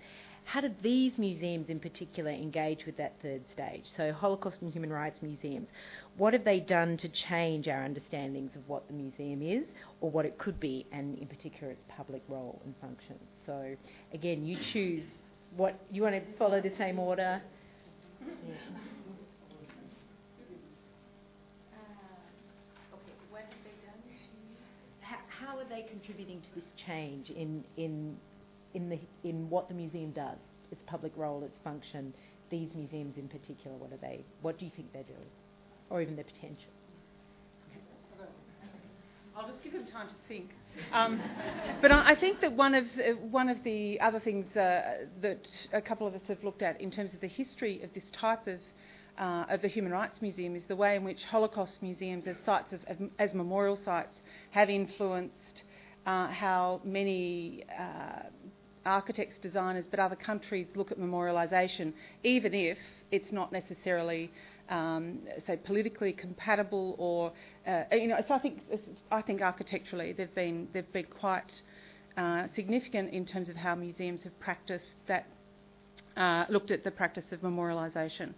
how 0.44 0.60
did 0.60 0.82
these 0.82 1.16
museums 1.16 1.68
in 1.68 1.78
particular 1.78 2.30
engage 2.30 2.84
with 2.84 2.96
that 2.96 3.14
third 3.22 3.42
stage? 3.52 3.84
So, 3.96 4.12
Holocaust 4.12 4.56
and 4.62 4.72
Human 4.72 4.92
Rights 4.92 5.18
museums, 5.22 5.68
what 6.16 6.32
have 6.32 6.44
they 6.44 6.60
done 6.60 6.96
to 6.98 7.08
change 7.08 7.68
our 7.68 7.84
understandings 7.84 8.50
of 8.56 8.68
what 8.68 8.86
the 8.88 8.94
museum 8.94 9.42
is 9.42 9.64
or 10.00 10.10
what 10.10 10.26
it 10.26 10.38
could 10.38 10.58
be, 10.58 10.86
and 10.92 11.18
in 11.18 11.26
particular 11.26 11.72
its 11.72 11.84
public 11.88 12.22
role 12.28 12.60
and 12.64 12.74
function? 12.80 13.16
So, 13.46 13.76
again, 14.12 14.44
you 14.44 14.58
choose 14.72 15.04
what 15.56 15.78
you 15.90 16.02
want 16.02 16.14
to 16.14 16.36
follow 16.36 16.60
the 16.60 16.72
same 16.76 16.98
order. 16.98 17.40
Yeah. 18.20 18.54
they 25.70 25.86
contributing 25.88 26.42
to 26.42 26.60
this 26.60 26.68
change 26.86 27.30
in, 27.30 27.64
in 27.76 28.16
in, 28.74 28.88
the, 28.88 28.98
in 29.24 29.48
what 29.50 29.68
the 29.68 29.74
museum 29.74 30.10
does, 30.12 30.38
its 30.70 30.80
public 30.86 31.12
role, 31.16 31.42
its 31.44 31.58
function, 31.64 32.12
these 32.50 32.68
museums 32.74 33.16
in 33.16 33.28
particular, 33.28 33.76
what 33.76 33.92
are 33.92 33.96
they, 33.96 34.24
what 34.42 34.58
do 34.58 34.64
you 34.64 34.70
think 34.74 34.92
they're 34.92 35.02
doing? 35.02 35.18
Or 35.88 36.00
even 36.00 36.16
their 36.16 36.24
potential? 36.24 36.70
I'll 39.36 39.48
just 39.48 39.62
give 39.62 39.72
them 39.72 39.86
time 39.86 40.08
to 40.08 40.14
think. 40.28 40.50
Um, 40.92 41.20
but 41.82 41.90
I, 41.90 42.12
I, 42.12 42.14
think 42.14 42.40
that 42.42 42.52
one 42.52 42.74
of 42.74 42.84
uh, 42.84 43.12
one 43.30 43.48
of 43.48 43.62
the 43.64 43.98
other 44.00 44.20
things 44.20 44.44
uh, 44.54 45.06
that 45.22 45.40
a 45.72 45.80
couple 45.80 46.06
of 46.06 46.14
us 46.14 46.20
have 46.28 46.44
looked 46.44 46.62
at 46.62 46.80
in 46.80 46.90
terms 46.90 47.14
of 47.14 47.20
the 47.20 47.28
history 47.28 47.80
of 47.82 47.90
this 47.94 48.04
type 48.12 48.46
of 48.46 48.58
uh, 49.18 49.46
of 49.48 49.62
the 49.62 49.68
Human 49.68 49.92
Rights 49.92 50.20
Museum 50.20 50.56
is 50.56 50.62
the 50.68 50.76
way 50.76 50.96
in 50.96 51.04
which 51.04 51.22
Holocaust 51.30 51.78
museums, 51.80 52.26
as 52.26 52.36
sites 52.44 52.72
of, 52.72 52.80
as 53.18 53.32
memorial 53.32 53.78
sites, 53.84 54.14
have 54.50 54.70
influenced 54.70 55.62
uh, 56.06 56.28
how 56.28 56.80
many 56.84 57.64
uh, 57.78 58.22
architects, 58.84 59.36
designers, 59.42 59.84
but 59.90 60.00
other 60.00 60.16
countries 60.16 60.66
look 60.74 60.90
at 60.90 60.98
memorialisation, 60.98 61.92
even 62.24 62.54
if 62.54 62.78
it's 63.10 63.30
not 63.32 63.52
necessarily, 63.52 64.30
um, 64.68 65.18
say, 65.46 65.56
politically 65.56 66.12
compatible 66.12 66.94
or, 66.98 67.32
uh, 67.70 67.84
you 67.94 68.08
know. 68.08 68.18
So 68.26 68.34
I 68.34 68.38
think 68.38 68.60
I 69.10 69.22
think 69.22 69.42
architecturally 69.42 70.12
they've 70.12 70.34
been 70.34 70.68
they've 70.72 70.92
been 70.92 71.06
quite 71.06 71.50
uh, 72.16 72.46
significant 72.54 73.12
in 73.12 73.26
terms 73.26 73.48
of 73.48 73.56
how 73.56 73.74
museums 73.74 74.22
have 74.22 74.38
practiced 74.40 74.84
that, 75.06 75.26
uh, 76.16 76.44
looked 76.48 76.70
at 76.70 76.84
the 76.84 76.90
practice 76.90 77.24
of 77.32 77.40
memorialisation. 77.40 78.34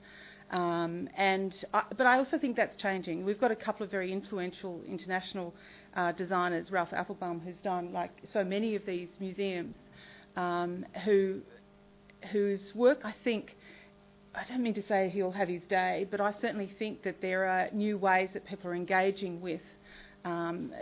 Um, 0.50 1.08
and 1.16 1.54
I, 1.72 1.84
but 1.96 2.06
I 2.06 2.18
also 2.18 2.38
think 2.38 2.56
that's 2.56 2.76
changing. 2.76 3.24
We've 3.24 3.40
got 3.40 3.50
a 3.50 3.56
couple 3.56 3.84
of 3.84 3.90
very 3.90 4.12
influential 4.12 4.82
international 4.86 5.54
uh, 5.96 6.12
designers, 6.12 6.70
Ralph 6.70 6.90
Appelbaum, 6.90 7.42
who's 7.44 7.60
done 7.60 7.92
like 7.92 8.10
so 8.32 8.44
many 8.44 8.74
of 8.76 8.86
these 8.86 9.08
museums 9.20 9.76
um, 10.36 10.84
who 11.04 11.40
whose 12.30 12.72
work 12.74 13.00
I 13.04 13.14
think 13.24 13.56
I 14.34 14.44
don't 14.48 14.62
mean 14.62 14.74
to 14.74 14.86
say 14.86 15.10
he'll 15.10 15.32
have 15.32 15.48
his 15.48 15.62
day, 15.68 16.06
but 16.10 16.20
I 16.20 16.32
certainly 16.32 16.70
think 16.78 17.02
that 17.02 17.20
there 17.20 17.44
are 17.44 17.68
new 17.72 17.98
ways 17.98 18.30
that 18.32 18.46
people 18.46 18.70
are 18.70 18.74
engaging 18.74 19.42
with 19.42 19.60
um, 20.24 20.72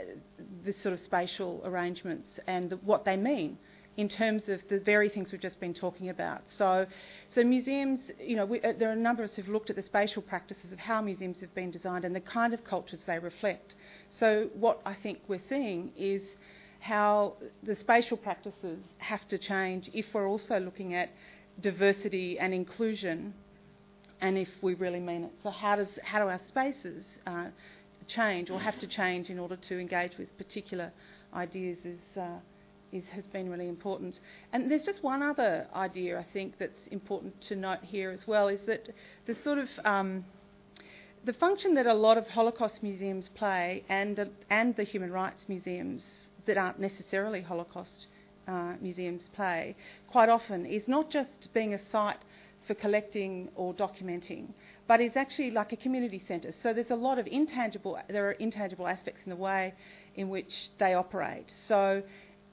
this 0.65 0.81
sort 0.83 0.95
of 0.95 1.01
spatial 1.01 1.61
arrangements 1.65 2.39
and 2.47 2.71
the, 2.71 2.77
what 2.77 3.05
they 3.05 3.17
mean 3.17 3.59
in 3.97 4.09
terms 4.09 4.49
of 4.49 4.61
the 4.69 4.79
very 4.79 5.09
things 5.09 5.33
we've 5.33 5.41
just 5.41 5.59
been 5.59 5.75
talking 5.75 6.11
about. 6.11 6.43
So, 6.57 6.87
so 7.35 7.43
museums, 7.43 8.01
you 8.21 8.37
know, 8.37 8.47
we, 8.47 8.61
uh, 8.63 8.73
there 8.79 8.89
are 8.89 8.93
a 8.93 8.97
number 8.97 9.25
of 9.25 9.31
us 9.31 9.37
who've 9.37 9.49
looked 9.49 9.69
at 9.69 9.77
the 9.77 9.83
spatial 9.83 10.23
practices 10.23 10.73
of 10.73 10.79
how 10.79 11.03
museums 11.03 11.39
have 11.41 11.55
been 11.55 11.71
designed 11.71 12.05
and 12.05 12.15
the 12.15 12.21
kind 12.21 12.55
of 12.55 12.65
cultures 12.65 13.01
they 13.07 13.19
reflect. 13.19 13.75
So, 14.19 14.49
what 14.55 14.81
I 14.85 14.95
think 14.95 15.21
we're 15.29 15.43
seeing 15.49 15.93
is 15.97 16.23
how 16.81 17.35
the 17.63 17.77
spatial 17.77 18.17
practices 18.17 18.79
have 18.99 19.27
to 19.29 19.39
change 19.39 19.91
if 19.93 20.07
we're 20.13 20.29
also 20.29 20.59
looking 20.59 20.95
at 20.95 21.11
diversity 21.61 22.39
and 22.39 22.55
inclusion 22.55 23.35
and 24.21 24.37
if 24.37 24.49
we 24.63 24.75
really 24.75 25.01
mean 25.01 25.25
it. 25.25 25.33
So 25.43 25.51
how 25.51 25.77
does 25.77 25.89
how 26.03 26.21
do 26.21 26.29
our 26.29 26.41
spaces 26.49 27.05
uh, 27.27 27.47
change 28.09 28.51
or 28.51 28.61
have 28.61 28.79
to 28.81 28.87
change 28.87 29.29
in 29.31 29.39
order 29.39 29.57
to 29.57 29.79
engage 29.79 30.13
with 30.19 30.37
particular 30.37 30.93
ideas 31.35 31.79
is 31.85 32.01
uh, 32.19 32.39
is 32.93 33.05
has 33.13 33.25
been 33.33 33.51
really 33.51 33.69
important. 33.69 34.19
And 34.53 34.71
there's 34.71 34.85
just 34.85 35.03
one 35.03 35.23
other 35.23 35.67
idea 35.75 36.19
I 36.19 36.27
think 36.33 36.55
that's 36.59 36.87
important 36.91 37.35
to 37.49 37.57
note 37.57 37.83
here 37.83 38.11
as 38.11 38.27
well 38.27 38.49
is 38.49 38.61
that 38.67 38.89
the 39.27 39.37
sort 39.45 39.59
of 39.59 39.69
um, 39.85 40.25
the 41.25 41.33
function 41.35 41.75
that 41.75 41.87
a 41.87 41.95
lot 41.95 42.16
of 42.16 42.27
Holocaust 42.29 42.83
museums 42.83 43.29
play 43.35 43.85
and 43.89 44.18
uh, 44.18 44.25
and 44.49 44.75
the 44.77 44.85
human 44.85 45.12
rights 45.12 45.43
museums 45.49 46.03
that 46.47 46.57
aren't 46.57 46.81
necessarily 46.81 47.43
Holocaust 47.43 48.07
uh, 48.49 48.75
museums 48.81 49.23
play 49.35 49.77
quite 50.11 50.29
often 50.29 50.64
is 50.64 50.83
not 50.87 51.11
just 51.11 51.53
being 51.53 51.75
a 51.75 51.79
site 51.93 52.18
for 52.66 52.75
collecting 52.75 53.49
or 53.55 53.75
documenting, 53.75 54.47
but 54.87 55.01
is 55.01 55.12
actually 55.16 55.51
like 55.51 55.73
a 55.73 55.77
community 55.77 56.23
centre. 56.27 56.55
So 56.62 56.73
there's 56.73 56.91
a 56.91 56.95
lot 56.95 57.18
of 57.18 57.27
intangible, 57.27 57.99
there 58.09 58.29
are 58.29 58.33
intangible 58.33 58.87
aspects 58.87 59.21
in 59.25 59.31
the 59.31 59.37
way 59.37 59.75
in 60.16 60.29
which 60.29 60.53
they 60.79 60.95
operate. 60.95 61.47
So, 61.68 62.03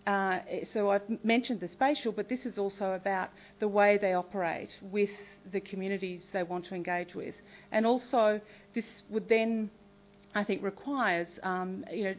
uh, 0.07 0.39
so 0.73 0.89
I've 0.89 1.01
mentioned 1.23 1.59
the 1.59 1.67
spatial, 1.67 2.13
but 2.13 2.29
this 2.29 2.45
is 2.45 2.57
also 2.57 2.93
about 2.93 3.29
the 3.59 3.67
way 3.67 3.97
they 3.97 4.13
operate 4.13 4.69
with 4.81 5.09
the 5.51 5.59
communities 5.59 6.23
they 6.31 6.43
want 6.43 6.65
to 6.67 6.75
engage 6.75 7.13
with. 7.13 7.35
And 7.73 7.85
also, 7.85 8.39
this 8.73 8.85
would 9.09 9.27
then 9.27 9.69
I 10.33 10.45
think 10.45 10.63
requires 10.63 11.27
um, 11.43 11.83
you 11.91 12.05
know 12.05 12.15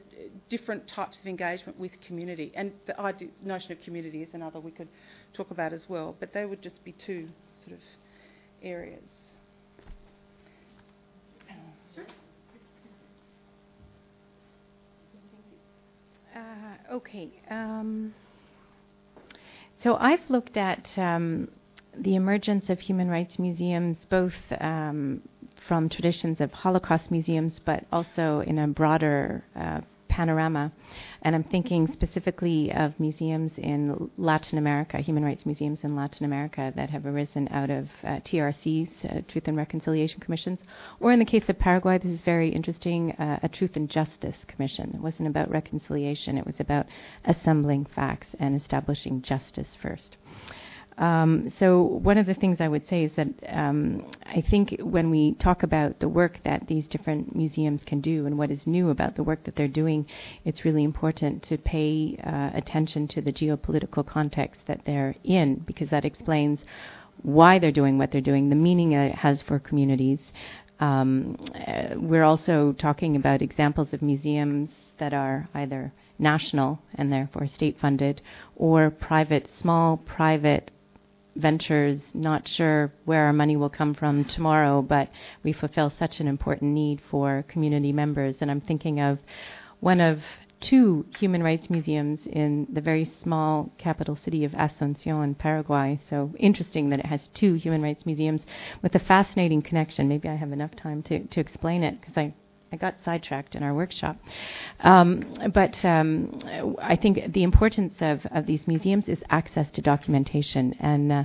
different 0.51 0.86
types 0.86 1.18
of 1.18 1.26
engagement 1.26 1.78
with 1.78 1.93
community, 2.07 2.53
and 2.55 2.72
the 2.86 3.01
idea, 3.01 3.28
notion 3.43 3.72
of 3.72 3.80
community 3.80 4.22
is 4.22 4.28
another 4.34 4.61
we 4.61 4.70
could 4.70 4.89
talk 5.32 5.51
about 5.51 5.72
as 5.72 5.89
well. 5.89 6.14
But 6.20 6.34
they 6.34 6.45
would 6.45 6.61
just 6.61 6.84
be 6.84 6.93
two 6.93 7.28
sort 7.64 7.72
of 7.72 7.82
areas. 8.62 9.27
Uh, 16.39 16.95
okay. 16.95 17.30
Um, 17.51 18.14
so 19.82 19.97
I've 19.97 20.28
looked 20.28 20.57
at 20.57 20.89
um, 20.97 21.49
the 21.97 22.14
emergence 22.14 22.68
of 22.68 22.78
human 22.78 23.09
rights 23.09 23.39
museums, 23.39 23.97
both 24.09 24.34
um, 24.61 25.22
from 25.66 25.89
traditions 25.89 26.41
of 26.41 26.53
Holocaust 26.53 27.11
museums, 27.11 27.61
but 27.64 27.84
also 27.91 28.41
in 28.41 28.59
a 28.59 28.68
broader 28.68 29.43
uh, 29.57 29.80
panorama. 30.18 30.72
And 31.22 31.36
I'm 31.36 31.44
thinking 31.44 31.88
specifically 31.92 32.72
of 32.72 32.98
museums 32.98 33.52
in 33.56 34.10
Latin 34.18 34.58
America, 34.58 34.98
human 34.98 35.24
rights 35.24 35.46
museums 35.46 35.78
in 35.84 35.94
Latin 35.94 36.26
America 36.26 36.72
that 36.74 36.90
have 36.90 37.06
arisen 37.06 37.46
out 37.52 37.70
of 37.70 37.86
uh, 38.02 38.18
TRCs, 38.26 38.90
uh, 39.04 39.20
Truth 39.28 39.46
and 39.46 39.56
Reconciliation 39.56 40.18
Commissions, 40.18 40.58
or 40.98 41.12
in 41.12 41.20
the 41.20 41.24
case 41.24 41.44
of 41.48 41.56
Paraguay, 41.60 41.98
this 41.98 42.10
is 42.10 42.20
very 42.24 42.48
interesting, 42.48 43.12
uh, 43.12 43.38
a 43.44 43.48
Truth 43.48 43.76
and 43.76 43.88
Justice 43.88 44.38
Commission. 44.48 44.90
It 44.92 45.00
wasn't 45.00 45.28
about 45.28 45.52
reconciliation, 45.52 46.36
it 46.36 46.46
was 46.46 46.58
about 46.58 46.86
assembling 47.24 47.86
facts 47.94 48.34
and 48.40 48.60
establishing 48.60 49.22
justice 49.22 49.76
first. 49.80 50.16
Um, 50.99 51.53
so 51.61 51.80
one 51.82 52.18
of 52.18 52.26
the 52.26 52.34
things 52.34 52.61
I 52.61 52.66
would 52.66 52.86
say 52.88 53.05
is 53.05 53.12
that 53.14 53.28
um, 53.49 54.11
I 54.26 54.40
think 54.51 54.76
when 54.82 55.11
we 55.11 55.34
talk 55.34 55.62
about 55.62 56.01
the 56.01 56.09
work 56.09 56.40
that 56.44 56.66
these 56.66 56.88
different 56.88 57.36
museums 57.36 57.82
can 57.86 58.01
do 58.01 58.26
and 58.26 58.36
what 58.36 58.51
is 58.51 58.66
new 58.66 58.90
about 58.90 59.14
the 59.14 59.22
work 59.22 59.44
that 59.44 59.55
they're 59.55 59.68
doing, 59.68 60.07
it's 60.44 60.64
really 60.64 60.82
important 60.82 61.44
to 61.44 61.57
pay 61.57 62.18
uh, 62.26 62.51
attention 62.53 63.07
to 63.09 63.22
the 63.22 63.32
geopolitical 63.32 64.05
context 64.05 64.61
that 64.66 64.80
they're 64.84 65.14
in 65.22 65.62
because 65.66 65.88
that 65.90 66.05
explains 66.05 66.61
why 67.22 67.61
they're 67.61 67.70
doing 67.70 67.96
what 67.96 68.11
they're 68.11 68.20
doing, 68.20 68.49
the 68.49 68.57
meaning 68.57 68.92
it 68.92 69.14
has 69.14 69.40
for 69.42 69.61
communities. 69.61 70.18
Um, 70.80 71.36
uh, 71.66 71.94
we're 71.96 72.24
also 72.24 72.72
talking 72.72 73.14
about 73.14 73.40
examples 73.40 73.92
of 73.92 74.03
museums 74.03 74.70
that 74.99 75.14
are 75.14 75.49
either 75.55 75.92
national 76.18 76.80
and 76.96 77.12
therefore 77.12 77.46
state 77.46 77.78
funded 77.80 78.20
or 78.57 78.90
private, 78.90 79.49
small 79.61 79.96
private 79.96 80.72
ventures, 81.39 82.01
not 82.12 82.47
sure 82.47 82.93
where 83.05 83.24
our 83.24 83.32
money 83.32 83.57
will 83.57 83.70
come 83.70 83.95
from 83.95 84.24
tomorrow, 84.24 84.82
but 84.82 85.09
we 85.43 85.53
fulfill 85.53 85.91
such 85.91 86.20
an 86.20 86.28
important 86.28 86.72
need 86.72 87.01
for 87.11 87.45
community 87.49 87.93
members. 87.93 88.36
And 88.41 88.51
I'm 88.51 88.61
thinking 88.61 89.01
of 89.01 89.18
one 89.80 90.01
of 90.01 90.20
two 90.61 91.07
human 91.18 91.43
rights 91.43 91.70
museums 91.70 92.20
in 92.26 92.66
the 92.72 92.80
very 92.80 93.11
small 93.22 93.70
capital 93.78 94.18
city 94.24 94.45
of 94.45 94.53
Asuncion 94.53 95.39
Paraguay. 95.39 96.01
So 96.11 96.32
interesting 96.39 96.91
that 96.91 96.99
it 96.99 97.07
has 97.07 97.28
two 97.34 97.55
human 97.55 97.82
rights 97.82 98.05
museums 98.05 98.43
with 98.82 98.95
a 98.95 98.99
fascinating 98.99 99.62
connection. 99.62 100.09
Maybe 100.09 100.28
I 100.28 100.34
have 100.34 100.53
enough 100.53 100.74
time 100.74 101.03
to, 101.05 101.24
to 101.24 101.41
explain 101.41 101.82
it 101.84 102.01
because 102.01 102.16
I 102.16 102.34
I 102.72 102.76
got 102.76 102.96
sidetracked 103.04 103.54
in 103.54 103.62
our 103.62 103.74
workshop. 103.74 104.16
Um, 104.80 105.24
but 105.54 105.82
um, 105.84 106.40
I 106.80 106.96
think 106.96 107.32
the 107.32 107.42
importance 107.42 107.94
of, 108.00 108.26
of 108.30 108.46
these 108.46 108.66
museums 108.66 109.08
is 109.08 109.18
access 109.30 109.70
to 109.72 109.80
documentation. 109.82 110.74
And 110.78 111.10
uh, 111.10 111.24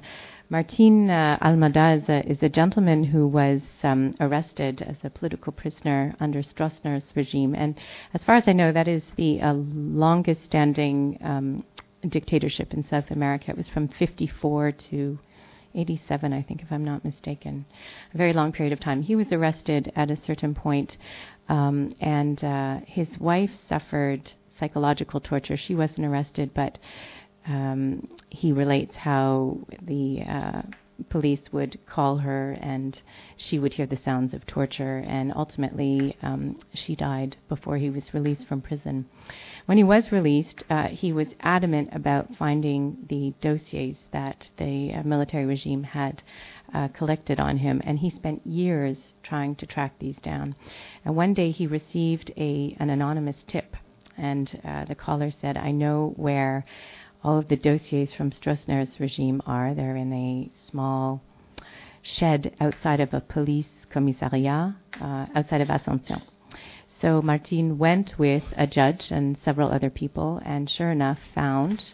Martin 0.49 1.09
uh, 1.09 1.37
Almada 1.41 2.01
is 2.01 2.09
a, 2.09 2.31
is 2.31 2.43
a, 2.43 2.49
gentleman 2.49 3.03
who 3.03 3.27
was 3.27 3.61
um, 3.83 4.13
arrested 4.19 4.81
as 4.81 4.97
a 5.03 5.09
political 5.09 5.51
prisoner 5.51 6.15
under 6.19 6.41
Stroessner's 6.41 7.11
regime. 7.15 7.55
And 7.55 7.77
as 8.13 8.23
far 8.23 8.35
as 8.35 8.47
I 8.47 8.53
know, 8.53 8.71
that 8.71 8.87
is 8.87 9.03
the 9.17 9.41
uh, 9.41 9.53
longest 9.53 10.45
standing 10.45 11.17
um, 11.23 11.63
dictatorship 12.07 12.73
in 12.73 12.83
South 12.83 13.11
America. 13.11 13.51
It 13.51 13.57
was 13.57 13.69
from 13.69 13.87
54 13.87 14.71
to 14.71 15.19
87, 15.75 16.33
I 16.33 16.41
think, 16.41 16.61
if 16.61 16.71
I'm 16.71 16.85
not 16.85 17.03
mistaken, 17.03 17.65
a 18.13 18.17
very 18.17 18.33
long 18.33 18.51
period 18.51 18.73
of 18.73 18.79
time. 18.79 19.01
He 19.01 19.15
was 19.15 19.31
arrested 19.31 19.91
at 19.95 20.11
a 20.11 20.21
certain 20.21 20.53
point, 20.53 20.97
um, 21.49 21.95
and 21.99 22.43
uh, 22.43 22.79
his 22.85 23.07
wife 23.19 23.51
suffered 23.67 24.31
psychological 24.59 25.19
torture. 25.19 25.57
She 25.57 25.75
wasn't 25.75 26.05
arrested, 26.05 26.51
but 26.53 26.77
um, 27.47 28.07
he 28.29 28.51
relates 28.51 28.95
how 28.95 29.57
the 29.81 30.21
uh, 30.21 30.61
police 31.09 31.41
would 31.51 31.77
call 31.85 32.17
her 32.17 32.51
and 32.61 33.01
she 33.35 33.59
would 33.59 33.73
hear 33.73 33.85
the 33.85 33.97
sounds 33.97 34.33
of 34.33 34.45
torture, 34.45 34.99
and 34.99 35.33
ultimately 35.35 36.15
um, 36.21 36.59
she 36.73 36.95
died 36.95 37.35
before 37.49 37.77
he 37.77 37.89
was 37.89 38.13
released 38.13 38.47
from 38.47 38.61
prison. 38.61 39.05
When 39.65 39.77
he 39.77 39.83
was 39.83 40.11
released, 40.11 40.63
uh, 40.69 40.87
he 40.87 41.11
was 41.11 41.35
adamant 41.41 41.89
about 41.91 42.35
finding 42.35 42.97
the 43.09 43.33
dossiers 43.41 43.97
that 44.11 44.47
the 44.57 44.93
uh, 44.93 45.03
military 45.03 45.45
regime 45.45 45.83
had 45.83 46.23
uh, 46.74 46.88
collected 46.89 47.39
on 47.39 47.57
him, 47.57 47.82
and 47.84 47.99
he 47.99 48.09
spent 48.09 48.45
years 48.45 49.13
trying 49.21 49.55
to 49.55 49.65
track 49.65 49.99
these 49.99 50.17
down. 50.17 50.55
And 51.05 51.15
one 51.15 51.34
day 51.34 51.51
he 51.51 51.67
received 51.67 52.32
a 52.38 52.76
an 52.80 52.89
anonymous 52.89 53.43
tip, 53.47 53.76
and 54.17 54.59
uh, 54.63 54.86
the 54.86 54.95
caller 54.95 55.32
said, 55.32 55.57
"I 55.57 55.71
know 55.71 56.13
where." 56.15 56.65
all 57.24 57.38
of 57.38 57.47
the 57.47 57.55
dossiers 57.55 58.13
from 58.13 58.32
Stroessner's 58.32 58.99
regime 58.99 59.41
are. 59.45 59.74
They're 59.74 59.95
in 59.95 60.11
a 60.11 60.51
small 60.69 61.21
shed 62.01 62.53
outside 62.59 62.99
of 62.99 63.13
a 63.13 63.21
police 63.21 63.69
commissariat 63.89 64.76
uh, 64.99 65.26
outside 65.34 65.61
of 65.61 65.69
Asuncion. 65.69 66.21
So 66.99 67.21
Martin 67.21 67.78
went 67.78 68.17
with 68.17 68.43
a 68.57 68.67
judge 68.67 69.11
and 69.11 69.38
several 69.43 69.71
other 69.71 69.89
people, 69.89 70.41
and 70.43 70.69
sure 70.69 70.91
enough, 70.91 71.19
found 71.34 71.93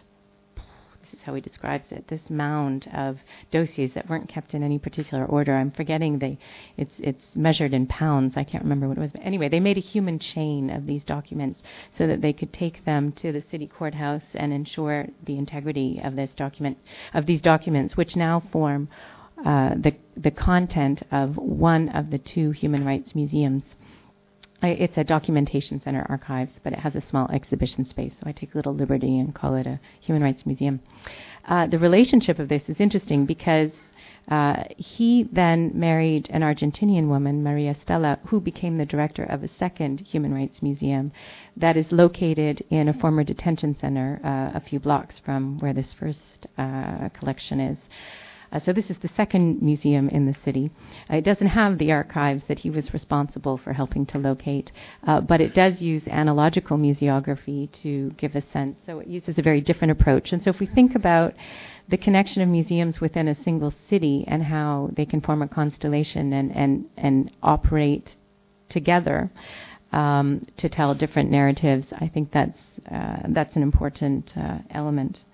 how 1.22 1.34
he 1.34 1.40
describes 1.40 1.90
it 1.90 2.08
this 2.08 2.30
mound 2.30 2.88
of 2.94 3.18
dossiers 3.50 3.92
that 3.94 4.08
weren't 4.08 4.28
kept 4.28 4.54
in 4.54 4.62
any 4.62 4.78
particular 4.78 5.24
order. 5.24 5.56
I'm 5.56 5.70
forgetting 5.70 6.18
the 6.18 6.36
it's 6.76 6.94
it's 6.98 7.24
measured 7.34 7.74
in 7.74 7.86
pounds. 7.86 8.36
I 8.36 8.44
can't 8.44 8.64
remember 8.64 8.88
what 8.88 8.98
it 8.98 9.00
was. 9.00 9.12
But 9.12 9.24
anyway, 9.24 9.48
they 9.48 9.60
made 9.60 9.78
a 9.78 9.80
human 9.80 10.18
chain 10.18 10.70
of 10.70 10.86
these 10.86 11.04
documents 11.04 11.60
so 11.96 12.06
that 12.06 12.20
they 12.20 12.32
could 12.32 12.52
take 12.52 12.84
them 12.84 13.12
to 13.12 13.32
the 13.32 13.44
city 13.50 13.66
courthouse 13.66 14.22
and 14.34 14.52
ensure 14.52 15.06
the 15.24 15.38
integrity 15.38 16.00
of 16.02 16.16
this 16.16 16.30
document 16.36 16.78
of 17.14 17.26
these 17.26 17.40
documents, 17.40 17.96
which 17.96 18.16
now 18.16 18.40
form 18.52 18.88
uh, 19.44 19.70
the 19.76 19.94
the 20.16 20.30
content 20.30 21.02
of 21.10 21.36
one 21.36 21.88
of 21.90 22.10
the 22.10 22.18
two 22.18 22.50
human 22.50 22.84
rights 22.84 23.14
museums 23.14 23.62
it's 24.68 24.96
a 24.96 25.04
documentation 25.04 25.80
center 25.80 26.06
archives, 26.08 26.52
but 26.62 26.72
it 26.72 26.80
has 26.80 26.94
a 26.94 27.00
small 27.00 27.30
exhibition 27.30 27.84
space, 27.84 28.14
so 28.18 28.24
I 28.26 28.32
take 28.32 28.54
a 28.54 28.58
little 28.58 28.74
liberty 28.74 29.18
and 29.18 29.34
call 29.34 29.54
it 29.54 29.66
a 29.66 29.80
human 30.00 30.22
rights 30.22 30.44
museum. 30.44 30.80
Uh, 31.46 31.66
the 31.66 31.78
relationship 31.78 32.38
of 32.38 32.48
this 32.48 32.62
is 32.68 32.80
interesting 32.80 33.26
because 33.26 33.72
uh, 34.28 34.62
he 34.76 35.24
then 35.32 35.72
married 35.74 36.28
an 36.30 36.42
Argentinian 36.42 37.08
woman, 37.08 37.42
Maria 37.42 37.74
Stella, 37.74 38.18
who 38.26 38.40
became 38.40 38.76
the 38.76 38.86
director 38.86 39.24
of 39.24 39.42
a 39.42 39.48
second 39.48 40.00
human 40.00 40.32
rights 40.32 40.62
museum 40.62 41.10
that 41.56 41.76
is 41.76 41.90
located 41.90 42.64
in 42.70 42.88
a 42.88 42.94
former 42.94 43.24
detention 43.24 43.76
center 43.80 44.20
uh, 44.22 44.56
a 44.56 44.60
few 44.60 44.78
blocks 44.78 45.18
from 45.18 45.58
where 45.58 45.72
this 45.72 45.92
first 45.94 46.46
uh, 46.58 47.08
collection 47.08 47.58
is. 47.58 47.78
Uh, 48.52 48.58
so 48.60 48.72
this 48.72 48.90
is 48.90 48.96
the 48.98 49.10
second 49.16 49.62
museum 49.62 50.08
in 50.08 50.26
the 50.26 50.34
city. 50.44 50.70
Uh, 51.10 51.16
it 51.16 51.24
doesn't 51.24 51.48
have 51.48 51.78
the 51.78 51.92
archives 51.92 52.42
that 52.48 52.58
he 52.58 52.70
was 52.70 52.92
responsible 52.92 53.56
for 53.56 53.72
helping 53.72 54.04
to 54.06 54.18
locate, 54.18 54.72
uh, 55.06 55.20
but 55.20 55.40
it 55.40 55.54
does 55.54 55.80
use 55.80 56.06
analogical 56.08 56.76
museography 56.76 57.70
to 57.82 58.10
give 58.16 58.34
a 58.34 58.42
sense. 58.52 58.76
So 58.86 58.98
it 58.98 59.06
uses 59.06 59.38
a 59.38 59.42
very 59.42 59.60
different 59.60 59.92
approach. 59.92 60.32
And 60.32 60.42
so 60.42 60.50
if 60.50 60.60
we 60.60 60.66
think 60.66 60.94
about 60.94 61.34
the 61.88 61.96
connection 61.96 62.42
of 62.42 62.48
museums 62.48 63.00
within 63.00 63.28
a 63.28 63.42
single 63.42 63.72
city 63.88 64.24
and 64.28 64.44
how 64.44 64.90
they 64.96 65.04
can 65.04 65.20
form 65.20 65.42
a 65.42 65.48
constellation 65.48 66.32
and, 66.32 66.54
and, 66.54 66.86
and 66.96 67.30
operate 67.42 68.14
together 68.68 69.30
um, 69.92 70.46
to 70.56 70.68
tell 70.68 70.94
different 70.94 71.30
narratives, 71.30 71.88
I 71.92 72.08
think 72.08 72.30
that's, 72.32 72.58
uh, 72.90 73.18
that's 73.28 73.56
an 73.56 73.62
important 73.62 74.32
uh, 74.36 74.58
element. 74.70 75.24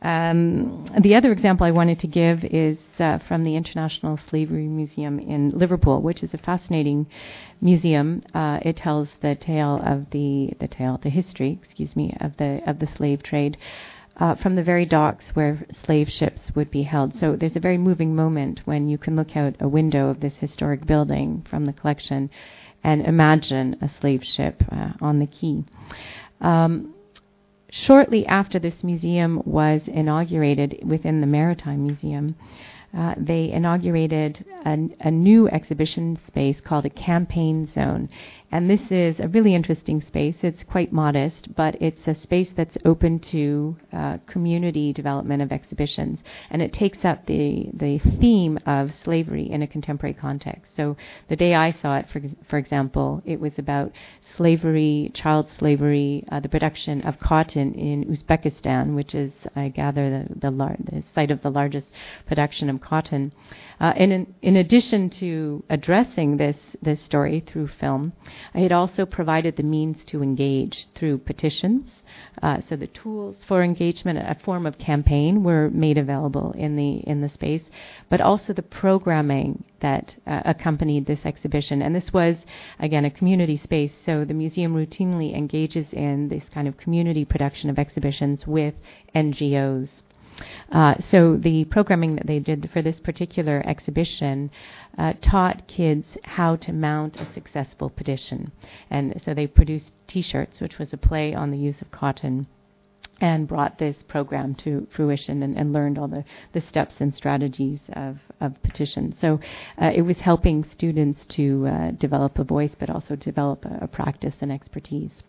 Um, 0.00 0.86
the 1.00 1.16
other 1.16 1.32
example 1.32 1.66
I 1.66 1.72
wanted 1.72 1.98
to 2.00 2.06
give 2.06 2.44
is 2.44 2.78
uh, 3.00 3.18
from 3.18 3.42
the 3.42 3.56
International 3.56 4.16
Slavery 4.16 4.68
Museum 4.68 5.18
in 5.18 5.50
Liverpool, 5.50 6.00
which 6.00 6.22
is 6.22 6.32
a 6.32 6.38
fascinating 6.38 7.06
museum. 7.60 8.22
Uh, 8.32 8.60
it 8.62 8.76
tells 8.76 9.08
the 9.22 9.34
tale 9.34 9.80
of 9.84 10.10
the 10.10 10.52
the 10.60 10.68
tale, 10.68 11.00
the 11.02 11.10
history, 11.10 11.58
excuse 11.62 11.96
me, 11.96 12.16
of 12.20 12.36
the 12.36 12.60
of 12.66 12.78
the 12.78 12.86
slave 12.86 13.22
trade. 13.22 13.56
Uh, 14.20 14.34
from 14.34 14.56
the 14.56 14.64
very 14.64 14.84
docks 14.84 15.24
where 15.34 15.64
slave 15.84 16.10
ships 16.10 16.40
would 16.56 16.72
be 16.72 16.82
held. 16.82 17.14
So 17.14 17.36
there's 17.36 17.54
a 17.54 17.60
very 17.60 17.78
moving 17.78 18.16
moment 18.16 18.62
when 18.64 18.88
you 18.88 18.98
can 18.98 19.14
look 19.14 19.36
out 19.36 19.54
a 19.60 19.68
window 19.68 20.08
of 20.08 20.18
this 20.18 20.34
historic 20.38 20.84
building 20.84 21.46
from 21.48 21.66
the 21.66 21.72
collection 21.72 22.28
and 22.82 23.06
imagine 23.06 23.76
a 23.80 23.88
slave 24.00 24.24
ship 24.24 24.62
uh, 24.72 24.92
on 25.00 25.20
the 25.20 25.26
quay. 25.26 25.62
Um, 26.40 26.94
shortly 27.70 28.26
after 28.26 28.58
this 28.58 28.82
museum 28.82 29.42
was 29.44 29.82
inaugurated 29.86 30.80
within 30.84 31.20
the 31.20 31.26
Maritime 31.26 31.84
Museum, 31.84 32.34
uh, 32.96 33.14
they 33.18 33.50
inaugurated 33.50 34.44
a, 34.64 34.88
a, 35.00 35.10
new 35.10 35.46
exhibition 35.48 36.18
space 36.26 36.58
called 36.60 36.86
a 36.86 36.90
campaign 36.90 37.66
zone. 37.66 38.08
And 38.50 38.70
this 38.70 38.90
is 38.90 39.20
a 39.20 39.28
really 39.28 39.54
interesting 39.54 40.00
space. 40.00 40.36
It's 40.42 40.62
quite 40.64 40.90
modest, 40.90 41.54
but 41.54 41.80
it's 41.82 42.06
a 42.06 42.14
space 42.14 42.48
that's 42.56 42.78
open 42.84 43.18
to 43.20 43.76
uh, 43.92 44.18
community 44.26 44.92
development 44.92 45.42
of 45.42 45.52
exhibitions. 45.52 46.20
And 46.48 46.62
it 46.62 46.72
takes 46.72 47.04
up 47.04 47.26
the, 47.26 47.68
the 47.74 47.98
theme 47.98 48.58
of 48.64 48.92
slavery 49.04 49.50
in 49.50 49.60
a 49.60 49.66
contemporary 49.66 50.14
context. 50.14 50.74
So 50.74 50.96
the 51.28 51.36
day 51.36 51.54
I 51.54 51.72
saw 51.72 51.98
it, 51.98 52.06
for, 52.10 52.22
for 52.48 52.56
example, 52.56 53.22
it 53.26 53.38
was 53.38 53.52
about 53.58 53.92
slavery, 54.36 55.10
child 55.12 55.50
slavery, 55.58 56.24
uh, 56.32 56.40
the 56.40 56.48
production 56.48 57.02
of 57.02 57.20
cotton 57.20 57.74
in 57.74 58.06
Uzbekistan, 58.06 58.94
which 58.94 59.14
is, 59.14 59.32
I 59.54 59.68
gather, 59.68 60.24
the, 60.26 60.40
the, 60.40 60.50
lar- 60.50 60.76
the 60.82 61.04
site 61.14 61.30
of 61.30 61.42
the 61.42 61.50
largest 61.50 61.88
production 62.26 62.70
of 62.70 62.80
cotton. 62.80 63.32
Uh, 63.80 63.92
and 63.96 64.12
in, 64.12 64.34
in, 64.42 64.56
addition 64.56 65.08
to 65.08 65.62
addressing 65.70 66.36
this, 66.36 66.56
this 66.82 67.00
story 67.00 67.40
through 67.46 67.68
film, 67.68 68.12
it 68.54 68.72
also 68.72 69.06
provided 69.06 69.56
the 69.56 69.62
means 69.62 70.04
to 70.04 70.22
engage 70.22 70.86
through 70.94 71.16
petitions. 71.18 71.88
Uh, 72.42 72.60
so 72.68 72.74
the 72.74 72.88
tools 72.88 73.36
for 73.46 73.62
engagement, 73.62 74.18
a 74.18 74.36
form 74.44 74.66
of 74.66 74.78
campaign, 74.78 75.44
were 75.44 75.70
made 75.70 75.96
available 75.98 76.52
in 76.52 76.76
the 76.76 76.98
in 77.06 77.20
the 77.20 77.28
space, 77.28 77.62
but 78.08 78.20
also 78.20 78.52
the 78.52 78.62
programming 78.62 79.64
that 79.80 80.14
uh, 80.26 80.42
accompanied 80.44 81.06
this 81.06 81.24
exhibition. 81.24 81.82
And 81.82 81.94
this 81.94 82.12
was 82.12 82.36
again 82.78 83.04
a 83.04 83.10
community 83.10 83.56
space, 83.56 83.92
so 84.04 84.24
the 84.24 84.34
museum 84.34 84.74
routinely 84.74 85.36
engages 85.36 85.92
in 85.92 86.28
this 86.28 86.44
kind 86.52 86.66
of 86.66 86.76
community 86.76 87.24
production 87.24 87.70
of 87.70 87.78
exhibitions 87.78 88.46
with 88.46 88.74
NGOs 89.14 89.90
Uh, 90.70 90.94
so 91.10 91.36
the 91.36 91.64
programming 91.64 92.16
that 92.16 92.26
they 92.26 92.38
did 92.38 92.68
for 92.72 92.82
this 92.82 93.00
particular 93.00 93.62
exhibition 93.66 94.50
uh, 94.96 95.12
taught 95.20 95.66
kids 95.66 96.06
how 96.24 96.56
to 96.56 96.72
mount 96.72 97.16
a 97.16 97.32
successful 97.32 97.90
petition, 97.90 98.52
and 98.90 99.20
so 99.24 99.34
they 99.34 99.46
produced 99.46 99.90
T-shirts, 100.06 100.60
which 100.60 100.78
was 100.78 100.92
a 100.92 100.96
play 100.96 101.34
on 101.34 101.50
the 101.50 101.58
use 101.58 101.80
of 101.80 101.90
cotton 101.90 102.46
and 103.20 103.48
brought 103.48 103.78
this 103.78 103.96
program 104.06 104.54
to 104.54 104.86
fruition 104.94 105.42
and, 105.42 105.56
and 105.56 105.72
learned 105.72 105.98
all 105.98 106.08
the, 106.08 106.24
the 106.52 106.60
steps 106.60 106.94
and 107.00 107.14
strategies 107.14 107.80
of, 107.94 108.18
of 108.40 108.62
petition. 108.62 109.14
So 109.20 109.40
uh, 109.80 109.90
it 109.94 110.02
was 110.02 110.18
helping 110.18 110.64
students 110.64 111.26
to 111.30 111.66
uh, 111.66 111.90
develop 111.92 112.38
a 112.38 112.44
voice, 112.44 112.72
but 112.78 112.90
also 112.90 113.16
develop 113.16 113.64
a, 113.64 113.78
a 113.82 113.88
practice 113.88 114.36
and 114.40 114.52
expertise. 114.52 115.22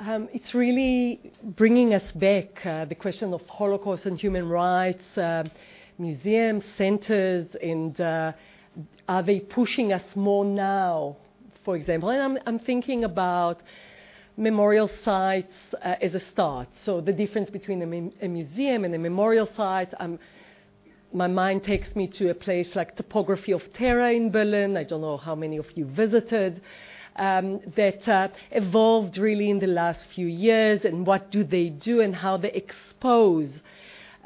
Um, 0.00 0.28
it's 0.32 0.54
really 0.54 1.32
bringing 1.42 1.92
us 1.92 2.12
back 2.12 2.64
uh, 2.64 2.84
the 2.84 2.94
question 2.94 3.34
of 3.34 3.44
Holocaust 3.48 4.06
and 4.06 4.16
human 4.16 4.48
rights, 4.48 5.02
uh, 5.16 5.42
museums, 5.98 6.62
centers, 6.76 7.48
and 7.60 8.00
uh, 8.00 8.32
are 9.08 9.24
they 9.24 9.40
pushing 9.40 9.92
us 9.92 10.04
more 10.14 10.44
now, 10.44 11.16
for 11.64 11.74
example? 11.74 12.10
And 12.10 12.22
I'm, 12.22 12.38
I'm 12.46 12.58
thinking 12.60 13.02
about 13.02 13.60
memorial 14.36 14.88
sites 15.04 15.52
uh, 15.82 15.96
as 16.00 16.14
a 16.14 16.20
start. 16.30 16.68
So 16.84 17.00
the 17.00 17.12
difference 17.12 17.50
between 17.50 17.82
a, 17.82 18.24
a 18.24 18.28
museum 18.28 18.84
and 18.84 18.94
a 18.94 18.98
memorial 18.98 19.48
site, 19.56 19.92
um, 19.98 20.20
my 21.12 21.26
mind 21.26 21.64
takes 21.64 21.96
me 21.96 22.06
to 22.06 22.30
a 22.30 22.34
place 22.34 22.76
like 22.76 22.94
Topography 22.94 23.50
of 23.50 23.62
Terror 23.74 24.10
in 24.10 24.30
Berlin. 24.30 24.76
I 24.76 24.84
don't 24.84 25.00
know 25.00 25.16
how 25.16 25.34
many 25.34 25.56
of 25.56 25.66
you 25.74 25.86
visited. 25.86 26.62
Um, 27.18 27.60
that 27.74 28.06
uh, 28.08 28.28
evolved 28.52 29.18
really 29.18 29.50
in 29.50 29.58
the 29.58 29.66
last 29.66 30.06
few 30.14 30.28
years, 30.28 30.84
and 30.84 31.04
what 31.04 31.32
do 31.32 31.42
they 31.42 31.68
do, 31.68 32.00
and 32.00 32.14
how 32.14 32.36
they 32.36 32.52
expose 32.52 33.50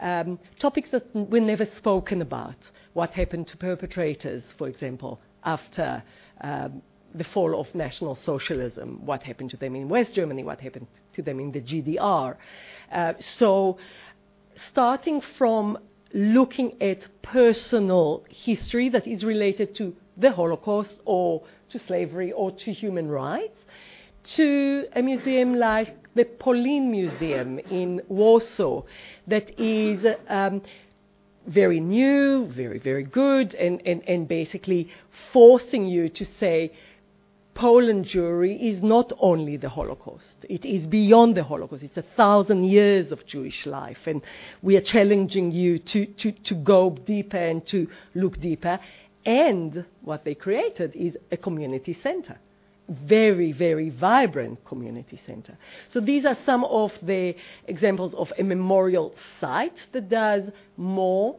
um, 0.02 0.38
topics 0.58 0.90
that 0.90 1.04
were 1.14 1.40
never 1.40 1.64
spoken 1.64 2.20
about. 2.20 2.56
What 2.92 3.12
happened 3.12 3.48
to 3.48 3.56
perpetrators, 3.56 4.42
for 4.58 4.68
example, 4.68 5.20
after 5.42 6.02
um, 6.42 6.82
the 7.14 7.24
fall 7.24 7.58
of 7.58 7.74
National 7.74 8.18
Socialism, 8.24 9.00
what 9.04 9.22
happened 9.22 9.50
to 9.50 9.56
them 9.56 9.74
in 9.74 9.88
West 9.88 10.14
Germany, 10.14 10.44
what 10.44 10.60
happened 10.60 10.86
to 11.14 11.22
them 11.22 11.40
in 11.40 11.52
the 11.52 11.60
GDR. 11.60 12.36
Uh, 12.90 13.14
so, 13.20 13.78
starting 14.70 15.22
from 15.38 15.78
looking 16.12 16.80
at 16.82 17.06
personal 17.22 18.24
history 18.28 18.90
that 18.90 19.06
is 19.06 19.24
related 19.24 19.74
to 19.76 19.96
the 20.16 20.32
Holocaust 20.32 21.00
or 21.04 21.42
to 21.70 21.78
slavery 21.78 22.32
or 22.32 22.50
to 22.52 22.72
human 22.72 23.08
rights, 23.08 23.56
to 24.24 24.86
a 24.94 25.02
museum 25.02 25.54
like 25.54 25.96
the 26.14 26.24
Polin 26.24 26.90
Museum 26.90 27.58
in 27.58 28.00
Warsaw, 28.08 28.82
that 29.26 29.58
is 29.58 30.04
um, 30.28 30.62
very 31.46 31.80
new, 31.80 32.46
very, 32.46 32.78
very 32.78 33.02
good, 33.02 33.54
and, 33.54 33.82
and, 33.86 34.06
and 34.06 34.28
basically 34.28 34.88
forcing 35.32 35.86
you 35.86 36.08
to 36.10 36.24
say, 36.38 36.72
Poland 37.54 38.06
Jewry 38.06 38.58
is 38.60 38.82
not 38.82 39.12
only 39.18 39.56
the 39.58 39.68
Holocaust. 39.68 40.46
It 40.48 40.64
is 40.64 40.86
beyond 40.86 41.36
the 41.36 41.44
Holocaust. 41.44 41.82
It's 41.82 41.98
a 41.98 42.04
thousand 42.16 42.64
years 42.64 43.12
of 43.12 43.26
Jewish 43.26 43.66
life. 43.66 43.98
And 44.06 44.22
we 44.62 44.76
are 44.76 44.80
challenging 44.80 45.52
you 45.52 45.78
to, 45.78 46.06
to, 46.06 46.32
to 46.32 46.54
go 46.54 46.90
deeper 46.90 47.36
and 47.36 47.66
to 47.66 47.88
look 48.14 48.40
deeper. 48.40 48.80
And 49.24 49.84
what 50.02 50.24
they 50.24 50.34
created 50.34 50.94
is 50.94 51.16
a 51.30 51.36
community 51.36 51.96
center. 52.02 52.38
Very, 52.88 53.52
very 53.52 53.90
vibrant 53.90 54.64
community 54.64 55.20
center. 55.24 55.56
So 55.90 56.00
these 56.00 56.24
are 56.24 56.36
some 56.44 56.64
of 56.64 56.90
the 57.02 57.34
examples 57.66 58.12
of 58.14 58.32
a 58.38 58.42
memorial 58.42 59.14
site 59.40 59.76
that 59.92 60.08
does 60.08 60.50
more 60.76 61.36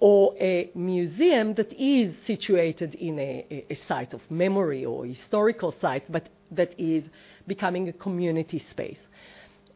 or 0.00 0.34
a 0.40 0.68
museum 0.74 1.54
that 1.54 1.72
is 1.72 2.12
situated 2.26 2.94
in 2.96 3.18
a, 3.20 3.64
a, 3.70 3.76
site 3.86 4.12
of 4.12 4.20
memory 4.28 4.84
or 4.84 5.06
historical 5.06 5.72
site, 5.80 6.10
but 6.10 6.28
that 6.50 6.74
is 6.76 7.04
becoming 7.46 7.88
a 7.88 7.92
community 7.92 8.62
space. 8.68 8.98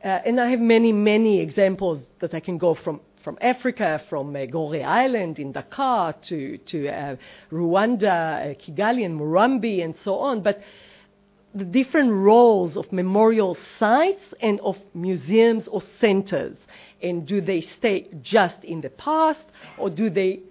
Uh, 0.05 0.09
and 0.27 0.41
I 0.41 0.51
have 0.51 0.59
many, 0.59 0.93
many 0.93 1.41
examples 1.41 2.01
that 2.19 2.35
I 2.35 2.41
can 2.41 2.59
go 2.59 2.75
from, 2.75 3.01
from 3.27 3.39
Africa, 3.41 4.01
from 4.09 4.37
uh, 4.37 4.39
Gorée 4.47 4.85
Island 4.85 5.41
in 5.41 5.51
Dakar 5.51 6.13
to, 6.29 6.59
to 6.59 6.89
uh, 6.89 7.17
Rwanda, 7.51 8.53
uh, 8.53 8.55
Kigali, 8.55 9.05
and 9.05 9.19
Murambi, 9.21 9.83
and 9.85 9.97
so 10.05 10.21
on. 10.21 10.45
But 10.45 10.63
the 11.53 11.65
different 11.65 12.13
roles 12.13 12.77
of 12.77 12.93
memorial 12.93 13.57
sites 13.81 14.23
and 14.41 14.61
of 14.61 14.77
museums 14.95 15.67
or 15.67 15.83
centers 16.01 16.57
and 17.03 17.27
do 17.27 17.41
they 17.41 17.63
stay 17.63 18.07
just 18.23 18.63
in 18.63 18.81
the 18.81 18.91
past 18.91 19.45
or 19.77 19.91
do 19.91 20.09
they 20.09 20.43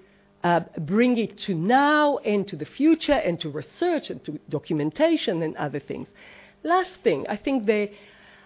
uh, 0.44 0.60
bring 0.80 1.18
it 1.18 1.38
to 1.38 1.56
now 1.56 2.18
and 2.18 2.46
to 2.50 2.58
the 2.58 2.66
future 2.66 3.14
and 3.14 3.40
to 3.40 3.50
research 3.50 4.10
and 4.10 4.22
to 4.26 4.38
documentation 4.50 5.44
and 5.44 5.56
other 5.56 5.80
things? 5.80 6.10
Last 6.62 6.96
thing, 7.06 7.26
I 7.30 7.38
think 7.38 7.68
the 7.68 7.90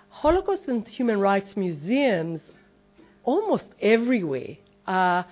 Holocaust 0.09 0.67
and 0.67 0.87
human 0.87 1.19
rights 1.19 1.57
museums 1.57 2.41
almost 3.23 3.65
everywhere 3.81 4.57
are 4.87 5.25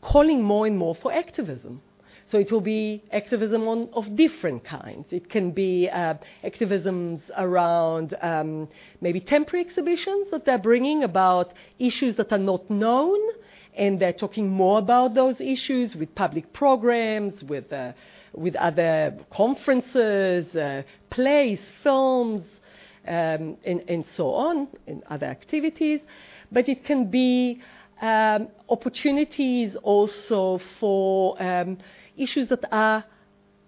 calling 0.00 0.42
more 0.42 0.66
and 0.66 0.76
more 0.78 0.94
for 0.94 1.12
activism. 1.12 1.80
So 2.26 2.38
it 2.38 2.50
will 2.50 2.62
be 2.62 3.02
activism 3.12 3.68
on, 3.68 3.88
of 3.92 4.16
different 4.16 4.64
kinds. 4.64 5.06
It 5.10 5.28
can 5.28 5.50
be 5.50 5.88
uh, 5.90 6.14
activisms 6.42 7.20
around 7.36 8.14
um, 8.22 8.68
maybe 9.00 9.20
temporary 9.20 9.66
exhibitions 9.66 10.30
that 10.30 10.44
they're 10.46 10.56
bringing 10.58 11.04
about 11.04 11.52
issues 11.78 12.16
that 12.16 12.32
are 12.32 12.38
not 12.38 12.70
known, 12.70 13.18
and 13.74 14.00
they're 14.00 14.14
talking 14.14 14.48
more 14.48 14.78
about 14.78 15.14
those 15.14 15.36
issues 15.40 15.94
with 15.94 16.14
public 16.14 16.52
programs, 16.54 17.44
with 17.44 17.70
uh, 17.72 17.92
with 18.34 18.56
other 18.56 19.14
conferences, 19.30 20.54
uh, 20.56 20.82
plays, 21.10 21.60
films, 21.82 22.42
um, 23.06 23.56
and, 23.64 23.84
and, 23.88 24.04
so 24.16 24.32
on, 24.32 24.68
and 24.86 25.02
other 25.10 25.26
activities. 25.26 26.00
But 26.52 26.68
it 26.68 26.84
can 26.84 27.10
be 27.10 27.60
um, 28.00 28.48
opportunities 28.68 29.74
also 29.76 30.60
for 30.78 31.42
um, 31.42 31.78
issues 32.16 32.48
that 32.48 32.64
are 32.70 33.04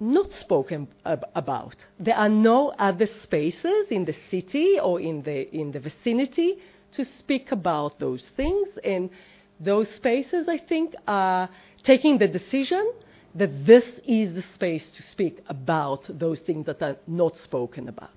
not 0.00 0.32
spoken 0.32 0.88
ab- 1.04 1.24
about. 1.34 1.76
There 1.98 2.16
are 2.16 2.28
no 2.28 2.70
other 2.70 3.08
spaces 3.22 3.86
in 3.90 4.04
the 4.04 4.16
city 4.30 4.78
or 4.78 5.00
in 5.00 5.22
the, 5.22 5.54
in 5.54 5.72
the 5.72 5.80
vicinity 5.80 6.58
to 6.92 7.04
speak 7.18 7.50
about 7.52 7.98
those 7.98 8.24
things, 8.36 8.68
and 8.84 9.10
those 9.58 9.88
spaces, 9.90 10.46
I 10.48 10.58
think, 10.58 10.94
are 11.08 11.48
taking 11.82 12.18
the 12.18 12.28
decision 12.28 12.92
that 13.34 13.66
this 13.66 13.84
is 14.06 14.34
the 14.34 14.42
space 14.54 14.88
to 14.90 15.02
speak 15.02 15.40
about 15.48 16.06
those 16.18 16.38
things 16.40 16.66
that 16.66 16.82
are 16.82 16.96
not 17.06 17.36
spoken 17.38 17.88
about. 17.88 18.10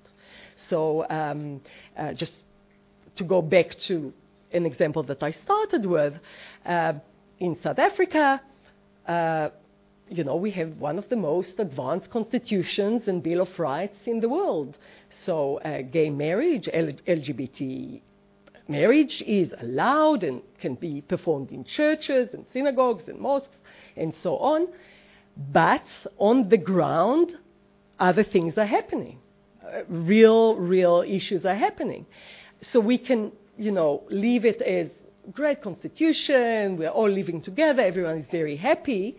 So, 0.68 1.06
um, 1.08 1.60
uh, 1.96 2.12
just 2.12 2.34
to 3.16 3.24
go 3.24 3.42
back 3.42 3.74
to 3.88 4.12
an 4.52 4.66
example 4.66 5.02
that 5.04 5.22
I 5.22 5.30
started 5.30 5.86
with, 5.86 6.14
uh, 6.64 6.94
in 7.38 7.56
South 7.62 7.78
Africa, 7.78 8.40
uh, 9.06 9.48
you 10.10 10.24
know, 10.24 10.36
we 10.36 10.50
have 10.52 10.78
one 10.78 10.98
of 10.98 11.08
the 11.08 11.16
most 11.16 11.58
advanced 11.58 12.10
constitutions 12.10 13.08
and 13.08 13.22
Bill 13.22 13.42
of 13.42 13.58
Rights 13.58 13.98
in 14.06 14.20
the 14.20 14.28
world. 14.28 14.76
So, 15.24 15.58
uh, 15.58 15.82
gay 15.82 16.10
marriage, 16.10 16.68
L- 16.72 16.92
LGBT 17.06 18.00
marriage 18.68 19.22
is 19.26 19.52
allowed 19.60 20.24
and 20.24 20.42
can 20.60 20.74
be 20.74 21.00
performed 21.00 21.50
in 21.50 21.64
churches 21.64 22.28
and 22.32 22.44
synagogues 22.52 23.08
and 23.08 23.18
mosques 23.18 23.56
and 23.96 24.14
so 24.22 24.36
on. 24.38 24.68
But 25.52 25.84
on 26.18 26.48
the 26.48 26.58
ground, 26.58 27.36
other 27.98 28.24
things 28.24 28.58
are 28.58 28.66
happening. 28.66 29.18
Uh, 29.62 29.82
real, 29.88 30.56
real 30.56 31.04
issues 31.06 31.44
are 31.44 31.54
happening. 31.54 32.06
So 32.60 32.80
we 32.80 32.98
can, 32.98 33.32
you 33.58 33.72
know, 33.72 34.04
leave 34.08 34.44
it 34.44 34.62
as 34.62 34.88
great 35.32 35.60
constitution, 35.60 36.76
we're 36.76 36.88
all 36.88 37.10
living 37.10 37.42
together, 37.42 37.82
everyone 37.82 38.18
is 38.18 38.26
very 38.30 38.56
happy 38.56 39.18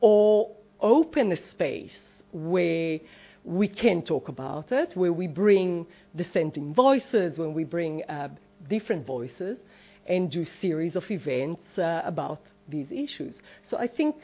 or 0.00 0.50
open 0.80 1.30
a 1.30 1.50
space 1.50 1.96
where 2.32 2.98
we 3.44 3.68
can 3.68 4.02
talk 4.02 4.28
about 4.28 4.72
it, 4.72 4.96
where 4.96 5.12
we 5.12 5.26
bring 5.26 5.86
dissenting 6.16 6.74
voices, 6.74 7.38
when 7.38 7.52
we 7.52 7.62
bring 7.62 8.02
uh, 8.04 8.28
different 8.68 9.06
voices, 9.06 9.58
and 10.06 10.30
do 10.30 10.46
series 10.60 10.96
of 10.96 11.04
events 11.10 11.62
uh, 11.78 12.02
about 12.04 12.40
these 12.68 12.86
issues. 12.90 13.34
So 13.68 13.76
I 13.76 13.86
think 13.86 14.16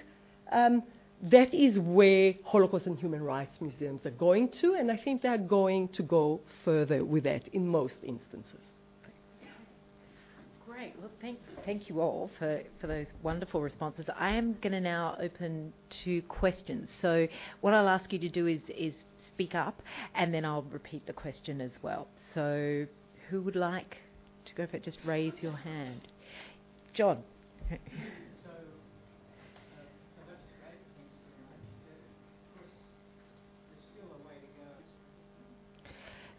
um, 0.51 0.83
that 1.23 1.53
is 1.53 1.79
where 1.79 2.35
Holocaust 2.45 2.87
and 2.87 2.99
human 2.99 3.23
rights 3.23 3.61
museums 3.61 4.05
are 4.07 4.11
going 4.11 4.49
to, 4.61 4.75
and 4.75 4.91
I 4.91 4.97
think 4.97 5.23
they 5.23 5.29
are 5.29 5.39
going 5.39 5.89
to 5.89 6.03
go 6.03 6.41
further 6.65 7.05
with 7.05 7.25
that 7.25 7.47
in 7.49 7.69
most 7.69 7.97
instances. 8.03 8.61
Well, 11.01 11.11
thank, 11.23 11.39
thank 11.65 11.89
you 11.89 12.03
all 12.03 12.31
for, 12.39 12.61
for 12.79 12.87
those 12.87 13.07
wonderful 13.23 13.63
responses. 13.63 14.05
I 14.19 14.33
am 14.33 14.53
going 14.61 14.73
to 14.73 14.83
now 14.83 15.17
open 15.19 15.73
to 16.05 16.21
questions. 16.23 16.91
So, 17.01 17.27
what 17.63 17.73
I'll 17.73 17.89
ask 17.89 18.13
you 18.13 18.19
to 18.19 18.29
do 18.29 18.47
is, 18.47 18.61
is 18.69 18.93
speak 19.27 19.55
up, 19.55 19.81
and 20.15 20.35
then 20.35 20.45
I'll 20.45 20.65
repeat 20.65 21.07
the 21.07 21.15
question 21.15 21.63
as 21.63 21.71
well. 21.81 22.07
So, 22.35 22.85
who 23.31 23.41
would 23.41 23.57
like 23.57 23.97
to 24.45 24.55
go 24.55 24.67
for 24.67 24.77
it? 24.77 24.83
Just 24.83 24.99
raise 25.07 25.33
your 25.41 25.57
hand. 25.57 26.03
John. 26.93 27.23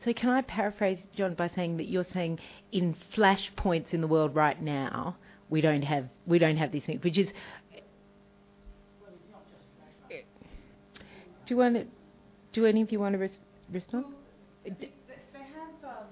So 0.04 0.14
can 0.14 0.30
I 0.30 0.41
paraphrase 0.41 0.99
John 1.16 1.36
by 1.36 1.49
saying 1.49 1.78
that 1.78 1.88
you're 1.88 2.06
saying 2.12 2.39
in 2.72 2.95
flash 3.14 3.52
points 3.56 3.93
in 3.93 4.02
the 4.02 4.08
world 4.08 4.34
right 4.34 4.60
now 4.60 5.16
we 5.52 5.62
don't 5.62 5.84
have 5.84 6.06
we 6.26 6.39
don't 6.39 6.58
have 6.58 6.72
these 6.72 6.84
things, 6.84 7.04
which 7.04 7.18
is. 7.20 7.30
Do 11.45 11.56
you 11.56 11.58
want 11.58 11.76
to, 11.76 11.86
do 12.54 12.66
any 12.66 12.82
of 12.82 12.91
you 12.91 12.99
want 12.99 13.14
to 13.14 13.20
res- 13.20 13.39
respond? 13.74 14.06
They 14.64 14.89
have 15.34 15.84
um, 15.84 16.06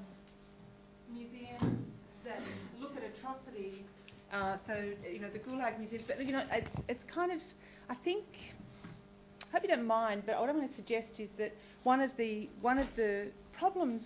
museums 1.10 1.86
that 2.26 2.42
look 2.82 2.92
at 2.98 3.04
atrocity. 3.04 3.86
Uh, 4.34 4.58
so 4.68 4.74
you 5.10 5.20
know 5.20 5.30
the 5.32 5.40
Gulag 5.40 5.80
museums, 5.80 6.04
but 6.06 6.24
you 6.24 6.34
know 6.34 6.44
it's 6.52 6.76
it's 6.88 7.04
kind 7.12 7.32
of 7.32 7.40
I 7.90 7.96
think. 7.96 8.26
I 9.42 9.54
hope 9.54 9.64
you 9.64 9.70
don't 9.70 9.88
mind, 9.88 10.24
but 10.28 10.40
what 10.40 10.48
I'm 10.48 10.58
going 10.58 10.70
to 10.70 10.76
suggest 10.76 11.08
is 11.18 11.30
that 11.40 11.56
one 11.84 12.02
of 12.02 12.12
the 12.18 12.50
one 12.62 12.78
of 12.78 12.88
the 12.96 13.28
problems 13.60 14.04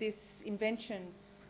this 0.00 0.14
invention 0.44 1.02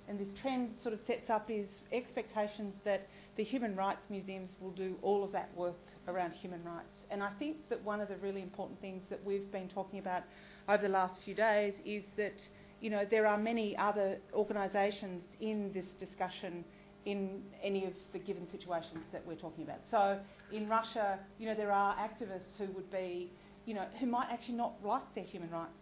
and 0.08 0.18
this 0.18 0.28
trend 0.40 0.70
sort 0.82 0.94
of 0.94 1.00
sets 1.06 1.30
up 1.30 1.50
is 1.50 1.66
expectations 1.92 2.74
that 2.84 3.08
the 3.36 3.44
human 3.44 3.74
rights 3.74 4.02
museums 4.08 4.50
will 4.60 4.70
do 4.70 4.96
all 5.02 5.24
of 5.24 5.32
that 5.32 5.50
work 5.56 5.74
around 6.08 6.32
human 6.32 6.62
rights. 6.64 6.86
And 7.10 7.22
I 7.22 7.30
think 7.38 7.56
that 7.70 7.82
one 7.82 8.00
of 8.00 8.08
the 8.08 8.16
really 8.16 8.42
important 8.42 8.80
things 8.80 9.02
that 9.10 9.24
we've 9.24 9.50
been 9.50 9.68
talking 9.68 9.98
about 9.98 10.22
over 10.68 10.82
the 10.82 10.88
last 10.88 11.20
few 11.24 11.34
days 11.34 11.74
is 11.84 12.02
that 12.16 12.34
you 12.80 12.90
know 12.90 13.04
there 13.08 13.26
are 13.26 13.38
many 13.38 13.76
other 13.76 14.18
organisations 14.34 15.22
in 15.40 15.72
this 15.72 15.86
discussion 15.98 16.64
in 17.04 17.42
any 17.62 17.84
of 17.84 17.92
the 18.12 18.18
given 18.18 18.46
situations 18.50 19.04
that 19.12 19.24
we're 19.26 19.36
talking 19.36 19.64
about. 19.64 19.78
So 19.90 20.18
in 20.52 20.68
Russia, 20.68 21.18
you 21.38 21.46
know 21.46 21.54
there 21.54 21.72
are 21.72 21.96
activists 21.96 22.54
who 22.58 22.66
would 22.74 22.90
be, 22.90 23.30
you 23.64 23.74
know, 23.74 23.86
who 24.00 24.06
might 24.06 24.28
actually 24.30 24.54
not 24.56 24.74
like 24.84 25.02
their 25.14 25.24
human 25.24 25.50
rights 25.50 25.78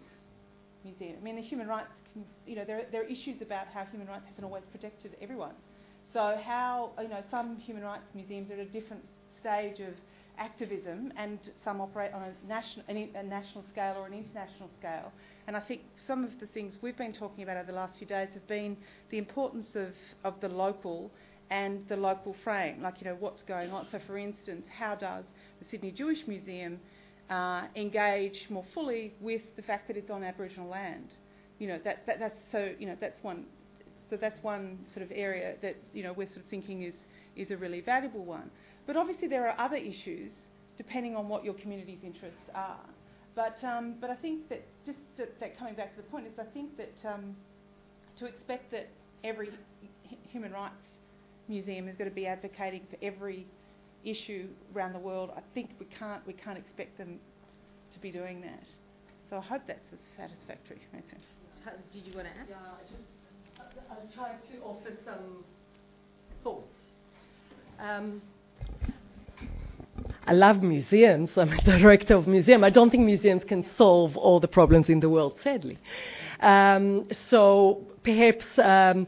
museum. 0.85 1.17
I 1.21 1.25
mean, 1.25 1.37
the 1.37 1.43
human 1.43 1.67
rights, 1.67 1.89
you 2.47 2.57
know, 2.57 2.65
there, 2.65 2.83
there 2.93 3.03
are 3.03 3.07
issues 3.07 3.41
about 3.43 3.67
how 3.73 3.85
human 3.85 4.07
rights 4.09 4.25
hasn't 4.29 4.45
always 4.45 4.65
protected 4.71 5.17
everyone. 5.21 5.55
So 6.13 6.39
how, 6.45 6.93
you 7.01 7.09
know, 7.09 7.23
some 7.31 7.57
human 7.57 7.83
rights 7.83 8.05
museums 8.15 8.51
are 8.51 8.55
at 8.55 8.61
a 8.61 8.65
different 8.67 9.03
stage 9.41 9.81
of 9.81 9.95
activism 10.39 11.13
and 11.17 11.39
some 11.65 11.81
operate 11.81 12.13
on 12.13 12.23
a 12.23 12.49
national, 12.49 12.85
a 12.89 13.23
national 13.23 13.65
scale 13.73 13.95
or 13.99 14.07
an 14.07 14.13
international 14.13 14.69
scale. 14.79 15.13
And 15.47 15.57
I 15.57 15.61
think 15.61 15.83
some 16.07 16.25
of 16.25 16.31
the 16.41 16.47
things 16.47 16.75
we've 16.83 16.97
been 16.97 17.13
talking 17.13 17.45
about 17.45 17.57
over 17.57 17.67
the 17.67 17.77
last 17.77 17.99
few 17.99 18.07
days 18.07 18.29
have 18.35 18.47
been 18.47 18.77
the 19.11 19.19
importance 19.19 19.67
of, 19.75 19.89
of 20.25 20.41
the 20.41 20.49
local 20.49 21.11
and 21.51 21.87
the 21.89 21.97
local 21.97 22.35
frame, 22.43 22.83
like, 22.83 22.95
you 23.01 23.07
know, 23.07 23.17
what's 23.21 23.43
going 23.43 23.71
on. 23.71 23.87
So, 23.93 24.01
for 24.07 24.17
instance, 24.17 24.65
how 24.79 24.95
does 24.95 25.25
the 25.61 25.67
Sydney 25.71 25.91
Jewish 25.91 26.27
Museum 26.27 26.81
uh, 27.31 27.63
engage 27.77 28.37
more 28.51 28.65
fully 28.75 29.15
with 29.21 29.43
the 29.57 29.63
fact 29.63 29.89
that 29.89 29.97
it's 29.97 30.11
on 30.11 30.23
Aboriginal 30.23 30.69
land. 30.69 31.09
You 31.59 31.69
know 31.69 31.79
that, 31.85 32.07
that 32.07 32.19
that's 32.19 32.39
so 32.53 32.73
you 32.79 32.87
know 32.87 32.97
that's 33.01 33.23
one 33.23 33.45
so 34.11 34.17
that's 34.17 34.43
one 34.43 34.79
sort 34.93 35.05
of 35.05 35.13
area 35.15 35.55
that 35.63 35.77
you 35.93 36.03
know 36.03 36.13
we're 36.13 36.27
sort 36.29 36.39
of 36.39 36.51
thinking 36.51 36.83
is 36.83 36.95
is 37.37 37.51
a 37.51 37.57
really 37.57 37.81
valuable 37.81 38.25
one. 38.25 38.51
But 38.87 38.97
obviously 38.97 39.29
there 39.29 39.49
are 39.49 39.59
other 39.59 39.77
issues 39.77 40.33
depending 40.77 41.17
on 41.17 41.29
what 41.29 41.45
your 41.45 41.55
community's 41.55 42.01
interests 42.03 42.51
are. 42.55 42.81
But 43.35 43.57
um, 43.65 43.95
but 44.01 44.11
I 44.11 44.17
think 44.17 44.49
that 44.49 44.65
just 44.85 44.99
to, 45.17 45.27
that 45.41 45.59
coming 45.59 45.75
back 45.75 45.97
to 45.97 46.03
the 46.03 46.09
point 46.09 46.27
is 46.27 46.33
I 46.39 46.45
think 46.53 46.77
that 46.77 47.09
um, 47.09 47.37
to 48.19 48.27
expect 48.27 48.71
that 48.73 48.89
every 49.23 49.51
human 50.31 50.53
rights 50.53 50.75
museum 51.49 51.89
is 51.89 51.97
going 51.97 52.09
to 52.09 52.15
be 52.15 52.27
advocating 52.27 52.83
for 52.91 52.97
every 53.03 53.47
issue 54.05 54.49
around 54.75 54.93
the 54.93 54.99
world, 54.99 55.31
I 55.37 55.41
think 55.55 55.71
we 55.81 55.87
can't 55.99 56.27
we 56.27 56.33
can't 56.33 56.59
expect 56.59 56.99
them 56.99 57.19
to 57.93 57.99
be 58.01 58.11
doing 58.11 58.41
that. 58.43 58.65
So 59.31 59.37
I 59.37 59.41
hope 59.41 59.63
that's 59.67 59.89
a 59.93 60.21
satisfactory 60.21 60.81
answer. 60.93 61.17
Did 61.93 62.07
you 62.07 62.15
want 62.15 62.29
to 62.29 62.41
add? 62.41 62.47
Yeah, 62.49 62.57
I 62.57 62.83
just 62.83 63.89
I'll 63.91 64.09
try 64.15 64.33
to 64.33 64.63
offer 64.63 64.93
some 65.05 65.45
thoughts. 66.43 66.69
Um, 67.81 68.21
I 70.27 70.33
love 70.33 70.63
museums. 70.63 71.31
I'm 71.37 71.53
a 71.53 71.63
director 71.65 72.15
of 72.15 72.27
museum. 72.27 72.65
I 72.65 72.71
don't 72.71 72.91
think 72.91 73.05
museums 73.05 73.45
can 73.45 73.67
solve 73.77 74.17
all 74.17 74.41
the 74.41 74.49
problems 74.49 74.89
in 74.89 75.01
the 75.01 75.09
world, 75.09 75.39
sadly. 75.43 75.79
Um, 76.41 77.07
so 77.31 77.85
perhaps 78.03 78.47
um, 78.59 79.07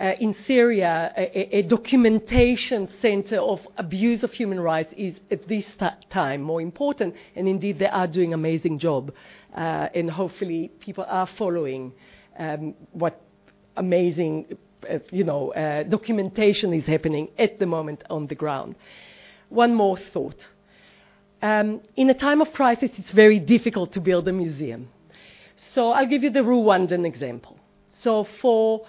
uh, 0.00 0.12
in 0.20 0.34
Syria, 0.46 1.12
a, 1.16 1.58
a, 1.58 1.62
documentation 1.62 2.88
center 3.02 3.36
of 3.36 3.60
abuse 3.76 4.22
of 4.22 4.32
human 4.32 4.58
rights 4.58 4.92
is 4.96 5.14
at 5.30 5.46
this 5.46 5.66
time 6.10 6.40
more 6.40 6.62
important, 6.62 7.14
and 7.36 7.46
indeed 7.46 7.78
they 7.78 7.86
are 7.86 8.06
doing 8.06 8.28
an 8.32 8.40
amazing 8.40 8.78
job, 8.78 9.12
uh, 9.54 9.88
and 9.94 10.10
hopefully 10.10 10.72
people 10.80 11.04
are 11.06 11.28
following 11.36 11.92
um, 12.38 12.74
what 12.92 13.20
amazing, 13.76 14.56
uh, 14.90 14.98
you 15.10 15.24
know, 15.24 15.52
uh, 15.52 15.82
documentation 15.82 16.72
is 16.72 16.84
happening 16.84 17.28
at 17.38 17.58
the 17.58 17.66
moment 17.66 18.02
on 18.08 18.26
the 18.28 18.34
ground. 18.34 18.74
One 19.50 19.74
more 19.74 19.98
thought. 20.14 20.46
Um, 21.42 21.82
in 21.96 22.08
a 22.08 22.14
time 22.14 22.40
of 22.40 22.52
crisis, 22.52 22.90
it's 22.96 23.12
very 23.12 23.38
difficult 23.38 23.92
to 23.92 24.00
build 24.00 24.26
a 24.28 24.32
museum. 24.32 24.88
So 25.74 25.90
I'll 25.90 26.08
give 26.08 26.22
you 26.22 26.30
the 26.30 26.40
Rwandan 26.40 27.06
example. 27.06 27.58
So 27.98 28.26
for 28.40 28.86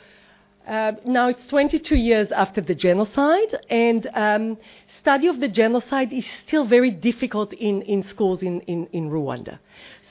uh, 0.68 0.94
now 1.06 1.28
it's 1.28 1.46
22 1.48 1.96
years 1.96 2.32
after 2.32 2.62
the 2.62 2.74
genocide, 2.74 3.54
and 3.70 4.08
um, 4.14 4.58
study 5.00 5.28
of 5.28 5.40
the 5.42 5.48
genocide 5.50 6.14
is 6.14 6.26
still 6.48 6.66
very 6.66 6.90
difficult 6.90 7.52
in, 7.54 7.82
in 7.82 8.02
schools 8.04 8.42
in, 8.42 8.62
in, 8.62 8.88
in, 8.94 9.10
Rwanda. 9.10 9.60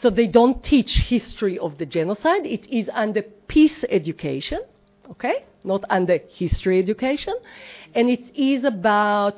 So 0.00 0.10
they 0.10 0.26
don't 0.26 0.62
teach 0.62 0.92
history 1.08 1.58
of 1.58 1.78
the 1.78 1.86
genocide. 1.86 2.44
It 2.44 2.68
is 2.70 2.90
under 2.92 3.22
peace 3.48 3.84
education, 3.88 4.60
okay, 5.10 5.44
not 5.64 5.84
under 5.88 6.18
history 6.28 6.78
education, 6.78 7.34
and 7.94 8.10
it 8.10 8.36
is 8.36 8.64
about 8.64 9.36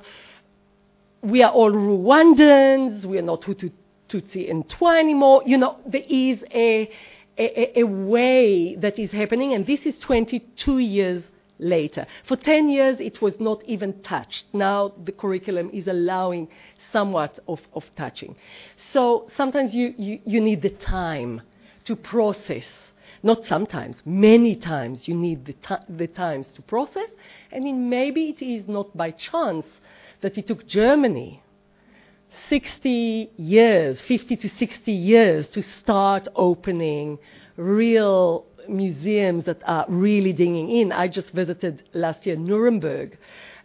we 1.23 1.43
are 1.43 1.53
all 1.53 1.71
Rwandans. 1.71 3.05
We 3.05 3.19
are 3.19 3.23
not 3.23 3.43
Hutu, 3.43 3.71
Tutsi, 4.09 4.51
and 4.51 4.69
Twa 4.69 4.99
anymore. 4.99 5.43
You 5.47 5.59
know, 5.59 5.79
there 5.87 6.03
is 6.09 6.43
a 6.53 6.91
a, 7.39 7.80
a, 7.80 7.85
way 7.85 8.76
that 8.76 8.99
is 8.99 9.11
happening, 9.11 9.55
and 9.55 9.66
this 9.66 9.80
is 9.87 9.99
22 9.99 10.78
years 10.78 11.24
later. 11.59 12.07
For 12.26 12.37
10 12.37 12.68
years, 12.68 12.97
it 13.01 13.20
was 13.20 13.35
not 13.41 13.64
even 13.64 14.03
touched. 14.03 14.47
Now 14.53 14.93
the 15.05 15.12
curriculum 15.12 15.70
is 15.72 15.87
allowing 15.89 16.49
somewhat 16.93 17.39
of, 17.49 17.61
of 17.72 17.85
touching. 17.97 18.37
So 18.93 19.28
sometimes 19.37 19.74
you, 19.74 19.95
you, 19.97 20.20
you 20.24 20.41
need 20.41 20.62
the 20.62 20.70
time 20.70 21.43
to 21.87 21.97
process. 21.97 22.64
Not 23.22 23.47
sometimes, 23.47 23.97
many 24.05 24.55
times 24.55 25.09
you 25.09 25.14
need 25.14 25.47
the, 25.47 25.55
t- 25.55 25.85
the 25.89 26.07
times 26.07 26.47
to 26.57 26.62
process. 26.62 27.09
I 27.53 27.61
mean, 27.61 27.89
maybe 27.89 28.28
it 28.28 28.45
is 28.45 28.68
not 28.68 28.97
by 28.97 29.12
chance 29.12 29.66
that 30.20 30.37
it 30.37 30.47
took 30.47 30.66
Germany 30.66 31.43
60 32.49 33.30
years, 33.36 34.01
50 34.03 34.36
to 34.36 34.49
60 34.49 34.92
years 34.92 35.47
to 35.49 35.62
start 35.62 36.28
opening 36.34 37.18
real 37.57 38.47
museums 38.68 39.45
that 39.45 39.62
are 39.66 39.86
really 39.88 40.32
digging 40.32 40.70
in. 40.70 40.92
I 40.92 41.09
just 41.09 41.30
visited 41.30 41.82
last 41.92 42.26
year 42.26 42.36
Nuremberg, 42.36 43.18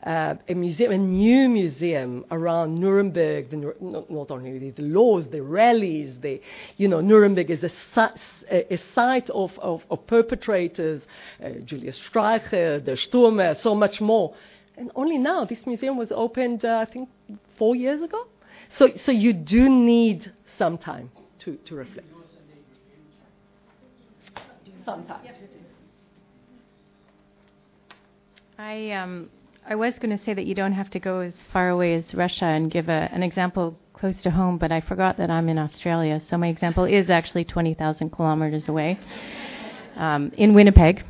uh, 0.03 0.36
a 0.47 0.53
museum, 0.53 0.91
a 0.91 0.97
new 0.97 1.49
museum 1.49 2.25
around 2.32 2.75
Nuremberg. 2.75 3.49
The, 3.49 3.75
not, 3.82 4.09
not, 4.09 4.32
only 4.32 4.71
the 4.71 4.82
laws, 4.84 5.25
the 5.30 5.41
rallies, 5.41 6.15
the 6.21 6.41
you 6.77 6.88
know 6.88 7.01
Nuremberg 7.01 7.49
is 7.51 7.63
a, 7.63 7.71
a, 8.49 8.80
site 8.95 9.30
of, 9.30 9.57
of, 9.59 9.84
of 9.89 10.07
perpetrators, 10.07 11.01
uh, 11.43 11.49
Julius 11.65 11.99
Streicher, 12.09 12.84
the 12.84 12.91
Stürmer, 12.91 13.59
so 13.59 13.75
much 13.75 13.99
more. 13.99 14.36
And 14.77 14.91
only 14.95 15.17
now 15.17 15.43
this 15.43 15.65
museum 15.65 15.97
was 15.97 16.11
opened, 16.11 16.63
uh, 16.63 16.77
I 16.77 16.86
think, 16.86 17.09
four 17.57 17.75
years 17.75 18.01
ago. 18.01 18.27
So, 18.78 18.89
so 19.05 19.12
you 19.12 19.34
do 19.34 19.70
need 19.70 20.32
some 20.57 20.78
time 20.78 21.12
to, 21.39 21.55
to 21.66 21.76
reflect. 21.76 22.07
I, 28.57 28.91
um, 28.91 29.30
I 29.68 29.76
was 29.76 29.93
going 29.99 30.18
to 30.18 30.24
say 30.24 30.34
that 30.34 30.45
you 30.45 30.55
don't 30.55 30.74
have 30.74 30.89
to 30.91 30.99
go 30.99 31.20
as 31.20 31.34
far 31.53 31.70
away 31.70 31.93
as 31.95 32.14
Russia 32.14 32.45
and 32.45 32.72
give 32.72 32.89
a, 32.89 33.10
an 33.12 33.24
example 33.24 33.78
close 33.93 34.18
to 34.24 34.32
home, 34.32 34.57
but 34.57 34.72
I 34.72 34.82
forgot 34.82 35.18
that 35.18 35.30
I'm 35.30 35.47
in 35.49 35.57
Australia, 35.57 36.22
so 36.30 36.38
my 36.38 36.47
example 36.47 36.86
is 36.86 37.10
actually 37.10 37.45
20,000 37.45 38.10
kilometers 38.10 38.68
away 38.68 38.99
um, 39.95 40.32
in 40.38 40.53
Winnipeg 40.53 41.03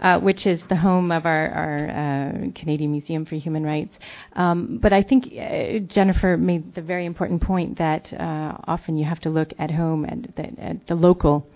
uh, 0.00 0.18
which 0.18 0.46
is 0.46 0.60
the 0.68 0.76
home 0.76 1.12
of 1.12 1.26
our, 1.26 1.48
our 1.50 1.88
uh, 1.90 2.32
Canadian 2.54 2.92
Museum 2.92 3.24
for 3.26 3.36
Human 3.36 3.64
Rights. 3.64 3.94
Um, 4.34 4.78
but 4.82 4.92
I 4.92 5.02
think 5.02 5.26
uh, 5.26 5.80
Jennifer 5.86 6.36
made 6.36 6.74
the 6.74 6.82
very 6.82 7.04
important 7.06 7.42
point 7.42 7.78
that 7.78 8.12
uh, 8.12 8.56
often 8.66 8.96
you 8.96 9.04
have 9.04 9.20
to 9.20 9.30
look 9.30 9.52
at 9.58 9.70
home 9.70 10.04
and 10.04 10.32
at, 10.36 10.58
at 10.58 10.86
the 10.86 10.94
local 10.94 11.46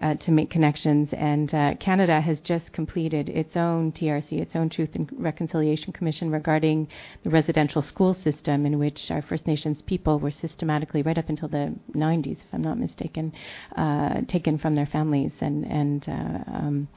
uh, 0.00 0.14
to 0.14 0.30
make 0.30 0.50
connections. 0.50 1.08
And 1.12 1.52
uh, 1.54 1.74
Canada 1.80 2.20
has 2.20 2.40
just 2.40 2.72
completed 2.72 3.28
its 3.28 3.56
own 3.56 3.92
TRC, 3.92 4.32
its 4.40 4.56
own 4.56 4.68
Truth 4.68 4.90
and 4.94 5.08
Reconciliation 5.16 5.92
Commission 5.92 6.30
regarding 6.30 6.88
the 7.24 7.30
residential 7.30 7.82
school 7.82 8.14
system, 8.14 8.66
in 8.66 8.78
which 8.78 9.10
our 9.10 9.22
First 9.22 9.46
Nations 9.46 9.82
people 9.82 10.18
were 10.18 10.30
systematically, 10.30 11.02
right 11.02 11.18
up 11.18 11.28
until 11.28 11.48
the 11.48 11.74
90s, 11.94 12.32
if 12.32 12.46
I'm 12.52 12.62
not 12.62 12.78
mistaken, 12.78 13.32
uh, 13.76 14.22
taken 14.28 14.58
from 14.58 14.74
their 14.74 14.86
families 14.86 15.32
and 15.40 15.64
and 15.64 16.04
uh, 16.08 16.50
um, 16.52 16.88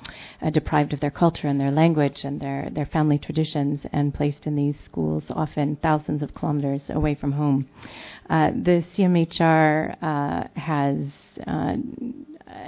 uh, 0.41 0.49
deprived 0.49 0.93
of 0.93 0.99
their 0.99 1.11
culture 1.11 1.47
and 1.47 1.59
their 1.59 1.71
language 1.71 2.23
and 2.23 2.41
their 2.41 2.69
their 2.71 2.85
family 2.85 3.17
traditions, 3.17 3.85
and 3.91 4.13
placed 4.13 4.47
in 4.47 4.55
these 4.55 4.75
schools, 4.85 5.23
often 5.29 5.75
thousands 5.77 6.21
of 6.21 6.33
kilometers 6.33 6.81
away 6.89 7.15
from 7.15 7.33
home. 7.33 7.67
Uh, 8.29 8.49
the 8.51 8.83
CMHR 8.95 9.97
has, 10.55 10.97
uh, 11.45 11.75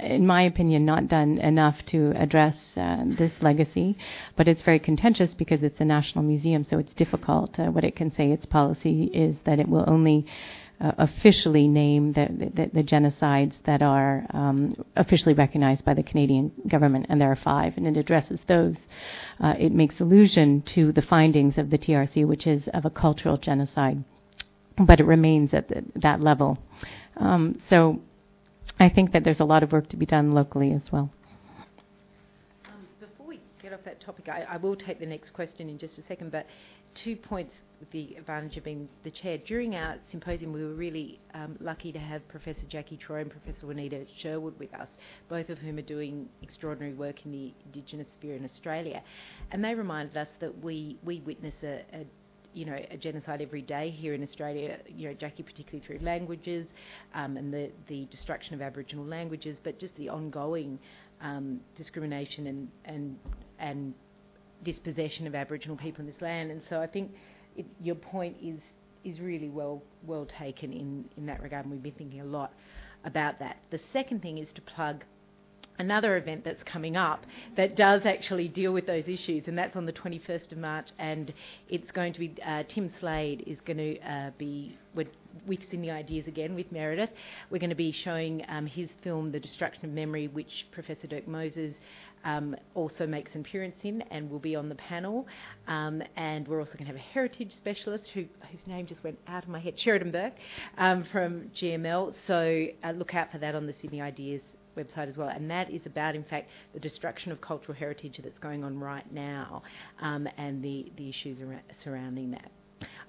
in 0.02 0.26
my 0.26 0.42
opinion, 0.42 0.84
not 0.84 1.08
done 1.08 1.38
enough 1.38 1.76
to 1.86 2.12
address 2.16 2.56
uh, 2.76 3.04
this 3.06 3.32
legacy, 3.40 3.96
but 4.36 4.48
it's 4.48 4.62
very 4.62 4.78
contentious 4.78 5.34
because 5.34 5.62
it's 5.62 5.80
a 5.80 5.84
national 5.84 6.24
museum, 6.24 6.64
so 6.64 6.78
it's 6.78 6.92
difficult. 6.94 7.58
Uh, 7.58 7.66
what 7.66 7.84
it 7.84 7.94
can 7.94 8.12
say, 8.12 8.30
its 8.32 8.46
policy 8.46 9.04
is 9.14 9.36
that 9.44 9.60
it 9.60 9.68
will 9.68 9.84
only 9.86 10.26
uh, 10.80 10.92
officially 10.98 11.66
name 11.66 12.12
the, 12.12 12.28
the, 12.54 12.70
the, 12.72 12.82
genocides 12.82 13.54
that 13.64 13.82
are 13.82 14.26
um, 14.30 14.76
officially 14.94 15.34
recognized 15.34 15.84
by 15.84 15.94
the 15.94 16.02
Canadian 16.02 16.52
government, 16.68 17.06
and 17.08 17.20
there 17.20 17.30
are 17.30 17.36
five, 17.36 17.76
and 17.76 17.86
it 17.86 17.96
addresses 17.96 18.40
those. 18.46 18.76
Uh, 19.40 19.54
it 19.58 19.72
makes 19.72 19.98
allusion 20.00 20.62
to 20.62 20.92
the 20.92 21.02
findings 21.02 21.58
of 21.58 21.70
the 21.70 21.78
TRC, 21.78 22.26
which 22.26 22.46
is 22.46 22.68
of 22.74 22.84
a 22.84 22.90
cultural 22.90 23.36
genocide 23.36 24.02
but 24.80 25.00
it 25.00 25.06
remains 25.06 25.52
at 25.52 25.68
the, 25.68 25.84
that 25.96 26.20
level. 26.20 26.58
Um, 27.16 27.60
so 27.68 28.00
I 28.80 28.88
think 28.88 29.12
that 29.12 29.24
there's 29.24 29.40
a 29.40 29.44
lot 29.44 29.62
of 29.62 29.72
work 29.72 29.88
to 29.90 29.96
be 29.96 30.06
done 30.06 30.30
locally 30.32 30.72
as 30.72 30.92
well. 30.92 31.10
Um, 32.66 32.86
before 33.00 33.26
we 33.26 33.40
get 33.60 33.72
off 33.72 33.80
that 33.84 34.00
topic, 34.00 34.28
I, 34.28 34.46
I, 34.48 34.56
will 34.56 34.76
take 34.76 35.00
the 35.00 35.06
next 35.06 35.32
question 35.32 35.68
in 35.68 35.78
just 35.78 35.98
a 35.98 36.02
second, 36.06 36.30
but 36.30 36.46
two 36.94 37.16
points 37.16 37.54
with 37.80 37.90
the 37.90 38.14
advantage 38.16 38.56
of 38.56 38.64
being 38.64 38.88
the 39.04 39.10
chair. 39.10 39.38
During 39.38 39.74
our 39.74 39.96
symposium, 40.10 40.52
we 40.52 40.64
were 40.64 40.74
really 40.74 41.20
um, 41.34 41.56
lucky 41.60 41.92
to 41.92 41.98
have 41.98 42.26
Professor 42.28 42.64
Jackie 42.68 42.96
Troy 42.96 43.20
and 43.20 43.30
Professor 43.30 43.66
Juanita 43.66 44.04
Sherwood 44.20 44.58
with 44.58 44.72
us, 44.74 44.88
both 45.28 45.48
of 45.48 45.58
whom 45.58 45.78
are 45.78 45.82
doing 45.82 46.28
extraordinary 46.42 46.94
work 46.94 47.24
in 47.24 47.32
the 47.32 47.52
Indigenous 47.66 48.06
sphere 48.18 48.36
in 48.36 48.44
Australia. 48.44 49.02
And 49.50 49.64
they 49.64 49.74
reminded 49.74 50.16
us 50.16 50.28
that 50.40 50.62
we, 50.62 50.98
we 51.04 51.20
witness 51.20 51.54
a, 51.62 51.82
a 51.92 52.06
you 52.54 52.64
know, 52.64 52.78
a 52.90 52.96
genocide 52.96 53.40
every 53.42 53.62
day 53.62 53.90
here 53.90 54.14
in 54.14 54.22
Australia, 54.22 54.78
you 54.88 55.08
know, 55.08 55.14
Jackie 55.14 55.42
particularly 55.42 55.84
through 55.86 55.98
languages 56.04 56.66
um, 57.14 57.36
and 57.36 57.52
the, 57.52 57.70
the 57.88 58.06
destruction 58.10 58.54
of 58.54 58.62
Aboriginal 58.62 59.04
languages, 59.04 59.58
but 59.62 59.78
just 59.78 59.94
the 59.96 60.08
ongoing 60.08 60.78
um, 61.20 61.60
discrimination 61.76 62.46
and, 62.46 62.68
and, 62.84 63.18
and 63.58 63.94
dispossession 64.64 65.26
of 65.26 65.34
Aboriginal 65.34 65.76
people 65.76 66.00
in 66.00 66.06
this 66.06 66.20
land. 66.20 66.50
And 66.50 66.62
so 66.68 66.80
I 66.80 66.86
think 66.86 67.12
it, 67.56 67.66
your 67.80 67.94
point 67.94 68.36
is, 68.42 68.58
is 69.04 69.20
really 69.20 69.48
well, 69.48 69.82
well 70.06 70.26
taken 70.38 70.72
in, 70.72 71.04
in 71.16 71.26
that 71.26 71.42
regard, 71.42 71.64
and 71.64 71.72
we've 71.72 71.82
been 71.82 71.92
thinking 71.92 72.20
a 72.20 72.24
lot 72.24 72.52
about 73.04 73.38
that. 73.38 73.58
The 73.70 73.80
second 73.92 74.22
thing 74.22 74.38
is 74.38 74.48
to 74.54 74.60
plug 74.62 75.04
another 75.78 76.16
event 76.16 76.44
that's 76.44 76.62
coming 76.64 76.96
up 76.96 77.24
that 77.56 77.76
does 77.76 78.02
actually 78.04 78.48
deal 78.48 78.72
with 78.72 78.86
those 78.86 79.04
issues, 79.06 79.44
and 79.46 79.56
that's 79.56 79.76
on 79.76 79.86
the 79.86 79.92
21st 79.92 80.52
of 80.52 80.58
March. 80.58 80.88
And 80.98 81.32
it's 81.68 81.90
going 81.92 82.12
to 82.12 82.18
be 82.18 82.34
uh, 82.44 82.64
Tim 82.68 82.92
Slade 83.00 83.44
is 83.46 83.58
going 83.64 83.78
to 83.78 84.00
uh, 84.00 84.30
be 84.38 84.76
with, 84.94 85.08
Sydney 85.70 85.90
Ideas 85.90 86.26
again 86.26 86.54
with 86.54 86.70
Meredith. 86.72 87.10
We're 87.50 87.58
going 87.58 87.70
to 87.70 87.76
be 87.76 87.92
showing 87.92 88.44
um, 88.48 88.66
his 88.66 88.88
film, 89.02 89.30
The 89.30 89.40
Destruction 89.40 89.84
of 89.84 89.92
Memory, 89.92 90.28
which 90.28 90.66
Professor 90.72 91.06
Dirk 91.06 91.28
Moses. 91.28 91.74
Um, 92.24 92.56
also 92.74 93.06
makes 93.06 93.32
an 93.36 93.42
appearance 93.42 93.76
in 93.84 94.02
and 94.10 94.28
will 94.28 94.40
be 94.40 94.56
on 94.56 94.68
the 94.68 94.74
panel. 94.74 95.28
Um, 95.68 96.02
and 96.16 96.48
we're 96.48 96.58
also 96.58 96.72
going 96.72 96.86
to 96.86 96.92
have 96.92 96.96
a 96.96 97.12
heritage 97.14 97.52
specialist 97.56 98.10
who, 98.12 98.24
whose 98.50 98.60
name 98.66 98.86
just 98.86 99.04
went 99.04 99.20
out 99.28 99.44
of 99.44 99.48
my 99.48 99.60
head, 99.60 99.78
Sheridan 99.78 100.10
Burke 100.10 100.34
um, 100.78 101.04
from 101.12 101.52
GML. 101.54 102.12
So 102.26 102.66
uh, 102.82 102.90
look 102.90 103.14
out 103.14 103.30
for 103.30 103.38
that 103.38 103.54
on 103.54 103.68
the 103.68 103.74
Sydney 103.80 104.02
Ideas 104.02 104.42
website 104.78 105.08
as 105.08 105.16
well, 105.16 105.28
and 105.28 105.50
that 105.50 105.70
is 105.70 105.82
about, 105.86 106.14
in 106.14 106.24
fact, 106.24 106.48
the 106.74 106.80
destruction 106.80 107.32
of 107.32 107.40
cultural 107.40 107.76
heritage 107.76 108.20
that's 108.22 108.38
going 108.38 108.64
on 108.64 108.78
right 108.78 109.10
now 109.12 109.62
um, 110.00 110.28
and 110.38 110.62
the, 110.62 110.92
the 110.96 111.08
issues 111.08 111.38
surrounding 111.82 112.30
that. 112.30 112.50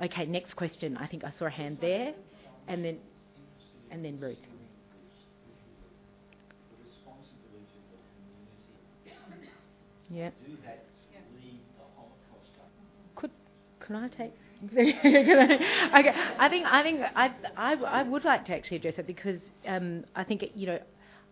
Okay, 0.04 0.26
next 0.26 0.56
question. 0.56 0.98
I 0.98 1.08
think 1.08 1.24
I 1.24 1.34
saw 1.38 1.46
a 1.46 1.50
hand 1.50 1.78
there, 1.82 2.14
and 2.68 2.84
then 2.84 2.98
and 3.92 4.04
then 4.04 4.20
Ruth. 4.20 4.38
Yeah. 10.10 10.30
Could 13.16 13.32
could 13.80 13.96
I 13.96 14.08
take? 14.10 14.34
okay, 14.74 14.90
I 15.94 16.48
think 16.50 16.66
I 16.66 16.84
think 16.84 17.00
I, 17.16 17.32
I 17.56 17.74
I 17.76 18.04
would 18.04 18.26
like 18.26 18.46
to 18.46 18.54
actually 18.54 18.78
address 18.78 18.96
it 18.98 19.08
because 19.08 19.40
um, 19.68 20.04
I 20.16 20.24
think 20.24 20.44
it, 20.44 20.52
you 20.56 20.68
know 20.68 20.80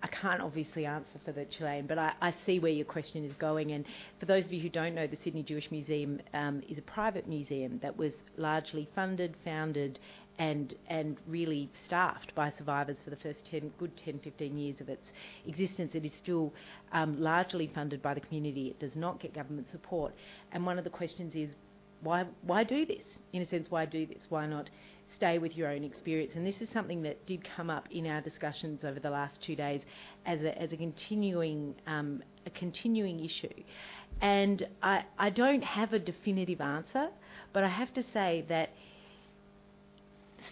I 0.03 0.07
can't 0.07 0.41
obviously 0.41 0.85
answer 0.85 1.19
for 1.25 1.31
the 1.31 1.45
Chilean, 1.45 1.87
but 1.87 1.97
I, 1.97 2.13
I, 2.21 2.33
see 2.45 2.59
where 2.59 2.71
your 2.71 2.85
question 2.85 3.25
is 3.25 3.33
going. 3.39 3.71
And 3.71 3.85
for 4.19 4.27
those 4.27 4.45
of 4.45 4.53
you 4.53 4.61
who 4.61 4.69
don't 4.69 4.93
know, 4.93 5.07
the 5.07 5.17
Sydney 5.23 5.43
Jewish 5.43 5.71
Museum 5.71 6.19
um, 6.33 6.61
is 6.69 6.77
a 6.77 6.83
private 6.83 7.27
museum 7.27 7.79
that 7.81 7.97
was 7.97 8.13
largely 8.37 8.87
funded, 8.93 9.35
founded, 9.43 9.99
and 10.39 10.75
and 10.87 11.17
really 11.27 11.69
staffed 11.85 12.33
by 12.35 12.53
survivors 12.57 12.97
for 13.03 13.09
the 13.09 13.15
first 13.17 13.39
10, 13.49 13.71
good 13.79 13.91
10, 14.05 14.19
15 14.23 14.57
years 14.57 14.79
of 14.79 14.89
its 14.89 15.03
existence. 15.47 15.91
It 15.95 16.05
is 16.05 16.11
still 16.21 16.53
um, 16.91 17.19
largely 17.19 17.71
funded 17.73 18.01
by 18.03 18.13
the 18.13 18.21
community. 18.21 18.67
It 18.67 18.79
does 18.79 18.95
not 18.95 19.19
get 19.19 19.33
government 19.33 19.67
support. 19.71 20.13
And 20.51 20.65
one 20.65 20.77
of 20.77 20.83
the 20.83 20.91
questions 20.91 21.33
is, 21.35 21.49
why 22.01 22.25
why 22.43 22.63
do 22.63 22.85
this? 22.85 23.03
In 23.33 23.41
a 23.41 23.49
sense, 23.49 23.65
why 23.69 23.85
do 23.85 24.05
this? 24.05 24.21
Why 24.29 24.45
not 24.45 24.69
stay 25.15 25.37
with 25.37 25.55
your 25.55 25.69
own 25.69 25.83
experience. 25.83 26.33
And 26.35 26.45
this 26.45 26.55
is 26.61 26.69
something 26.73 27.01
that 27.03 27.25
did 27.25 27.47
come 27.55 27.69
up 27.69 27.87
in 27.91 28.07
our 28.07 28.21
discussions 28.21 28.83
over 28.83 28.99
the 28.99 29.09
last 29.09 29.41
two 29.41 29.55
days 29.55 29.81
as 30.25 30.41
a, 30.41 30.57
as 30.61 30.73
a 30.73 30.77
continuing 30.77 31.75
um, 31.87 32.21
a 32.45 32.49
continuing 32.51 33.23
issue. 33.23 33.63
And 34.21 34.65
I, 34.81 35.03
I 35.17 35.29
don't 35.29 35.63
have 35.63 35.93
a 35.93 35.99
definitive 35.99 36.61
answer, 36.61 37.09
but 37.53 37.63
I 37.63 37.69
have 37.69 37.93
to 37.95 38.03
say 38.13 38.45
that 38.49 38.69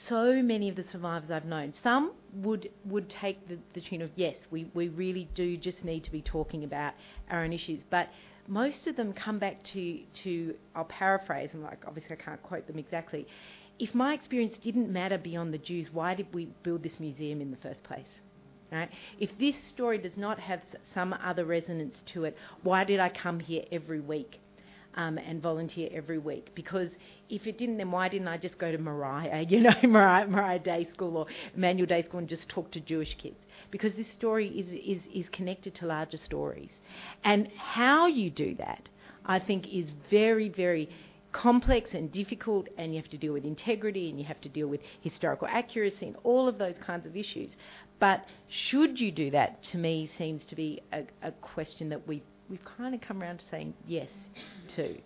so 0.07 0.41
many 0.41 0.69
of 0.69 0.75
the 0.75 0.85
survivors 0.91 1.31
I've 1.31 1.45
known, 1.45 1.73
some 1.81 2.13
would 2.35 2.69
would 2.85 3.09
take 3.09 3.47
the, 3.47 3.57
the 3.73 3.81
tune 3.81 4.01
of 4.01 4.11
yes, 4.15 4.35
we, 4.51 4.69
we 4.73 4.89
really 4.89 5.29
do 5.35 5.57
just 5.57 5.83
need 5.83 6.03
to 6.03 6.11
be 6.11 6.21
talking 6.21 6.63
about 6.63 6.93
our 7.29 7.43
own 7.43 7.53
issues, 7.53 7.81
but 7.89 8.09
most 8.47 8.87
of 8.87 8.95
them 8.95 9.13
come 9.13 9.39
back 9.39 9.63
to 9.73 9.99
to 10.23 10.55
I'll 10.75 10.85
paraphrase 10.85 11.49
and 11.53 11.63
like 11.63 11.83
obviously 11.87 12.15
I 12.19 12.23
can't 12.23 12.41
quote 12.43 12.67
them 12.67 12.77
exactly, 12.77 13.27
if 13.79 13.93
my 13.93 14.13
experience 14.13 14.55
didn't 14.63 14.91
matter 14.91 15.17
beyond 15.17 15.53
the 15.53 15.57
Jews, 15.57 15.89
why 15.91 16.15
did 16.15 16.27
we 16.33 16.47
build 16.63 16.83
this 16.83 16.99
museum 16.99 17.41
in 17.41 17.51
the 17.51 17.57
first 17.57 17.83
place? 17.83 18.07
Right? 18.71 18.89
If 19.19 19.29
this 19.39 19.55
story 19.69 19.97
does 19.97 20.17
not 20.17 20.39
have 20.39 20.61
some 20.93 21.13
other 21.13 21.45
resonance 21.45 21.95
to 22.13 22.25
it, 22.25 22.37
why 22.63 22.83
did 22.83 22.99
I 22.99 23.09
come 23.09 23.39
here 23.39 23.63
every 23.71 23.99
week 23.99 24.39
um, 24.95 25.17
and 25.17 25.41
volunteer 25.41 25.89
every 25.93 26.17
week? 26.17 26.49
Because 26.55 26.89
if 27.29 27.45
it 27.45 27.57
didn't, 27.57 27.77
then 27.77 27.91
why 27.91 28.09
didn't 28.09 28.27
I 28.27 28.37
just 28.37 28.57
go 28.57 28.71
to 28.71 28.77
Moriah, 28.77 29.41
you 29.47 29.61
know, 29.61 29.73
Moriah, 29.83 30.27
Moriah 30.27 30.59
Day 30.59 30.87
School 30.93 31.17
or 31.17 31.27
Emanuel 31.55 31.85
Day 31.85 32.03
School 32.03 32.19
and 32.19 32.29
just 32.29 32.49
talk 32.49 32.71
to 32.71 32.79
Jewish 32.79 33.15
kids? 33.21 33.37
Because 33.71 33.93
this 33.93 34.11
story 34.13 34.47
is, 34.47 34.67
is, 34.73 35.03
is 35.13 35.29
connected 35.29 35.75
to 35.75 35.85
larger 35.85 36.17
stories. 36.17 36.71
And 37.23 37.49
how 37.57 38.07
you 38.07 38.29
do 38.29 38.55
that, 38.55 38.89
I 39.25 39.39
think, 39.39 39.67
is 39.71 39.85
very, 40.09 40.49
very 40.49 40.89
complex 41.35 41.89
and 41.93 42.11
difficult, 42.11 42.67
and 42.77 42.95
you 42.95 43.01
have 43.01 43.11
to 43.11 43.17
deal 43.17 43.33
with 43.33 43.43
integrity 43.43 44.09
and 44.09 44.17
you 44.17 44.25
have 44.25 44.39
to 44.39 44.47
deal 44.47 44.67
with 44.67 44.79
historical 45.01 45.47
accuracy 45.51 46.05
and 46.07 46.15
all 46.23 46.47
of 46.47 46.57
those 46.57 46.75
kinds 46.85 47.05
of 47.05 47.17
issues. 47.17 47.49
But 47.99 48.25
should 48.47 48.99
you 48.99 49.11
do 49.11 49.29
that, 49.31 49.61
to 49.71 49.77
me, 49.77 50.09
seems 50.17 50.43
to 50.45 50.55
be 50.55 50.81
a, 50.93 51.03
a 51.21 51.31
question 51.31 51.89
that 51.89 52.07
we've, 52.07 52.23
we've 52.49 52.63
kind 52.77 52.95
of 52.95 53.01
come 53.01 53.21
around 53.21 53.39
to 53.39 53.43
saying 53.51 53.73
yes 53.85 54.09
to. 54.77 54.97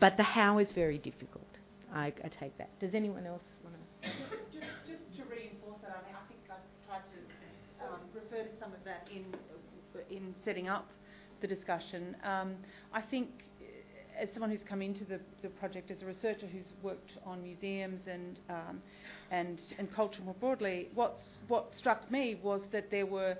But 0.00 0.16
the 0.16 0.22
how 0.22 0.58
is 0.58 0.68
very 0.74 0.98
difficult. 0.98 1.46
I, 1.94 2.06
I 2.06 2.30
take 2.40 2.56
that. 2.58 2.70
Does 2.80 2.94
anyone 2.94 3.26
else 3.26 3.42
want 3.62 3.76
to? 3.76 4.08
Just, 4.52 4.66
just 4.88 5.04
to 5.16 5.22
reinforce 5.30 5.80
that, 5.82 6.02
I 6.02 6.06
mean, 6.06 6.16
I 6.16 6.26
think 6.28 6.40
I 6.48 6.56
tried 6.88 7.04
to 7.12 7.84
um, 7.86 8.00
refer 8.14 8.42
to 8.42 8.54
some 8.58 8.72
of 8.72 8.82
that 8.84 9.06
in 9.14 9.24
in 10.10 10.34
setting 10.44 10.68
up 10.68 10.88
the 11.40 11.46
discussion. 11.46 12.16
Um, 12.24 12.56
I 12.92 13.00
think 13.00 13.28
as 14.20 14.28
someone 14.32 14.50
who's 14.50 14.64
come 14.68 14.82
into 14.82 15.04
the, 15.04 15.20
the 15.42 15.48
project 15.48 15.90
as 15.90 16.02
a 16.02 16.06
researcher 16.06 16.46
who's 16.46 16.66
worked 16.82 17.12
on 17.24 17.42
museums 17.42 18.00
and 18.10 18.40
um, 18.48 18.82
and 19.30 19.58
and 19.78 19.92
culture 19.94 20.22
more 20.22 20.34
broadly, 20.40 20.88
what's 20.94 21.22
what 21.48 21.70
struck 21.76 22.10
me 22.10 22.38
was 22.42 22.60
that 22.72 22.90
there 22.90 23.06
were 23.06 23.36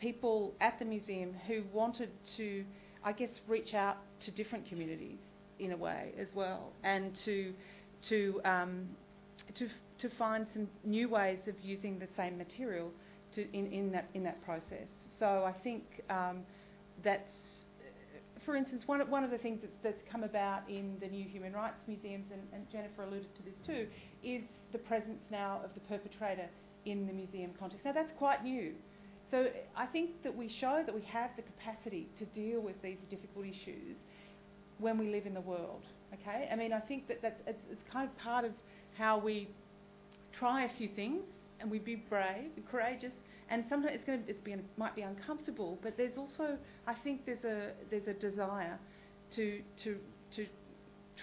people 0.00 0.52
at 0.60 0.78
the 0.78 0.84
museum 0.84 1.34
who 1.46 1.62
wanted 1.72 2.10
to, 2.36 2.64
I 3.04 3.12
guess, 3.12 3.30
reach 3.48 3.74
out 3.74 3.96
to 4.24 4.30
different 4.30 4.68
communities 4.68 5.18
in 5.58 5.72
a 5.72 5.76
way 5.76 6.12
as 6.18 6.28
well, 6.34 6.72
and 6.82 7.16
to 7.24 7.52
to 8.08 8.40
um, 8.44 8.88
to 9.56 9.68
to 10.00 10.10
find 10.16 10.46
some 10.52 10.68
new 10.84 11.08
ways 11.08 11.38
of 11.46 11.54
using 11.62 11.98
the 11.98 12.08
same 12.16 12.36
material 12.36 12.90
to, 13.34 13.42
in, 13.56 13.72
in 13.72 13.92
that 13.92 14.08
in 14.14 14.22
that 14.24 14.44
process. 14.44 14.88
so 15.18 15.44
I 15.44 15.52
think 15.62 15.82
um, 16.10 16.40
that's, 17.02 17.34
for 18.44 18.56
instance, 18.56 18.82
one 18.86 19.00
of, 19.00 19.08
one 19.08 19.24
of 19.24 19.30
the 19.30 19.38
things 19.38 19.60
that's, 19.62 19.76
that's 19.82 20.10
come 20.10 20.22
about 20.22 20.68
in 20.68 20.96
the 21.00 21.08
new 21.08 21.24
human 21.24 21.52
rights 21.52 21.76
museums, 21.86 22.26
and, 22.32 22.42
and 22.52 22.70
Jennifer 22.70 23.02
alluded 23.02 23.34
to 23.36 23.42
this 23.42 23.54
too, 23.66 23.86
is 24.22 24.42
the 24.72 24.78
presence 24.78 25.20
now 25.30 25.60
of 25.64 25.72
the 25.74 25.80
perpetrator 25.80 26.48
in 26.86 27.06
the 27.06 27.12
museum 27.12 27.52
context. 27.58 27.84
Now 27.84 27.92
that's 27.92 28.12
quite 28.18 28.42
new. 28.42 28.72
So 29.30 29.46
I 29.76 29.86
think 29.86 30.22
that 30.22 30.36
we 30.36 30.48
show 30.60 30.82
that 30.84 30.94
we 30.94 31.02
have 31.02 31.30
the 31.36 31.42
capacity 31.42 32.08
to 32.18 32.24
deal 32.26 32.60
with 32.60 32.80
these 32.82 32.98
difficult 33.10 33.46
issues 33.46 33.96
when 34.78 34.98
we 34.98 35.10
live 35.10 35.26
in 35.26 35.34
the 35.34 35.40
world. 35.40 35.82
Okay, 36.12 36.48
I 36.50 36.56
mean 36.56 36.72
I 36.72 36.80
think 36.80 37.08
that 37.08 37.22
that's 37.22 37.40
it's, 37.46 37.58
it's 37.70 37.82
kind 37.92 38.08
of 38.08 38.16
part 38.18 38.44
of 38.44 38.52
how 38.96 39.18
we 39.18 39.48
try 40.38 40.64
a 40.64 40.70
few 40.76 40.88
things 40.94 41.22
and 41.60 41.70
we 41.70 41.78
be 41.78 41.96
brave, 41.96 42.50
courageous, 42.70 43.12
and 43.50 43.64
sometimes 43.68 43.94
it's 43.94 44.04
going 44.04 44.24
to, 44.24 44.30
it's 44.30 44.40
being, 44.40 44.62
might 44.76 44.96
be 44.96 45.02
uncomfortable, 45.02 45.78
but 45.82 45.96
there's 45.96 46.16
also 46.16 46.56
I 46.86 46.94
think 47.04 47.26
there's 47.26 47.44
a 47.44 47.72
there's 47.90 48.08
a 48.08 48.14
desire 48.14 48.78
to 49.36 49.60
to 49.84 49.96
to 50.36 50.46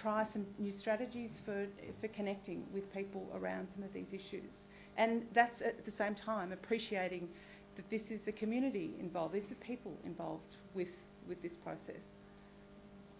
try 0.00 0.26
some 0.32 0.46
new 0.58 0.72
strategies 0.78 1.30
for 1.44 1.66
for 2.00 2.08
connecting 2.08 2.64
with 2.72 2.90
people 2.92 3.26
around 3.34 3.68
some 3.74 3.84
of 3.84 3.92
these 3.92 4.06
issues, 4.12 4.50
and 4.96 5.22
that's 5.34 5.60
at 5.62 5.84
the 5.84 5.92
same 5.98 6.14
time 6.14 6.52
appreciating 6.52 7.28
that 7.76 7.88
this 7.90 8.02
is 8.10 8.20
a 8.26 8.32
community 8.32 8.90
involved, 9.00 9.34
these 9.34 9.42
are 9.50 9.66
people 9.66 9.92
involved 10.04 10.56
with 10.74 10.88
with 11.28 11.40
this 11.42 11.52
process. 11.64 12.02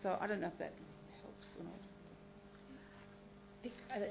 So 0.02 0.16
I 0.20 0.26
don't 0.26 0.40
know 0.40 0.48
if 0.48 0.58
that 0.58 0.72
helps 1.22 1.46
or 1.58 1.64
not. 1.64 1.72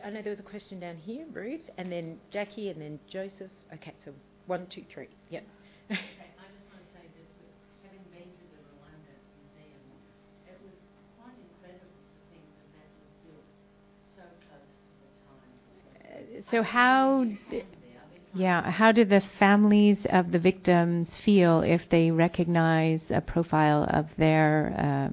I 0.05 0.09
know 0.09 0.21
there 0.21 0.31
was 0.31 0.39
a 0.39 0.49
question 0.49 0.79
down 0.79 0.95
here, 0.95 1.25
Ruth, 1.33 1.69
and 1.77 1.91
then 1.91 2.19
Jackie, 2.31 2.69
and 2.69 2.81
then 2.81 2.99
Joseph. 3.11 3.51
Okay, 3.73 3.93
so 4.05 4.13
one, 4.51 4.67
two, 4.67 4.83
three. 4.93 5.07
Yep. 5.29 5.43
okay, 5.91 5.95
I 5.95 6.43
just 6.51 6.67
want 6.67 6.83
to 6.83 6.91
say 6.91 7.07
this: 7.15 7.31
having 7.87 8.03
been 8.11 8.27
the 8.51 8.59
Rwanda 8.67 9.15
Museum, 9.39 9.79
it 10.43 10.59
was 10.59 10.75
quite 11.15 11.39
incredible 11.39 11.95
to 11.95 12.19
think 12.35 12.43
that 12.59 12.67
that 12.75 12.91
was 12.99 13.15
built 13.23 13.47
so 14.19 14.23
close 14.51 14.71
to 14.75 14.91
the 14.99 15.11
time. 15.23 16.43
So 16.51 16.63
how? 16.63 17.25
Yeah, 18.33 18.69
how 18.71 18.91
do 18.91 19.05
the 19.05 19.21
families 19.39 20.05
of 20.09 20.31
the 20.33 20.39
victims 20.39 21.07
feel 21.23 21.61
if 21.61 21.87
they 21.89 22.11
recognize 22.11 22.99
a 23.09 23.21
profile 23.21 23.87
of 23.89 24.07
their 24.17 24.73
uh, 24.77 25.09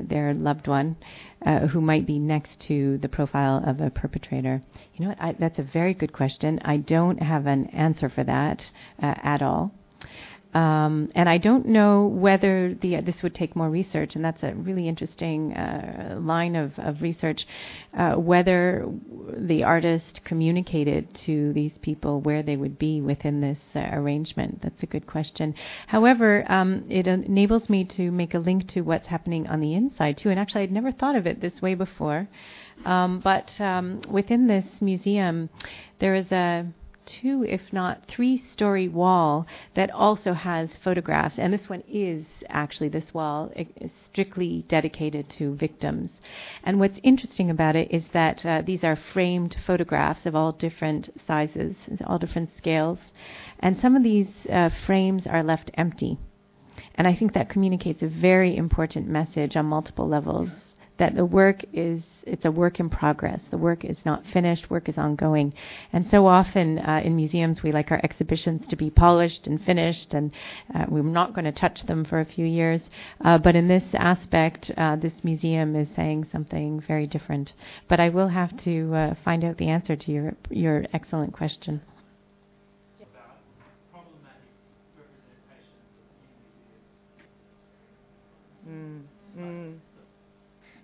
their 0.00 0.34
loved 0.34 0.66
one 0.68 0.96
uh, 1.44 1.66
who 1.68 1.80
might 1.80 2.06
be 2.06 2.18
next 2.18 2.60
to 2.60 2.98
the 2.98 3.08
profile 3.08 3.62
of 3.64 3.80
a 3.80 3.90
perpetrator? 3.90 4.62
You 4.94 5.04
know 5.04 5.08
what? 5.10 5.20
I, 5.20 5.32
that's 5.32 5.58
a 5.58 5.62
very 5.62 5.94
good 5.94 6.12
question. 6.12 6.60
I 6.64 6.78
don't 6.78 7.22
have 7.22 7.46
an 7.46 7.66
answer 7.66 8.08
for 8.08 8.24
that 8.24 8.62
uh, 9.02 9.14
at 9.22 9.42
all. 9.42 9.72
Um, 10.54 11.10
and 11.14 11.28
I 11.28 11.36
don't 11.36 11.66
know 11.66 12.06
whether 12.06 12.74
the, 12.74 12.96
uh, 12.96 13.00
this 13.02 13.22
would 13.22 13.34
take 13.34 13.54
more 13.54 13.68
research, 13.68 14.16
and 14.16 14.24
that's 14.24 14.42
a 14.42 14.54
really 14.54 14.88
interesting 14.88 15.52
uh, 15.52 16.18
line 16.20 16.56
of, 16.56 16.72
of 16.78 17.02
research. 17.02 17.46
Uh, 17.92 18.14
whether 18.14 18.88
the 19.36 19.62
artist 19.62 20.20
communicated 20.24 21.14
to 21.26 21.52
these 21.52 21.72
people 21.82 22.20
where 22.22 22.42
they 22.42 22.56
would 22.56 22.78
be 22.78 23.00
within 23.00 23.40
this 23.42 23.58
uh, 23.74 23.90
arrangement. 23.92 24.62
That's 24.62 24.82
a 24.82 24.86
good 24.86 25.06
question. 25.06 25.54
However, 25.86 26.50
um, 26.50 26.84
it 26.88 27.06
enables 27.06 27.68
me 27.68 27.84
to 27.96 28.10
make 28.10 28.32
a 28.32 28.38
link 28.38 28.68
to 28.68 28.80
what's 28.80 29.08
happening 29.08 29.46
on 29.48 29.60
the 29.60 29.74
inside 29.74 30.16
too. 30.16 30.30
And 30.30 30.40
actually, 30.40 30.62
I'd 30.62 30.72
never 30.72 30.92
thought 30.92 31.16
of 31.16 31.26
it 31.26 31.40
this 31.40 31.60
way 31.60 31.74
before. 31.74 32.28
Um, 32.84 33.20
but 33.20 33.60
um, 33.60 34.00
within 34.08 34.46
this 34.46 34.64
museum, 34.80 35.50
there 35.98 36.14
is 36.14 36.30
a 36.30 36.66
two, 37.08 37.42
if 37.42 37.72
not 37.72 38.06
three 38.06 38.36
story 38.52 38.86
wall 38.86 39.46
that 39.74 39.90
also 39.90 40.34
has 40.34 40.76
photographs. 40.84 41.38
And 41.38 41.52
this 41.52 41.68
one 41.68 41.82
is 41.88 42.26
actually, 42.48 42.90
this 42.90 43.14
wall 43.14 43.50
is 43.56 43.90
strictly 44.06 44.64
dedicated 44.68 45.28
to 45.30 45.56
victims. 45.56 46.10
And 46.62 46.78
what's 46.78 47.00
interesting 47.02 47.50
about 47.50 47.74
it 47.74 47.90
is 47.90 48.04
that 48.12 48.44
uh, 48.44 48.62
these 48.62 48.84
are 48.84 48.96
framed 48.96 49.56
photographs 49.66 50.26
of 50.26 50.36
all 50.36 50.52
different 50.52 51.08
sizes, 51.26 51.74
all 52.06 52.18
different 52.18 52.50
scales. 52.56 52.98
And 53.58 53.78
some 53.78 53.96
of 53.96 54.02
these 54.02 54.28
uh, 54.52 54.70
frames 54.86 55.26
are 55.26 55.42
left 55.42 55.70
empty. 55.74 56.18
And 56.94 57.08
I 57.08 57.14
think 57.14 57.32
that 57.32 57.48
communicates 57.48 58.02
a 58.02 58.08
very 58.08 58.56
important 58.56 59.08
message 59.08 59.56
on 59.56 59.66
multiple 59.66 60.08
levels 60.08 60.67
that 60.98 61.14
the 61.14 61.24
work 61.24 61.64
is 61.72 62.02
it's 62.24 62.44
a 62.44 62.50
work 62.50 62.78
in 62.78 62.90
progress. 62.90 63.40
The 63.50 63.56
work 63.56 63.84
is 63.84 64.04
not 64.04 64.26
finished. 64.26 64.68
Work 64.68 64.88
is 64.88 64.98
ongoing, 64.98 65.54
and 65.92 66.06
so 66.08 66.26
often 66.26 66.78
uh, 66.78 67.00
in 67.02 67.16
museums 67.16 67.62
we 67.62 67.72
like 67.72 67.90
our 67.90 68.00
exhibitions 68.02 68.66
to 68.68 68.76
be 68.76 68.90
polished 68.90 69.46
and 69.46 69.62
finished, 69.62 70.12
and 70.12 70.30
uh, 70.74 70.84
we're 70.88 71.02
not 71.02 71.32
going 71.32 71.46
to 71.46 71.52
touch 71.52 71.84
them 71.84 72.04
for 72.04 72.20
a 72.20 72.24
few 72.24 72.44
years. 72.44 72.82
Uh, 73.24 73.38
but 73.38 73.56
in 73.56 73.68
this 73.68 73.84
aspect, 73.94 74.70
uh, 74.76 74.96
this 74.96 75.24
museum 75.24 75.74
is 75.74 75.88
saying 75.96 76.26
something 76.30 76.80
very 76.80 77.06
different. 77.06 77.52
But 77.88 78.00
I 78.00 78.08
will 78.10 78.28
have 78.28 78.56
to 78.64 78.94
uh, 78.94 79.14
find 79.24 79.44
out 79.44 79.56
the 79.56 79.68
answer 79.68 79.96
to 79.96 80.12
your 80.12 80.34
your 80.50 80.84
excellent 80.92 81.32
question. 81.32 81.80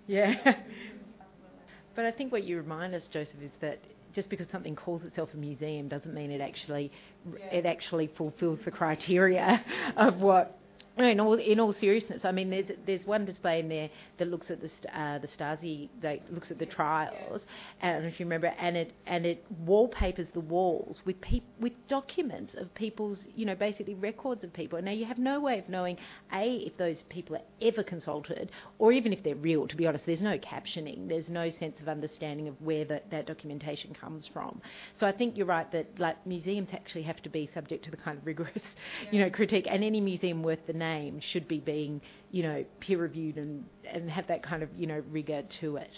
Yeah. 0.07 0.33
but 1.95 2.05
I 2.05 2.11
think 2.11 2.31
what 2.31 2.43
you 2.43 2.57
remind 2.57 2.93
us, 2.93 3.03
Joseph, 3.11 3.41
is 3.41 3.51
that 3.61 3.79
just 4.13 4.29
because 4.29 4.47
something 4.51 4.75
calls 4.75 5.03
itself 5.03 5.29
a 5.33 5.37
museum 5.37 5.87
doesn't 5.89 6.13
mean 6.13 6.31
it 6.31 6.39
actually 6.39 6.91
yeah. 7.37 7.45
it 7.47 7.65
actually 7.65 8.09
fulfills 8.17 8.59
the 8.63 8.71
criteria 8.71 9.63
of 9.97 10.17
what 10.17 10.57
in 11.03 11.19
all 11.19 11.33
in 11.33 11.59
all 11.59 11.73
seriousness, 11.73 12.23
I 12.23 12.31
mean, 12.31 12.49
there's 12.49 12.67
there's 12.85 13.05
one 13.05 13.25
display 13.25 13.59
in 13.59 13.67
there 13.67 13.89
that 14.17 14.29
looks 14.29 14.49
at 14.49 14.61
the 14.61 14.69
uh, 14.97 15.19
the 15.19 15.27
Stasi 15.27 15.89
that 16.01 16.21
looks 16.33 16.51
at 16.51 16.57
the 16.57 16.65
trials, 16.65 17.41
and 17.81 18.05
if 18.05 18.17
you 18.17 18.25
remember, 18.25 18.47
and 18.57 18.77
it 18.77 18.93
and 19.05 19.25
it 19.25 19.43
wallpapers 19.65 20.29
the 20.33 20.39
walls 20.39 21.01
with 21.03 21.19
pe- 21.19 21.41
with 21.59 21.73
documents 21.89 22.55
of 22.57 22.73
people's, 22.75 23.19
you 23.35 23.45
know, 23.45 23.55
basically 23.55 23.93
records 23.93 24.45
of 24.45 24.53
people. 24.53 24.81
Now 24.81 24.91
you 24.91 25.03
have 25.05 25.17
no 25.17 25.41
way 25.41 25.59
of 25.59 25.67
knowing 25.67 25.97
a 26.31 26.63
if 26.65 26.77
those 26.77 27.03
people 27.09 27.35
are 27.35 27.41
ever 27.61 27.83
consulted, 27.83 28.49
or 28.79 28.93
even 28.93 29.11
if 29.11 29.21
they're 29.21 29.35
real. 29.35 29.67
To 29.67 29.75
be 29.75 29.85
honest, 29.87 30.05
there's 30.05 30.21
no 30.21 30.37
captioning, 30.37 31.09
there's 31.09 31.27
no 31.27 31.49
sense 31.59 31.75
of 31.81 31.89
understanding 31.89 32.47
of 32.47 32.61
where 32.61 32.85
that 32.85 33.11
that 33.11 33.27
documentation 33.27 33.93
comes 33.93 34.29
from. 34.31 34.61
So 34.97 35.05
I 35.05 35.11
think 35.11 35.35
you're 35.35 35.45
right 35.45 35.69
that 35.73 35.99
like 35.99 36.25
museums 36.25 36.69
actually 36.71 37.03
have 37.03 37.21
to 37.23 37.29
be 37.29 37.49
subject 37.53 37.83
to 37.83 37.91
the 37.91 37.97
kind 37.97 38.17
of 38.17 38.25
rigorous, 38.25 38.51
yeah. 38.55 39.09
you 39.11 39.19
know, 39.19 39.29
critique, 39.29 39.67
and 39.69 39.83
any 39.83 39.99
museum 39.99 40.41
worth 40.41 40.65
the 40.65 40.71
name 40.73 40.84
should 41.21 41.47
be 41.47 41.59
being, 41.59 42.01
you 42.31 42.43
know, 42.43 42.65
peer 42.79 42.97
reviewed 42.97 43.37
and, 43.37 43.65
and 43.91 44.09
have 44.09 44.27
that 44.27 44.43
kind 44.43 44.63
of, 44.63 44.69
you 44.77 44.87
know, 44.87 45.01
rigour 45.09 45.43
to 45.61 45.77
it. 45.77 45.89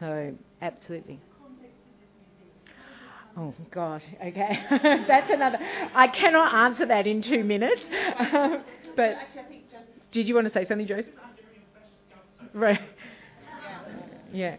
So, 0.00 0.34
absolutely. 0.62 1.20
Oh 3.36 3.54
God. 3.70 4.02
Okay, 4.24 4.58
that's 5.06 5.30
another. 5.30 5.58
I 5.94 6.08
cannot 6.08 6.54
answer 6.54 6.86
that 6.86 7.06
in 7.06 7.22
two 7.22 7.44
minutes. 7.44 7.80
but 8.96 9.14
did 10.10 10.26
you 10.26 10.34
want 10.34 10.46
to 10.48 10.52
say 10.52 10.66
something, 10.66 10.86
Joseph? 10.86 11.06
Right. 12.52 12.80
Yeah. 14.32 14.56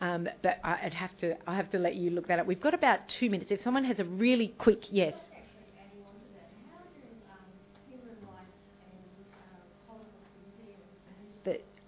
Um, 0.00 0.28
but 0.42 0.58
I'd 0.62 0.94
have 0.94 1.16
to. 1.18 1.36
I 1.48 1.56
have 1.56 1.70
to 1.70 1.78
let 1.78 1.96
you 1.96 2.10
look 2.10 2.28
that 2.28 2.38
up. 2.38 2.46
We've 2.46 2.60
got 2.60 2.74
about 2.74 3.00
two 3.18 3.30
minutes. 3.30 3.50
If 3.50 3.62
someone 3.62 3.84
has 3.84 3.98
a 3.98 4.04
really 4.04 4.54
quick 4.58 4.84
yes. 4.90 5.14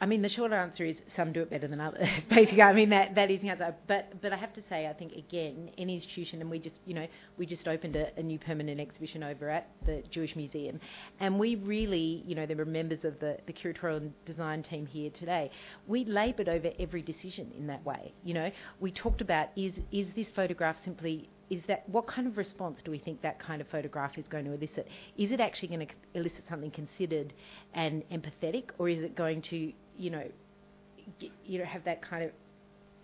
I 0.03 0.07
mean, 0.07 0.23
the 0.23 0.31
short 0.31 0.53
answer 0.53 0.85
is 0.85 0.97
some 1.15 1.33
do 1.33 1.43
it 1.43 1.51
better 1.51 1.69
than 1.69 1.79
others. 1.79 2.09
Basically, 2.31 2.63
I 2.63 2.73
mean 2.73 2.89
that 2.89 3.15
that 3.17 3.31
is 3.31 3.43
the 3.43 3.51
answer. 3.51 3.75
But 3.87 4.21
but 4.23 4.33
I 4.33 4.37
have 4.37 4.55
to 4.55 4.63
say, 4.69 4.87
I 4.87 4.95
think 4.95 5.13
again, 5.13 5.71
any 5.77 5.97
institution, 5.97 6.41
and 6.41 6.51
we 6.51 6.59
just 6.59 6.77
you 6.87 6.95
know 6.95 7.07
we 7.37 7.45
just 7.45 7.69
opened 7.69 7.97
a, 7.97 8.09
a, 8.19 8.23
new 8.23 8.39
permanent 8.39 8.81
exhibition 8.81 9.23
over 9.23 9.51
at 9.51 9.69
the 9.85 10.03
Jewish 10.11 10.35
Museum, 10.37 10.81
and 11.21 11.39
we 11.39 11.57
really 11.57 12.25
you 12.27 12.35
know 12.35 12.47
there 12.47 12.57
were 12.57 12.65
members 12.65 13.05
of 13.05 13.21
the 13.21 13.37
the 13.47 13.53
curatorial 13.53 13.99
and 13.99 14.25
design 14.25 14.63
team 14.63 14.87
here 14.87 15.11
today. 15.11 15.51
We 15.87 16.07
laboured 16.07 16.49
over 16.49 16.71
every 16.79 17.03
decision 17.03 17.53
in 17.57 17.67
that 17.67 17.85
way. 17.85 18.15
You 18.25 18.35
know, 18.35 18.51
we 18.81 18.93
talked 18.93 19.21
about 19.21 19.49
is 19.55 19.75
is 19.93 20.07
this 20.17 20.29
photograph 20.35 20.77
simply 20.83 21.29
is 21.51 21.63
that 21.67 21.87
what 21.89 22.07
kind 22.07 22.27
of 22.27 22.39
response 22.39 22.79
do 22.85 22.91
we 22.91 22.99
think 22.99 23.21
that 23.23 23.39
kind 23.41 23.61
of 23.61 23.69
photograph 23.69 24.17
is 24.17 24.25
going 24.31 24.45
to 24.45 24.53
elicit? 24.53 24.87
Is 25.19 25.33
it 25.33 25.41
actually 25.41 25.69
going 25.69 25.87
to 25.87 25.93
elicit 26.15 26.45
something 26.49 26.71
considered 26.71 27.35
and 27.75 28.03
empathetic, 28.11 28.71
or 28.79 28.89
is 28.89 29.03
it 29.03 29.17
going 29.17 29.43
to, 29.51 29.73
you 29.99 30.11
know, 30.11 30.25
you 31.45 31.59
know, 31.59 31.65
have 31.65 31.85
that 31.85 32.03
kind 32.09 32.25
of 32.25 32.31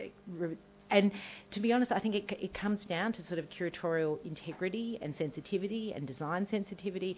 eh, 0.00 0.54
and 0.90 1.10
to 1.50 1.60
be 1.60 1.72
honest, 1.72 1.90
I 1.90 1.98
think 1.98 2.14
it, 2.14 2.30
it 2.40 2.54
comes 2.54 2.84
down 2.86 3.12
to 3.14 3.26
sort 3.26 3.40
of 3.40 3.46
curatorial 3.48 4.24
integrity 4.24 4.98
and 5.02 5.14
sensitivity 5.18 5.92
and 5.94 6.06
design 6.06 6.46
sensitivity, 6.50 7.16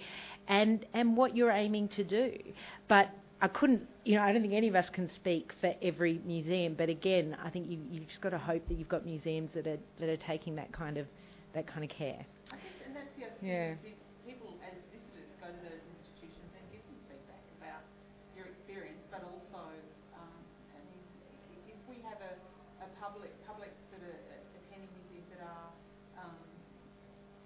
and 0.49 0.87
and 0.95 1.17
what 1.17 1.37
you're 1.37 1.51
aiming 1.51 1.89
to 1.89 2.05
do. 2.05 2.33
But 2.89 3.11
I 3.41 3.47
couldn't, 3.49 3.87
you 4.05 4.17
know, 4.17 4.23
I 4.23 4.33
don't 4.33 4.43
think 4.43 4.55
any 4.55 4.67
of 4.69 4.75
us 4.75 4.91
can 4.91 5.09
speak 5.15 5.53
for 5.61 5.73
every 5.81 6.21
museum. 6.27 6.75
But 6.75 6.89
again, 6.89 7.37
I 7.45 7.51
think 7.51 7.71
you, 7.71 7.79
you've 7.91 8.09
just 8.09 8.21
got 8.21 8.31
to 8.31 8.39
hope 8.39 8.67
that 8.69 8.75
you've 8.75 8.89
got 8.89 9.07
museums 9.07 9.51
that 9.55 9.67
are 9.67 9.79
that 10.01 10.09
are 10.09 10.17
taking 10.17 10.57
that 10.57 10.73
kind 10.73 10.99
of 10.99 11.07
that 11.55 11.67
kind 11.67 11.85
of 11.85 11.91
care. 11.91 12.19
I 12.51 12.57
think, 12.59 12.75
and 12.87 12.97
that's 12.97 13.13
the 13.15 13.31
other 13.31 13.39
Yeah. 13.39 13.79
thing, 13.79 13.95
if 13.95 13.99
people 14.27 14.59
as 14.67 14.75
visitors 14.91 15.31
go 15.39 15.47
to 15.47 15.61
those 15.63 15.83
institutions 16.03 16.51
and 16.59 16.65
give 16.75 16.83
them 16.83 16.99
feedback 17.07 17.45
about 17.63 17.87
your 18.35 18.51
experience, 18.51 19.01
but 19.15 19.23
also, 19.23 19.63
um, 20.19 20.35
I 20.75 20.83
mean, 20.83 20.99
if 21.71 21.79
we 21.87 22.03
have 22.11 22.19
a, 22.19 22.35
a 22.83 22.89
public, 22.99 23.31
publics 23.47 23.79
that 23.95 24.03
are 24.03 24.19
attending 24.59 24.91
museums 24.99 25.31
that 25.31 25.47
are 25.47 25.71
um, 26.27 26.35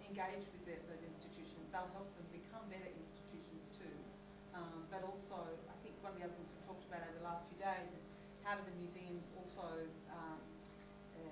engaged 0.08 0.48
with 0.56 0.64
their, 0.64 0.80
those 0.88 1.04
institutions, 1.04 1.68
they'll 1.68 1.92
help 1.92 2.08
them 2.16 2.26
become 2.32 2.64
better 2.72 2.88
institutions 2.88 3.60
too. 3.76 3.92
Um, 4.56 4.88
but 4.92 5.04
also, 5.04 5.38
I 5.68 5.76
think 5.80 5.96
one 6.04 6.12
of 6.12 6.18
the 6.20 6.24
other 6.28 6.36
things 6.36 6.48
we've 6.52 6.68
talked 6.68 6.84
about 6.90 7.02
over 7.08 7.16
the 7.18 7.24
last 7.26 7.42
few 7.48 7.51
days 7.62 7.86
is 7.94 8.06
how 8.42 8.58
do 8.58 8.62
the 8.66 8.74
museums 8.74 9.22
also 9.38 9.86
um, 10.10 10.42
uh, 11.14 11.22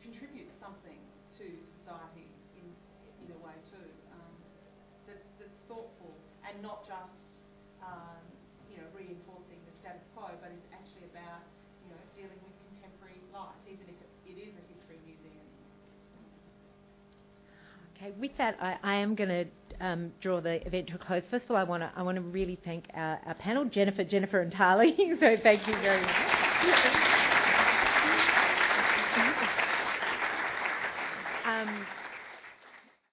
contribute 0.00 0.48
something 0.56 0.96
to 1.36 1.44
society 1.76 2.24
in, 2.56 2.64
in 3.20 3.28
a 3.36 3.38
way 3.44 3.52
too 3.68 3.88
um, 4.16 4.32
that's, 5.04 5.28
that's 5.36 5.60
thoughtful 5.68 6.16
and 6.48 6.56
not 6.64 6.88
just 6.88 7.20
um, 7.84 8.24
you 8.72 8.80
know 8.80 8.88
reinforcing 8.96 9.60
the 9.68 9.74
status 9.80 10.04
quo, 10.16 10.32
but 10.40 10.48
is 10.52 10.64
actually 10.72 11.04
about 11.12 11.44
you 11.84 11.92
know 11.92 12.00
dealing 12.16 12.40
with 12.40 12.54
contemporary 12.72 13.20
life, 13.34 13.60
even 13.68 13.84
if 13.88 13.98
it, 14.00 14.10
it 14.24 14.36
is 14.40 14.52
a 14.56 14.64
history 14.72 14.98
museum. 15.04 15.46
Okay, 17.96 18.16
with 18.16 18.32
that, 18.38 18.56
I, 18.60 18.80
I 18.82 18.94
am 19.04 19.14
going 19.14 19.28
to 19.28 19.44
um, 19.80 20.12
draw 20.20 20.40
the 20.40 20.64
event 20.66 20.88
to 20.88 20.94
a 20.94 20.98
close. 20.98 21.22
First 21.30 21.44
of 21.46 21.52
all, 21.52 21.56
I 21.56 21.64
want 21.64 21.82
to 21.82 21.90
I 21.96 22.02
want 22.02 22.16
to 22.16 22.22
really 22.22 22.58
thank 22.64 22.86
our, 22.94 23.18
our 23.26 23.34
panel, 23.34 23.64
Jennifer, 23.64 24.04
Jennifer, 24.04 24.40
and 24.40 24.52
Tali. 24.52 24.96
so 25.20 25.36
thank 25.42 25.66
you 25.66 25.74
very 25.74 26.02
much. 26.02 26.10
um, 31.46 31.86